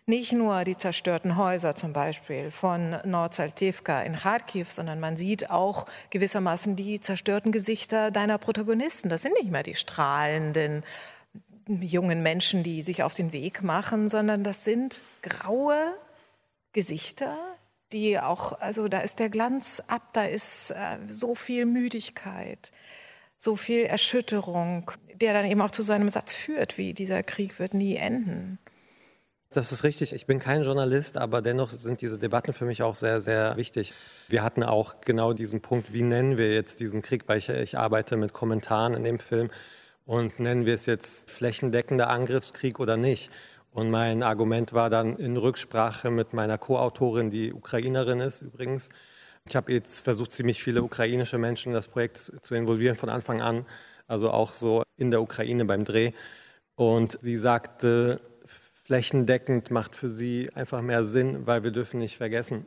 nicht 0.09 0.33
nur 0.33 0.65
die 0.65 0.75
zerstörten 0.75 1.37
Häuser 1.37 1.75
zum 1.75 1.93
Beispiel 1.93 2.51
von 2.51 2.97
Nordsaltivka 3.05 4.01
in 4.01 4.15
Kharkiv, 4.15 4.71
sondern 4.71 4.99
man 4.99 5.15
sieht 5.15 5.49
auch 5.49 5.85
gewissermaßen 6.09 6.75
die 6.75 6.99
zerstörten 6.99 7.51
Gesichter 7.53 8.11
deiner 8.11 8.37
Protagonisten. 8.37 9.07
Das 9.07 9.21
sind 9.21 9.33
nicht 9.35 9.51
mehr 9.51 9.63
die 9.63 9.75
strahlenden 9.75 10.83
jungen 11.67 12.23
Menschen, 12.23 12.63
die 12.63 12.81
sich 12.81 13.03
auf 13.03 13.13
den 13.13 13.31
Weg 13.31 13.61
machen, 13.61 14.09
sondern 14.09 14.43
das 14.43 14.63
sind 14.63 15.03
graue 15.21 15.93
Gesichter, 16.73 17.37
die 17.93 18.19
auch, 18.19 18.59
also 18.59 18.87
da 18.87 18.99
ist 18.99 19.19
der 19.19 19.29
Glanz 19.29 19.81
ab, 19.87 20.09
da 20.13 20.23
ist 20.23 20.71
äh, 20.71 20.97
so 21.07 21.35
viel 21.35 21.65
Müdigkeit, 21.65 22.71
so 23.37 23.55
viel 23.55 23.83
Erschütterung, 23.83 24.91
der 25.13 25.33
dann 25.33 25.45
eben 25.45 25.61
auch 25.61 25.71
zu 25.71 25.83
so 25.83 25.93
einem 25.93 26.09
Satz 26.09 26.33
führt, 26.33 26.77
wie 26.77 26.93
dieser 26.93 27.23
Krieg 27.23 27.59
wird 27.59 27.73
nie 27.73 27.95
enden. 27.95 28.59
Das 29.51 29.71
ist 29.71 29.83
richtig. 29.83 30.13
Ich 30.13 30.27
bin 30.27 30.37
kein 30.37 30.61
Journalist, 30.61 31.17
aber 31.17 31.41
dennoch 31.41 31.69
sind 31.69 32.01
diese 32.01 32.19
Debatten 32.19 32.53
für 32.53 32.65
mich 32.65 32.83
auch 32.83 32.93
sehr, 32.93 33.19
sehr 33.19 33.57
wichtig. 33.57 33.93
Wir 34.27 34.43
hatten 34.43 34.61
auch 34.61 35.01
genau 35.01 35.33
diesen 35.33 35.59
Punkt, 35.59 35.91
wie 35.91 36.03
nennen 36.03 36.37
wir 36.37 36.53
jetzt 36.53 36.79
diesen 36.79 37.01
Krieg, 37.01 37.23
weil 37.25 37.39
ich, 37.39 37.49
ich 37.49 37.75
arbeite 37.75 38.15
mit 38.15 38.31
Kommentaren 38.31 38.93
in 38.93 39.03
dem 39.03 39.17
Film 39.17 39.49
und 40.05 40.39
nennen 40.39 40.67
wir 40.67 40.75
es 40.75 40.85
jetzt 40.85 41.31
flächendeckender 41.31 42.11
Angriffskrieg 42.11 42.79
oder 42.79 42.95
nicht. 42.95 43.31
Und 43.71 43.89
mein 43.89 44.21
Argument 44.21 44.73
war 44.73 44.91
dann 44.91 45.17
in 45.17 45.35
Rücksprache 45.35 46.11
mit 46.11 46.31
meiner 46.33 46.59
Co-Autorin, 46.59 47.31
die 47.31 47.51
Ukrainerin 47.51 48.19
ist 48.19 48.41
übrigens. 48.41 48.89
Ich 49.47 49.55
habe 49.55 49.71
jetzt 49.73 50.01
versucht, 50.01 50.31
ziemlich 50.31 50.61
viele 50.61 50.83
ukrainische 50.83 51.39
Menschen 51.39 51.69
in 51.69 51.73
das 51.73 51.87
Projekt 51.87 52.31
zu 52.41 52.53
involvieren 52.53 52.95
von 52.95 53.09
Anfang 53.09 53.41
an, 53.41 53.65
also 54.05 54.29
auch 54.29 54.53
so 54.53 54.83
in 54.95 55.09
der 55.09 55.23
Ukraine 55.23 55.65
beim 55.65 55.85
Dreh. 55.85 56.11
Und 56.75 57.17
sie 57.21 57.37
sagte, 57.37 58.21
flächendeckend 58.89 59.69
macht 59.69 59.95
für 59.95 60.09
sie 60.09 60.49
einfach 60.55 60.81
mehr 60.81 61.03
Sinn, 61.03 61.45
weil 61.45 61.63
wir 61.63 61.69
dürfen 61.69 61.99
nicht 61.99 62.17
vergessen, 62.17 62.65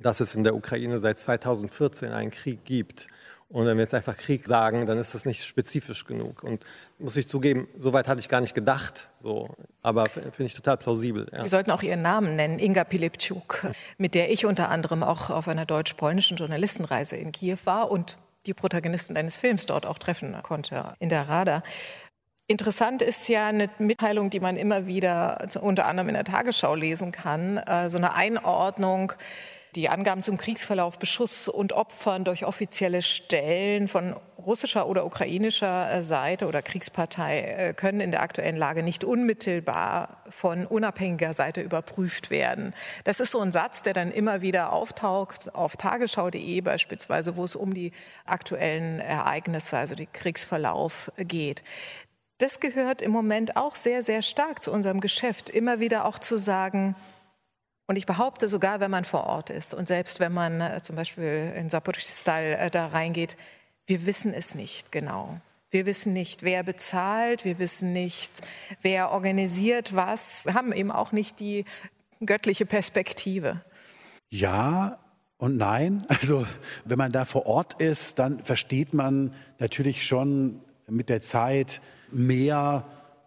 dass 0.00 0.18
es 0.18 0.34
in 0.34 0.42
der 0.42 0.56
Ukraine 0.56 0.98
seit 0.98 1.20
2014 1.20 2.10
einen 2.10 2.32
Krieg 2.32 2.64
gibt. 2.64 3.06
Und 3.48 3.66
wenn 3.66 3.76
wir 3.76 3.82
jetzt 3.82 3.94
einfach 3.94 4.16
Krieg 4.16 4.46
sagen, 4.46 4.84
dann 4.86 4.98
ist 4.98 5.14
das 5.14 5.26
nicht 5.26 5.44
spezifisch 5.44 6.06
genug. 6.06 6.42
Und 6.42 6.64
muss 6.98 7.16
ich 7.16 7.28
zugeben, 7.28 7.68
soweit 7.78 8.08
hatte 8.08 8.18
ich 8.18 8.28
gar 8.28 8.40
nicht 8.40 8.54
gedacht. 8.54 9.10
So. 9.14 9.54
Aber 9.80 10.06
finde 10.06 10.46
ich 10.46 10.54
total 10.54 10.76
plausibel. 10.76 11.28
Ja. 11.30 11.42
Wir 11.42 11.48
sollten 11.48 11.70
auch 11.70 11.84
ihren 11.84 12.02
Namen 12.02 12.34
nennen, 12.34 12.58
Inga 12.58 12.82
Pilipczuk, 12.82 13.68
mit 13.96 14.16
der 14.16 14.32
ich 14.32 14.46
unter 14.46 14.70
anderem 14.70 15.04
auch 15.04 15.30
auf 15.30 15.46
einer 15.46 15.66
deutsch-polnischen 15.66 16.36
Journalistenreise 16.36 17.14
in 17.14 17.30
Kiew 17.30 17.58
war 17.62 17.92
und 17.92 18.18
die 18.46 18.54
Protagonisten 18.54 19.14
deines 19.14 19.36
Films 19.36 19.66
dort 19.66 19.86
auch 19.86 19.98
treffen 19.98 20.36
konnte 20.42 20.94
in 20.98 21.10
der 21.10 21.28
Rada. 21.28 21.62
Interessant 22.50 23.00
ist 23.00 23.28
ja 23.28 23.46
eine 23.46 23.70
Mitteilung, 23.78 24.28
die 24.28 24.40
man 24.40 24.56
immer 24.56 24.88
wieder 24.88 25.46
unter 25.60 25.86
anderem 25.86 26.08
in 26.08 26.14
der 26.16 26.24
Tagesschau 26.24 26.74
lesen 26.74 27.12
kann, 27.12 27.58
äh, 27.58 27.88
so 27.88 27.96
eine 27.96 28.16
Einordnung 28.16 29.12
die 29.76 29.88
Angaben 29.88 30.22
zum 30.22 30.36
Kriegsverlauf, 30.36 30.98
Beschuss 30.98 31.46
und 31.46 31.72
Opfern 31.72 32.24
durch 32.24 32.44
offizielle 32.44 33.02
Stellen 33.02 33.86
von 33.86 34.16
russischer 34.36 34.88
oder 34.88 35.04
ukrainischer 35.04 35.92
äh, 35.92 36.02
Seite 36.02 36.46
oder 36.46 36.62
Kriegspartei 36.62 37.40
äh, 37.40 37.74
können 37.74 38.00
in 38.00 38.10
der 38.10 38.22
aktuellen 38.22 38.56
Lage 38.56 38.82
nicht 38.82 39.04
unmittelbar 39.04 40.22
von 40.28 40.66
unabhängiger 40.66 41.34
Seite 41.34 41.60
überprüft 41.60 42.30
werden. 42.30 42.74
Das 43.04 43.20
ist 43.20 43.32
so 43.32 43.40
ein 43.40 43.52
Satz, 43.52 43.82
der 43.82 43.92
dann 43.92 44.10
immer 44.10 44.42
wieder 44.42 44.72
auftaucht 44.72 45.54
auf 45.54 45.76
tagesschau.de 45.76 46.60
beispielsweise, 46.62 47.36
wo 47.36 47.44
es 47.44 47.54
um 47.54 47.74
die 47.74 47.92
aktuellen 48.24 48.98
Ereignisse, 48.98 49.76
also 49.76 49.94
den 49.94 50.10
Kriegsverlauf 50.12 51.12
geht. 51.18 51.62
Das 52.40 52.58
gehört 52.58 53.02
im 53.02 53.10
Moment 53.10 53.56
auch 53.56 53.76
sehr, 53.76 54.02
sehr 54.02 54.22
stark 54.22 54.62
zu 54.62 54.72
unserem 54.72 55.00
Geschäft, 55.00 55.50
immer 55.50 55.78
wieder 55.78 56.06
auch 56.06 56.18
zu 56.18 56.38
sagen, 56.38 56.96
und 57.86 57.96
ich 57.96 58.06
behaupte 58.06 58.48
sogar, 58.48 58.78
wenn 58.78 58.90
man 58.90 59.04
vor 59.04 59.24
Ort 59.24 59.50
ist 59.50 59.74
und 59.74 59.88
selbst 59.88 60.20
wenn 60.20 60.32
man 60.32 60.60
äh, 60.60 60.80
zum 60.80 60.94
Beispiel 60.94 61.52
in 61.56 61.68
Saporistal 61.68 62.56
äh, 62.58 62.70
da 62.70 62.86
reingeht, 62.86 63.36
wir 63.86 64.06
wissen 64.06 64.32
es 64.32 64.54
nicht 64.54 64.92
genau. 64.92 65.40
Wir 65.70 65.86
wissen 65.86 66.12
nicht, 66.12 66.44
wer 66.44 66.62
bezahlt, 66.62 67.44
wir 67.44 67.58
wissen 67.58 67.92
nicht, 67.92 68.42
wer 68.80 69.10
organisiert 69.10 69.94
was. 69.94 70.46
Wir 70.46 70.54
haben 70.54 70.72
eben 70.72 70.92
auch 70.92 71.10
nicht 71.10 71.40
die 71.40 71.64
göttliche 72.24 72.64
Perspektive. 72.64 73.60
Ja 74.28 75.00
und 75.36 75.56
nein. 75.56 76.06
Also 76.08 76.46
wenn 76.84 76.98
man 76.98 77.10
da 77.10 77.24
vor 77.24 77.46
Ort 77.46 77.82
ist, 77.82 78.20
dann 78.20 78.42
versteht 78.44 78.94
man 78.94 79.34
natürlich 79.58 80.06
schon 80.06 80.60
mit 80.88 81.08
der 81.08 81.22
Zeit 81.22 81.82
mehr 82.12 82.84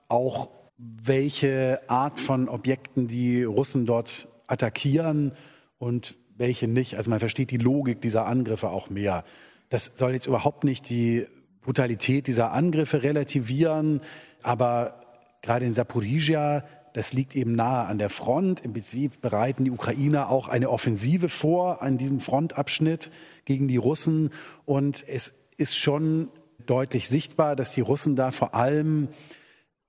auch, 0.07 0.49
welche 0.77 1.81
Art 1.87 2.19
von 2.19 2.49
Objekten 2.49 3.07
die 3.07 3.43
Russen 3.43 3.85
dort 3.85 4.27
attackieren 4.47 5.33
und 5.77 6.15
welche 6.35 6.67
nicht. 6.67 6.95
Also 6.95 7.09
man 7.09 7.19
versteht 7.19 7.51
die 7.51 7.57
Logik 7.57 8.01
dieser 8.01 8.25
Angriffe 8.25 8.69
auch 8.69 8.89
mehr. 8.89 9.23
Das 9.69 9.91
soll 9.95 10.13
jetzt 10.13 10.27
überhaupt 10.27 10.63
nicht 10.63 10.89
die 10.89 11.25
Brutalität 11.61 12.27
dieser 12.27 12.51
Angriffe 12.51 13.03
relativieren, 13.03 14.01
aber 14.41 15.01
gerade 15.41 15.65
in 15.65 15.71
Saporizhia, 15.71 16.63
das 16.93 17.13
liegt 17.13 17.35
eben 17.35 17.53
nahe 17.55 17.87
an 17.87 17.97
der 17.97 18.09
Front. 18.09 18.61
Im 18.61 18.73
Prinzip 18.73 19.21
bereiten 19.21 19.65
die 19.65 19.71
Ukrainer 19.71 20.29
auch 20.29 20.47
eine 20.47 20.69
Offensive 20.69 21.29
vor 21.29 21.81
an 21.81 21.97
diesem 21.97 22.19
Frontabschnitt 22.19 23.09
gegen 23.45 23.67
die 23.67 23.77
Russen. 23.77 24.29
Und 24.65 25.03
es 25.07 25.33
ist 25.57 25.77
schon 25.77 26.29
deutlich 26.65 27.09
sichtbar, 27.09 27.55
dass 27.55 27.73
die 27.73 27.81
Russen 27.81 28.15
da 28.15 28.31
vor 28.31 28.53
allem 28.55 29.09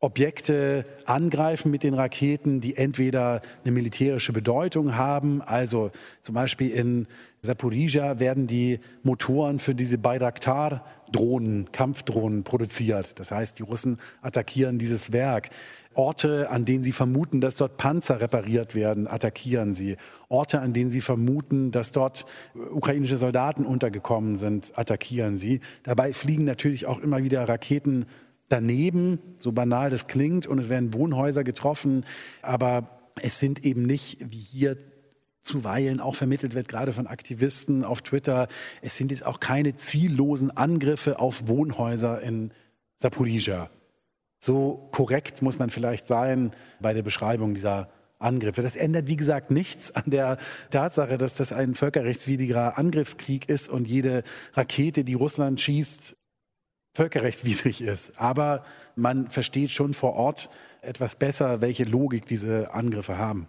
Objekte 0.04 0.84
angreifen 1.06 1.70
mit 1.70 1.82
den 1.82 1.94
Raketen, 1.94 2.60
die 2.60 2.76
entweder 2.76 3.40
eine 3.64 3.72
militärische 3.72 4.34
Bedeutung 4.34 4.96
haben, 4.96 5.40
also 5.40 5.90
zum 6.20 6.34
Beispiel 6.34 6.70
in 6.70 7.06
Saporizhia 7.40 8.20
werden 8.20 8.46
die 8.46 8.80
Motoren 9.02 9.58
für 9.58 9.74
diese 9.74 9.96
Bayraktar-Drohnen, 9.96 11.72
Kampfdrohnen 11.72 12.44
produziert. 12.44 13.18
Das 13.18 13.30
heißt, 13.30 13.58
die 13.58 13.62
Russen 13.62 13.98
attackieren 14.20 14.78
dieses 14.78 15.12
Werk. 15.12 15.48
Orte, 15.94 16.50
an 16.50 16.66
denen 16.66 16.82
sie 16.82 16.92
vermuten, 16.92 17.40
dass 17.40 17.56
dort 17.56 17.76
Panzer 17.78 18.20
repariert 18.20 18.74
werden, 18.74 19.06
attackieren 19.06 19.72
sie. 19.72 19.96
Orte, 20.28 20.60
an 20.60 20.74
denen 20.74 20.90
sie 20.90 21.00
vermuten, 21.00 21.70
dass 21.70 21.92
dort 21.92 22.26
ukrainische 22.72 23.16
Soldaten 23.16 23.64
untergekommen 23.64 24.36
sind, 24.36 24.72
attackieren 24.76 25.36
sie. 25.36 25.60
Dabei 25.82 26.12
fliegen 26.12 26.44
natürlich 26.44 26.86
auch 26.86 27.00
immer 27.00 27.22
wieder 27.22 27.48
Raketen 27.48 28.06
daneben, 28.48 29.18
so 29.38 29.52
banal 29.52 29.90
das 29.90 30.06
klingt, 30.06 30.46
und 30.46 30.58
es 30.58 30.68
werden 30.68 30.94
Wohnhäuser 30.94 31.44
getroffen, 31.44 32.04
aber 32.42 32.88
es 33.20 33.38
sind 33.38 33.64
eben 33.64 33.82
nicht, 33.82 34.18
wie 34.30 34.38
hier 34.38 34.76
zuweilen 35.42 36.00
auch 36.00 36.14
vermittelt 36.14 36.54
wird, 36.54 36.68
gerade 36.68 36.92
von 36.92 37.06
Aktivisten 37.06 37.84
auf 37.84 38.02
Twitter, 38.02 38.48
es 38.80 38.96
sind 38.96 39.10
jetzt 39.10 39.26
auch 39.26 39.40
keine 39.40 39.76
ziellosen 39.76 40.50
Angriffe 40.50 41.18
auf 41.18 41.48
Wohnhäuser 41.48 42.20
in 42.22 42.50
Saporizhia. 42.96 43.70
So 44.40 44.88
korrekt 44.92 45.42
muss 45.42 45.58
man 45.58 45.70
vielleicht 45.70 46.06
sein 46.06 46.52
bei 46.80 46.94
der 46.94 47.02
Beschreibung 47.02 47.54
dieser 47.54 47.88
Angriffe. 48.18 48.62
Das 48.62 48.76
ändert, 48.76 49.06
wie 49.06 49.16
gesagt, 49.16 49.50
nichts 49.50 49.94
an 49.94 50.04
der 50.06 50.38
Tatsache, 50.70 51.18
dass 51.18 51.34
das 51.34 51.52
ein 51.52 51.74
völkerrechtswidriger 51.74 52.78
Angriffskrieg 52.78 53.48
ist 53.48 53.68
und 53.68 53.86
jede 53.86 54.22
Rakete, 54.54 55.04
die 55.04 55.14
Russland 55.14 55.60
schießt, 55.60 56.16
völkerrechtswidrig 56.94 57.82
ist. 57.82 58.18
Aber 58.18 58.64
man 58.96 59.28
versteht 59.28 59.70
schon 59.70 59.94
vor 59.94 60.14
Ort 60.14 60.48
etwas 60.80 61.16
besser, 61.16 61.60
welche 61.60 61.84
Logik 61.84 62.26
diese 62.26 62.72
Angriffe 62.72 63.18
haben. 63.18 63.48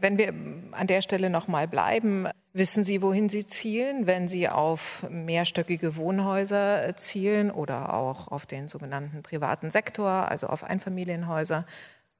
Wenn 0.00 0.16
wir 0.16 0.32
an 0.72 0.86
der 0.86 1.02
Stelle 1.02 1.28
noch 1.28 1.48
mal 1.48 1.66
bleiben, 1.66 2.28
wissen 2.52 2.84
Sie, 2.84 3.02
wohin 3.02 3.28
Sie 3.28 3.44
zielen, 3.44 4.06
wenn 4.06 4.28
Sie 4.28 4.48
auf 4.48 5.04
mehrstöckige 5.10 5.96
Wohnhäuser 5.96 6.96
zielen 6.96 7.50
oder 7.50 7.92
auch 7.94 8.28
auf 8.28 8.46
den 8.46 8.68
sogenannten 8.68 9.24
privaten 9.24 9.70
Sektor, 9.70 10.08
also 10.08 10.46
auf 10.46 10.62
Einfamilienhäuser, 10.62 11.66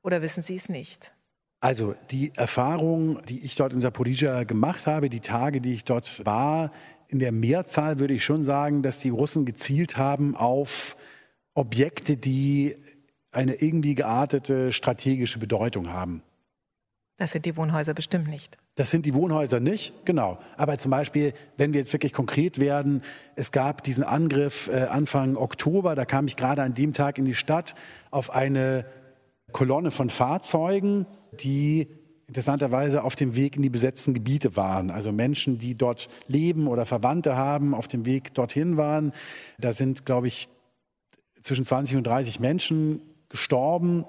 oder 0.02 0.22
wissen 0.22 0.42
Sie 0.42 0.56
es 0.56 0.68
nicht? 0.68 1.12
Also 1.60 1.94
die 2.10 2.32
Erfahrung, 2.36 3.20
die 3.26 3.44
ich 3.44 3.54
dort 3.56 3.72
in 3.72 3.80
Saporizhia 3.80 4.44
gemacht 4.44 4.86
habe, 4.86 5.08
die 5.08 5.20
Tage, 5.20 5.60
die 5.60 5.72
ich 5.72 5.84
dort 5.84 6.24
war, 6.24 6.72
in 7.08 7.18
der 7.18 7.32
Mehrzahl 7.32 7.98
würde 7.98 8.14
ich 8.14 8.24
schon 8.24 8.42
sagen, 8.42 8.82
dass 8.82 9.00
die 9.00 9.08
Russen 9.08 9.44
gezielt 9.44 9.96
haben 9.96 10.36
auf 10.36 10.96
Objekte, 11.54 12.16
die 12.16 12.76
eine 13.32 13.54
irgendwie 13.54 13.94
geartete 13.94 14.72
strategische 14.72 15.38
Bedeutung 15.38 15.88
haben. 15.90 16.22
Das 17.16 17.32
sind 17.32 17.46
die 17.46 17.56
Wohnhäuser 17.56 17.94
bestimmt 17.94 18.28
nicht. 18.28 18.58
Das 18.76 18.92
sind 18.92 19.04
die 19.04 19.14
Wohnhäuser 19.14 19.58
nicht, 19.58 20.06
genau. 20.06 20.38
Aber 20.56 20.78
zum 20.78 20.92
Beispiel, 20.92 21.32
wenn 21.56 21.72
wir 21.72 21.80
jetzt 21.80 21.92
wirklich 21.92 22.12
konkret 22.12 22.60
werden, 22.60 23.02
es 23.34 23.50
gab 23.50 23.82
diesen 23.82 24.04
Angriff 24.04 24.68
äh, 24.68 24.84
Anfang 24.84 25.36
Oktober, 25.36 25.96
da 25.96 26.04
kam 26.04 26.28
ich 26.28 26.36
gerade 26.36 26.62
an 26.62 26.74
dem 26.74 26.92
Tag 26.92 27.18
in 27.18 27.24
die 27.24 27.34
Stadt 27.34 27.74
auf 28.12 28.30
eine 28.30 28.86
Kolonne 29.50 29.90
von 29.90 30.10
Fahrzeugen, 30.10 31.06
die 31.32 31.88
interessanterweise 32.28 33.02
auf 33.02 33.16
dem 33.16 33.34
Weg 33.34 33.56
in 33.56 33.62
die 33.62 33.70
besetzten 33.70 34.12
Gebiete 34.12 34.54
waren. 34.54 34.90
Also 34.90 35.12
Menschen, 35.12 35.58
die 35.58 35.74
dort 35.74 36.08
leben 36.28 36.68
oder 36.68 36.84
Verwandte 36.84 37.36
haben, 37.36 37.74
auf 37.74 37.88
dem 37.88 38.04
Weg 38.04 38.34
dorthin 38.34 38.76
waren. 38.76 39.12
Da 39.58 39.72
sind, 39.72 40.04
glaube 40.04 40.28
ich, 40.28 40.48
zwischen 41.42 41.64
20 41.64 41.96
und 41.96 42.06
30 42.06 42.38
Menschen 42.38 43.00
gestorben 43.30 44.04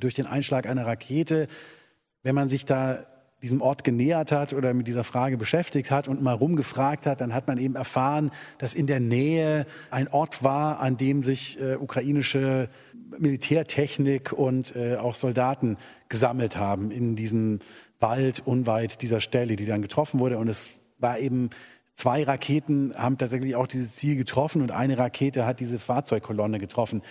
durch 0.00 0.14
den 0.14 0.26
Einschlag 0.26 0.66
einer 0.66 0.84
Rakete. 0.84 1.46
Wenn 2.24 2.34
man 2.34 2.48
sich 2.48 2.64
da 2.64 3.06
diesem 3.42 3.62
Ort 3.62 3.84
genähert 3.84 4.32
hat 4.32 4.52
oder 4.52 4.74
mit 4.74 4.86
dieser 4.86 5.04
Frage 5.04 5.36
beschäftigt 5.36 5.90
hat 5.90 6.08
und 6.08 6.22
mal 6.22 6.34
rumgefragt 6.34 7.06
hat, 7.06 7.20
dann 7.20 7.34
hat 7.34 7.46
man 7.46 7.58
eben 7.58 7.74
erfahren, 7.74 8.30
dass 8.58 8.74
in 8.74 8.86
der 8.86 9.00
Nähe 9.00 9.66
ein 9.90 10.08
Ort 10.08 10.42
war, 10.42 10.80
an 10.80 10.96
dem 10.96 11.22
sich 11.22 11.60
äh, 11.60 11.76
ukrainische 11.76 12.68
Militärtechnik 13.18 14.32
und 14.32 14.76
äh, 14.76 14.96
auch 14.96 15.14
Soldaten 15.14 15.78
gesammelt 16.08 16.56
haben 16.56 16.90
in 16.90 17.16
diesem 17.16 17.60
Wald 17.98 18.42
unweit 18.44 19.02
dieser 19.02 19.20
Stelle, 19.20 19.56
die 19.56 19.66
dann 19.66 19.82
getroffen 19.82 20.20
wurde. 20.20 20.38
Und 20.38 20.48
es 20.48 20.70
war 20.98 21.18
eben 21.18 21.50
zwei 21.94 22.24
Raketen 22.24 22.94
haben 22.96 23.18
tatsächlich 23.18 23.56
auch 23.56 23.66
dieses 23.66 23.96
Ziel 23.96 24.16
getroffen 24.16 24.62
und 24.62 24.70
eine 24.70 24.96
Rakete 24.96 25.44
hat 25.44 25.60
diese 25.60 25.78
Fahrzeugkolonne 25.78 26.58
getroffen. 26.58 27.02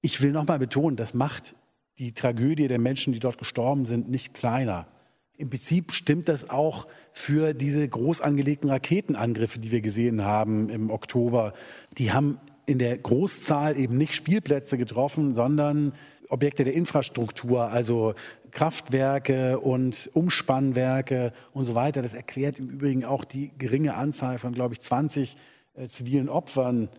Ich 0.00 0.20
will 0.20 0.32
nochmal 0.32 0.58
betonen, 0.58 0.96
das 0.96 1.14
macht 1.14 1.54
die 1.98 2.12
Tragödie 2.12 2.66
der 2.66 2.78
Menschen, 2.78 3.12
die 3.12 3.20
dort 3.20 3.38
gestorben 3.38 3.84
sind, 3.84 4.08
nicht 4.08 4.34
kleiner. 4.34 4.86
Im 5.40 5.48
Prinzip 5.48 5.92
stimmt 5.92 6.28
das 6.28 6.50
auch 6.50 6.86
für 7.12 7.54
diese 7.54 7.88
groß 7.88 8.20
angelegten 8.20 8.68
Raketenangriffe, 8.68 9.58
die 9.58 9.72
wir 9.72 9.80
gesehen 9.80 10.22
haben 10.22 10.68
im 10.68 10.90
Oktober. 10.90 11.54
Die 11.96 12.12
haben 12.12 12.38
in 12.66 12.78
der 12.78 12.98
Großzahl 12.98 13.78
eben 13.78 13.96
nicht 13.96 14.14
Spielplätze 14.14 14.76
getroffen, 14.76 15.32
sondern 15.32 15.94
Objekte 16.28 16.64
der 16.64 16.74
Infrastruktur, 16.74 17.70
also 17.70 18.12
Kraftwerke 18.50 19.58
und 19.58 20.10
Umspannwerke 20.12 21.32
und 21.54 21.64
so 21.64 21.74
weiter. 21.74 22.02
Das 22.02 22.12
erklärt 22.12 22.58
im 22.58 22.66
Übrigen 22.66 23.06
auch 23.06 23.24
die 23.24 23.50
geringe 23.56 23.94
Anzahl 23.94 24.38
von, 24.38 24.52
glaube 24.52 24.74
ich, 24.74 24.82
20 24.82 25.36
äh, 25.72 25.86
zivilen 25.86 26.28
Opfern 26.28 26.90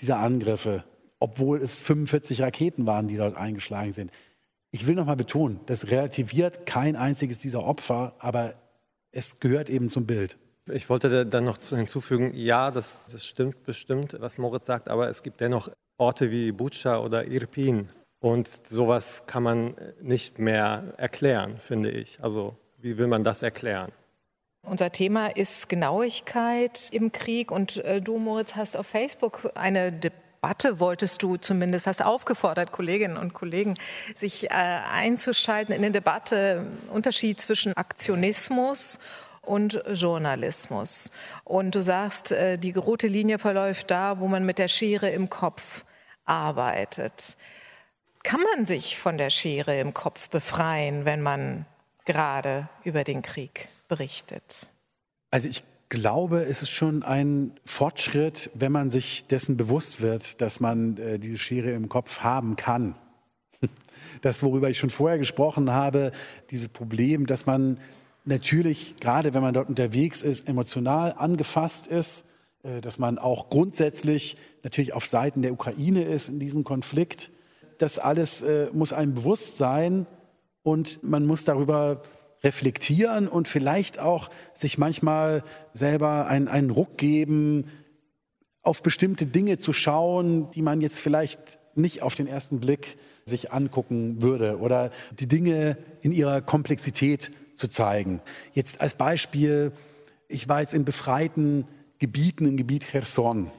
dieser 0.00 0.18
Angriffe. 0.18 0.82
obwohl 1.20 1.62
es 1.62 1.80
45 1.80 2.42
Raketen 2.42 2.84
waren, 2.84 3.06
die 3.06 3.16
dort 3.16 3.36
eingeschlagen 3.36 3.92
sind. 3.92 4.10
Ich 4.74 4.86
will 4.86 4.94
nochmal 4.94 5.16
betonen, 5.16 5.60
das 5.66 5.90
relativiert 5.90 6.64
kein 6.64 6.96
einziges 6.96 7.38
dieser 7.38 7.62
Opfer, 7.62 8.14
aber 8.18 8.54
es 9.10 9.38
gehört 9.38 9.68
eben 9.68 9.90
zum 9.90 10.06
Bild. 10.06 10.38
Ich 10.70 10.88
wollte 10.88 11.26
dann 11.26 11.44
noch 11.44 11.58
hinzufügen, 11.62 12.32
ja, 12.34 12.70
das, 12.70 13.00
das 13.10 13.26
stimmt 13.26 13.64
bestimmt, 13.64 14.16
was 14.18 14.38
Moritz 14.38 14.64
sagt, 14.64 14.88
aber 14.88 15.10
es 15.10 15.22
gibt 15.22 15.42
dennoch 15.42 15.68
Orte 15.98 16.30
wie 16.30 16.52
Bucha 16.52 17.00
oder 17.00 17.26
Irpin. 17.26 17.90
Und 18.20 18.48
sowas 18.48 19.24
kann 19.26 19.42
man 19.42 19.74
nicht 20.00 20.38
mehr 20.38 20.94
erklären, 20.96 21.58
finde 21.58 21.90
ich. 21.90 22.22
Also 22.22 22.56
wie 22.78 22.96
will 22.96 23.08
man 23.08 23.24
das 23.24 23.42
erklären? 23.42 23.92
Unser 24.64 24.90
Thema 24.90 25.26
ist 25.26 25.68
Genauigkeit 25.68 26.88
im 26.92 27.12
Krieg 27.12 27.50
und 27.50 27.84
äh, 27.84 28.00
du, 28.00 28.16
Moritz, 28.16 28.54
hast 28.54 28.76
auf 28.76 28.86
Facebook 28.86 29.50
eine 29.54 29.92
Debatte, 30.44 30.80
wolltest 30.80 31.22
du 31.22 31.36
zumindest, 31.36 31.86
hast 31.86 32.04
aufgefordert, 32.04 32.72
Kolleginnen 32.72 33.16
und 33.16 33.32
Kollegen, 33.32 33.78
sich 34.16 34.50
äh, 34.50 34.54
einzuschalten 34.54 35.72
in 35.72 35.84
eine 35.84 35.92
Debatte, 35.92 36.66
Unterschied 36.92 37.40
zwischen 37.40 37.76
Aktionismus 37.76 38.98
und 39.42 39.80
Journalismus. 39.92 41.12
Und 41.44 41.76
du 41.76 41.80
sagst, 41.80 42.32
äh, 42.32 42.58
die 42.58 42.72
rote 42.72 43.06
Linie 43.06 43.38
verläuft 43.38 43.92
da, 43.92 44.18
wo 44.18 44.26
man 44.26 44.44
mit 44.44 44.58
der 44.58 44.66
Schere 44.66 45.10
im 45.10 45.30
Kopf 45.30 45.84
arbeitet. 46.24 47.36
Kann 48.24 48.40
man 48.56 48.66
sich 48.66 48.98
von 48.98 49.18
der 49.18 49.30
Schere 49.30 49.78
im 49.78 49.94
Kopf 49.94 50.28
befreien, 50.28 51.04
wenn 51.04 51.22
man 51.22 51.66
gerade 52.04 52.68
über 52.82 53.04
den 53.04 53.22
Krieg 53.22 53.68
berichtet? 53.86 54.66
Also 55.30 55.46
ich 55.46 55.62
glaube, 55.92 56.44
es 56.44 56.62
ist 56.62 56.70
schon 56.70 57.02
ein 57.02 57.52
Fortschritt, 57.66 58.50
wenn 58.54 58.72
man 58.72 58.90
sich 58.90 59.26
dessen 59.26 59.58
bewusst 59.58 60.00
wird, 60.00 60.40
dass 60.40 60.58
man 60.58 60.96
äh, 60.96 61.18
diese 61.18 61.36
Schere 61.36 61.72
im 61.72 61.88
Kopf 61.88 62.20
haben 62.20 62.56
kann. 62.56 62.94
Das, 64.20 64.42
worüber 64.42 64.68
ich 64.68 64.78
schon 64.78 64.90
vorher 64.90 65.18
gesprochen 65.18 65.70
habe, 65.70 66.12
dieses 66.50 66.68
Problem, 66.68 67.26
dass 67.26 67.46
man 67.46 67.78
natürlich, 68.24 68.96
gerade 68.96 69.32
wenn 69.32 69.42
man 69.42 69.54
dort 69.54 69.68
unterwegs 69.68 70.22
ist, 70.22 70.48
emotional 70.48 71.14
angefasst 71.16 71.86
ist, 71.86 72.24
äh, 72.62 72.80
dass 72.80 72.98
man 72.98 73.18
auch 73.18 73.50
grundsätzlich 73.50 74.36
natürlich 74.62 74.94
auf 74.94 75.06
Seiten 75.06 75.42
der 75.42 75.52
Ukraine 75.52 76.04
ist 76.04 76.28
in 76.28 76.40
diesem 76.40 76.64
Konflikt. 76.64 77.30
Das 77.78 77.98
alles 77.98 78.42
äh, 78.42 78.68
muss 78.72 78.92
einem 78.92 79.14
bewusst 79.14 79.58
sein 79.58 80.06
und 80.62 81.02
man 81.02 81.26
muss 81.26 81.44
darüber 81.44 82.02
reflektieren 82.42 83.28
und 83.28 83.48
vielleicht 83.48 83.98
auch 83.98 84.30
sich 84.54 84.78
manchmal 84.78 85.44
selber 85.72 86.26
einen, 86.26 86.48
einen 86.48 86.70
Ruck 86.70 86.98
geben, 86.98 87.66
auf 88.62 88.82
bestimmte 88.82 89.26
Dinge 89.26 89.58
zu 89.58 89.72
schauen, 89.72 90.50
die 90.50 90.62
man 90.62 90.80
jetzt 90.80 91.00
vielleicht 91.00 91.58
nicht 91.74 92.02
auf 92.02 92.14
den 92.14 92.26
ersten 92.26 92.60
Blick 92.60 92.96
sich 93.24 93.52
angucken 93.52 94.22
würde 94.22 94.58
oder 94.58 94.90
die 95.18 95.28
Dinge 95.28 95.76
in 96.00 96.12
ihrer 96.12 96.40
Komplexität 96.40 97.30
zu 97.54 97.68
zeigen. 97.68 98.20
Jetzt 98.52 98.80
als 98.80 98.94
Beispiel, 98.94 99.72
ich 100.28 100.48
war 100.48 100.60
jetzt 100.60 100.74
in 100.74 100.84
befreiten 100.84 101.66
Gebieten, 101.98 102.46
im 102.46 102.56
Gebiet 102.56 102.84
Cherson, 102.84 103.50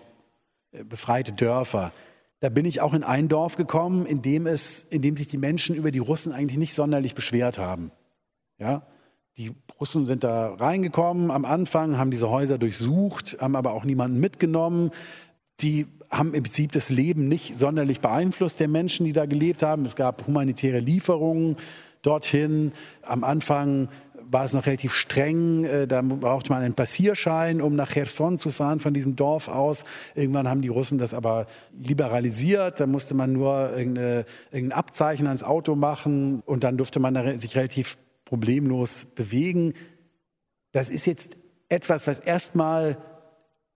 äh, 0.72 0.84
befreite 0.84 1.32
Dörfer. 1.32 1.94
Da 2.42 2.50
bin 2.50 2.66
ich 2.66 2.82
auch 2.82 2.94
in 2.94 3.04
ein 3.04 3.30
Dorf 3.30 3.56
gekommen, 3.56 4.06
in 4.06 4.22
dem, 4.22 4.48
es, 4.48 4.84
in 4.84 5.02
dem 5.02 5.16
sich 5.16 5.28
die 5.28 5.38
Menschen 5.38 5.76
über 5.76 5.92
die 5.92 6.00
Russen 6.00 6.34
eigentlich 6.34 6.58
nicht 6.58 6.74
sonderlich 6.74 7.16
beschwert 7.16 7.58
haben. 7.58 7.92
Ja? 8.58 8.84
Die 9.38 9.52
Russen 9.80 10.06
sind 10.06 10.24
da 10.24 10.54
reingekommen 10.54 11.32
am 11.32 11.46
Anfang, 11.46 11.98
haben 11.98 12.12
diese 12.12 12.30
Häuser 12.30 12.58
durchsucht, 12.58 13.38
haben 13.40 13.56
aber 13.56 13.74
auch 13.74 13.84
niemanden 13.84 14.20
mitgenommen. 14.20 14.92
Die 15.60 15.88
haben 16.12 16.34
im 16.36 16.44
Prinzip 16.44 16.72
das 16.72 16.90
Leben 16.90 17.28
nicht 17.28 17.58
sonderlich 17.58 18.00
beeinflusst 18.00 18.60
der 18.60 18.68
Menschen, 18.68 19.06
die 19.06 19.14
da 19.14 19.26
gelebt 19.26 19.64
haben. 19.64 19.86
Es 19.86 19.96
gab 19.96 20.28
humanitäre 20.28 20.80
Lieferungen 20.80 21.58
dorthin. 22.04 22.74
Am 23.02 23.24
Anfang 23.24 23.90
war 24.30 24.46
es 24.46 24.54
noch 24.54 24.66
relativ 24.66 24.94
streng. 24.94 25.64
Äh, 25.64 25.88
da 25.88 26.02
brauchte 26.02 26.52
man 26.52 26.62
einen 26.62 26.76
Passierschein, 26.76 27.62
um 27.62 27.76
nach 27.76 27.92
Cherson 27.92 28.38
zu 28.38 28.52
fahren 28.52 28.80
von 28.80 28.94
diesem 28.94 29.16
Dorf 29.16 29.48
aus. 29.48 29.86
Irgendwann 30.16 30.48
haben 30.48 30.62
die 30.62 30.68
Russen 30.68 30.98
das 30.98 31.14
aber 31.14 31.48
liberalisiert. 31.72 32.80
Da 32.80 32.88
musste 32.88 33.16
man 33.16 33.34
nur 33.34 33.76
irgendein 33.76 34.72
Abzeichen 34.72 35.28
ans 35.28 35.44
Auto 35.44 35.76
machen 35.76 36.44
und 36.46 36.64
dann 36.64 36.78
durfte 36.78 37.00
man 37.00 37.40
sich 37.40 37.56
relativ 37.56 37.98
problemlos 38.34 39.06
bewegen. 39.06 39.76
Das 40.72 40.90
ist 40.90 41.06
jetzt 41.06 41.38
etwas, 41.70 42.08
was 42.08 42.18
erstmal 42.18 42.98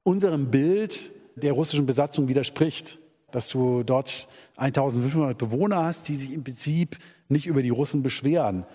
unserem 0.01 0.49
Bild 0.49 1.11
der 1.35 1.53
russischen 1.53 1.85
Besatzung 1.85 2.27
widerspricht, 2.27 2.97
dass 3.29 3.49
du 3.49 3.83
dort 3.83 4.27
1500 4.55 5.37
Bewohner 5.37 5.83
hast, 5.83 6.07
die 6.09 6.15
sich 6.15 6.33
im 6.33 6.43
Prinzip 6.43 6.97
nicht 7.29 7.45
über 7.45 7.61
die 7.61 7.69
Russen 7.69 8.01
beschweren. 8.01 8.65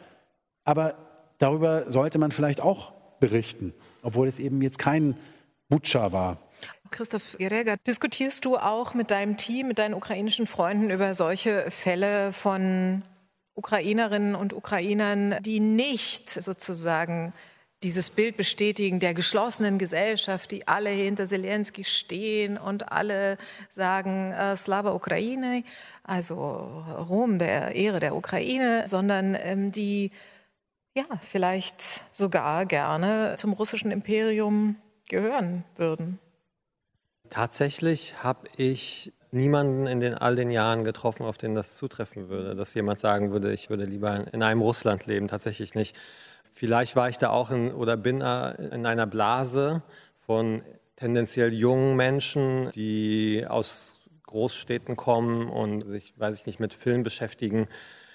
Aber 0.62 0.94
darüber 1.38 1.90
sollte 1.90 2.20
man 2.20 2.30
vielleicht 2.30 2.60
auch 2.60 2.92
berichten, 3.18 3.74
obwohl 4.02 4.28
es 4.28 4.38
eben 4.38 4.62
jetzt 4.62 4.78
kein 4.78 5.16
Butscha 5.68 6.12
war. 6.12 6.38
Christoph 6.92 7.38
Gerega, 7.38 7.74
diskutierst 7.88 8.44
du 8.44 8.56
auch 8.56 8.94
mit 8.94 9.10
deinem 9.10 9.36
Team, 9.36 9.66
mit 9.66 9.80
deinen 9.80 9.94
ukrainischen 9.94 10.46
Freunden 10.46 10.90
über 10.90 11.16
solche 11.16 11.68
Fälle 11.72 12.32
von 12.32 13.02
Ukrainerinnen 13.54 14.34
und 14.34 14.52
Ukrainern, 14.52 15.36
die 15.42 15.60
nicht 15.60 16.30
sozusagen 16.30 17.32
dieses 17.82 18.10
Bild 18.10 18.36
bestätigen 18.36 19.00
der 19.00 19.14
geschlossenen 19.14 19.78
Gesellschaft, 19.78 20.50
die 20.52 20.68
alle 20.68 20.90
hinter 20.90 21.26
Zelensky 21.26 21.84
stehen 21.84 22.56
und 22.56 22.92
alle 22.92 23.36
sagen 23.68 24.32
äh, 24.32 24.56
Slava 24.56 24.92
Ukraine, 24.92 25.64
also 26.04 26.34
Rom 27.08 27.38
der 27.38 27.74
Ehre 27.74 28.00
der 28.00 28.14
Ukraine, 28.14 28.84
sondern 28.86 29.36
ähm, 29.40 29.72
die 29.72 30.12
ja 30.94 31.04
vielleicht 31.20 32.04
sogar 32.14 32.66
gerne 32.66 33.34
zum 33.36 33.52
russischen 33.52 33.90
Imperium 33.90 34.76
gehören 35.08 35.64
würden. 35.76 36.18
Tatsächlich 37.30 38.22
habe 38.22 38.46
ich 38.56 39.12
niemanden 39.32 39.86
in 39.86 40.00
den, 40.00 40.14
all 40.14 40.36
den 40.36 40.50
Jahren 40.50 40.84
getroffen, 40.84 41.24
auf 41.24 41.38
den 41.38 41.54
das 41.54 41.76
zutreffen 41.76 42.28
würde, 42.28 42.54
dass 42.54 42.74
jemand 42.74 42.98
sagen 42.98 43.32
würde, 43.32 43.52
ich 43.52 43.70
würde 43.70 43.84
lieber 43.84 44.26
in 44.32 44.42
einem 44.42 44.60
Russland 44.60 45.06
leben. 45.06 45.28
Tatsächlich 45.28 45.74
nicht. 45.74 45.96
Vielleicht 46.52 46.94
war 46.94 47.08
ich 47.08 47.18
da 47.18 47.30
auch 47.30 47.50
in, 47.50 47.72
oder 47.72 47.96
bin 47.96 48.16
in 48.20 48.86
einer 48.86 49.06
Blase 49.06 49.82
von 50.26 50.62
tendenziell 50.96 51.52
jungen 51.52 51.96
Menschen, 51.96 52.70
die 52.72 53.44
aus 53.48 53.96
Großstädten 54.26 54.96
kommen 54.96 55.48
und 55.48 55.82
sich, 55.90 56.14
weiß 56.16 56.40
ich 56.40 56.46
nicht, 56.46 56.60
mit 56.60 56.74
Film 56.74 57.02
beschäftigen. 57.02 57.68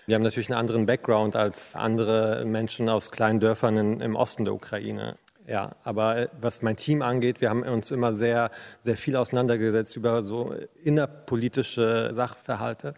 Die 0.07 0.15
haben 0.15 0.24
natürlich 0.24 0.49
einen 0.49 0.59
anderen 0.59 0.86
Background 0.86 1.36
als 1.36 1.76
andere 1.76 2.45
Menschen 2.45 2.88
aus 2.89 3.11
kleinen 3.11 3.39
Dörfern 3.39 3.76
in, 3.76 4.01
im 4.01 4.15
Osten 4.15 4.45
der 4.45 4.53
Ukraine. 4.53 5.18
Ja, 5.48 5.78
aber 5.84 6.18
äh, 6.18 6.28
was 6.41 6.62
mein 6.62 6.76
Team 6.76 7.02
angeht, 7.02 7.39
wir 7.39 7.50
haben 7.50 7.64
uns 7.64 7.89
immer 7.91 8.14
sehr, 8.14 8.52
sehr 8.82 8.98
viel 8.98 9.16
auseinandergesetzt 9.16 9.95
über 9.95 10.22
so 10.22 10.54
innerpolitische 10.84 12.10
Sachverhalte. 12.12 12.93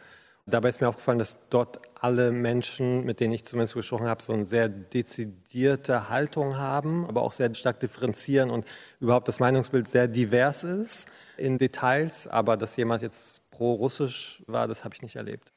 Dabei 0.48 0.70
ist 0.70 0.82
mir 0.82 0.90
aufgefallen, 0.90 1.20
dass 1.20 1.38
dort 1.52 1.80
alle 1.94 2.32
Menschen, 2.32 3.06
mit 3.06 3.20
denen 3.20 3.34
ich 3.34 3.46
zumindest 3.46 3.76
gesprochen 3.76 4.08
habe, 4.08 4.24
so 4.24 4.34
eine 4.34 4.46
sehr 4.46 4.68
dezidierte 4.68 6.10
Haltung 6.10 6.58
haben, 6.58 7.06
aber 7.06 7.22
auch 7.22 7.32
sehr 7.32 7.54
stark 7.54 7.80
differenzieren 7.82 8.50
und 8.50 8.66
überhaupt 9.00 9.28
das 9.28 9.40
Meinungsbild 9.40 9.88
sehr 9.88 10.08
divers 10.08 10.64
ist 10.64 11.08
in 11.38 11.60
Details. 11.60 12.26
Aber 12.26 12.58
dass 12.58 12.76
jemand 12.78 13.04
jetzt 13.04 13.48
pro-russisch 13.52 14.44
war, 14.48 14.68
das 14.68 14.84
habe 14.84 14.96
ich 14.96 15.04
nicht 15.04 15.18
erlebt. 15.18 15.54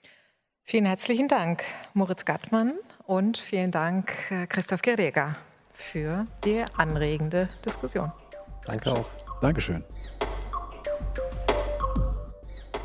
Vielen 0.64 0.84
herzlichen 0.84 1.26
Dank, 1.26 1.62
Moritz 1.94 2.26
Gattmann, 2.26 2.74
und 3.06 3.38
vielen 3.38 3.70
Dank, 3.70 4.12
äh, 4.30 4.46
Christoph 4.46 4.82
Gerega 4.82 5.36
für 5.82 6.24
die 6.44 6.64
anregende 6.76 7.48
Diskussion. 7.64 8.12
Danke 8.64 8.92
auch. 8.92 9.06
Dankeschön. 9.40 9.84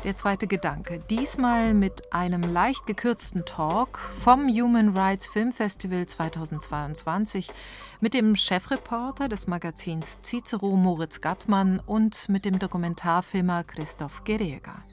Der 0.04 0.14
zweite 0.14 0.46
Gedanke. 0.46 1.00
Diesmal 1.10 1.74
mit 1.74 2.12
einem 2.12 2.42
leicht 2.42 2.86
gekürzten 2.86 3.44
Talk 3.44 3.98
vom 3.98 4.48
Human 4.48 4.96
Rights 4.96 5.26
Film 5.26 5.52
Festival 5.52 6.06
2022 6.06 7.50
mit 8.00 8.14
dem 8.14 8.36
Chefreporter 8.36 9.28
des 9.28 9.48
Magazins 9.48 10.20
Cicero 10.22 10.76
Moritz 10.76 11.20
Gattmann 11.20 11.80
und 11.84 12.28
mit 12.28 12.44
dem 12.44 12.60
Dokumentarfilmer 12.60 13.64
Christoph 13.64 14.22
Gerega. 14.22 14.84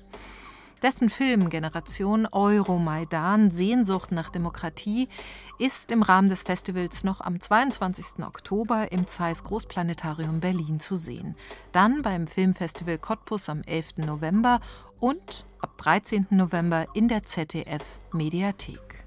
Dessen 0.86 1.10
Film 1.10 1.50
Generation 1.50 2.28
Euromaidan 2.32 3.50
Sehnsucht 3.50 4.12
nach 4.12 4.30
Demokratie 4.30 5.10
ist 5.58 5.90
im 5.90 6.04
Rahmen 6.04 6.30
des 6.30 6.44
Festivals 6.44 7.04
noch 7.04 7.22
am 7.22 7.40
22. 7.40 8.24
Oktober 8.24 8.92
im 8.92 9.08
Zeiss 9.08 9.44
Großplanetarium 9.44 10.42
Berlin 10.42 10.80
zu 10.80 10.96
sehen. 10.96 11.36
Dann 11.72 12.04
beim 12.04 12.28
Filmfestival 12.28 13.00
Cottbus 13.00 13.50
am 13.50 13.64
11. 13.64 13.98
November 14.06 14.60
und 15.00 15.48
ab 15.60 15.76
13. 15.80 16.28
November 16.30 16.86
in 16.94 17.08
der 17.08 17.24
ZDF 17.24 18.00
Mediathek. 18.14 19.06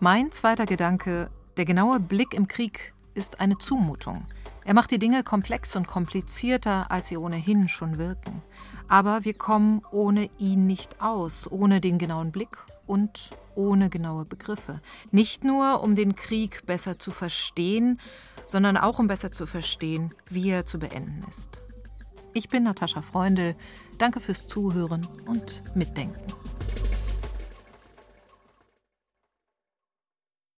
Mein 0.00 0.32
zweiter 0.32 0.64
Gedanke, 0.64 1.30
der 1.58 1.66
genaue 1.66 2.00
Blick 2.00 2.32
im 2.32 2.48
Krieg 2.48 2.94
ist 3.12 3.40
eine 3.40 3.58
Zumutung. 3.58 4.24
Er 4.64 4.72
macht 4.72 4.90
die 4.90 4.98
Dinge 4.98 5.22
komplex 5.22 5.76
und 5.76 5.86
komplizierter, 5.86 6.90
als 6.90 7.08
sie 7.08 7.18
ohnehin 7.18 7.68
schon 7.68 7.98
wirken. 7.98 8.40
Aber 8.92 9.24
wir 9.24 9.32
kommen 9.32 9.80
ohne 9.90 10.28
ihn 10.36 10.66
nicht 10.66 11.00
aus, 11.00 11.50
ohne 11.50 11.80
den 11.80 11.96
genauen 11.96 12.30
Blick 12.30 12.58
und 12.86 13.30
ohne 13.54 13.88
genaue 13.88 14.26
Begriffe. 14.26 14.82
Nicht 15.10 15.44
nur, 15.44 15.82
um 15.82 15.96
den 15.96 16.14
Krieg 16.14 16.66
besser 16.66 16.98
zu 16.98 17.10
verstehen, 17.10 17.98
sondern 18.44 18.76
auch 18.76 18.98
um 18.98 19.06
besser 19.06 19.32
zu 19.32 19.46
verstehen, 19.46 20.14
wie 20.28 20.50
er 20.50 20.66
zu 20.66 20.78
beenden 20.78 21.24
ist. 21.26 21.62
Ich 22.34 22.50
bin 22.50 22.64
Natascha 22.64 23.00
Freundl. 23.00 23.56
Danke 23.96 24.20
fürs 24.20 24.46
Zuhören 24.46 25.08
und 25.24 25.62
Mitdenken. 25.74 26.30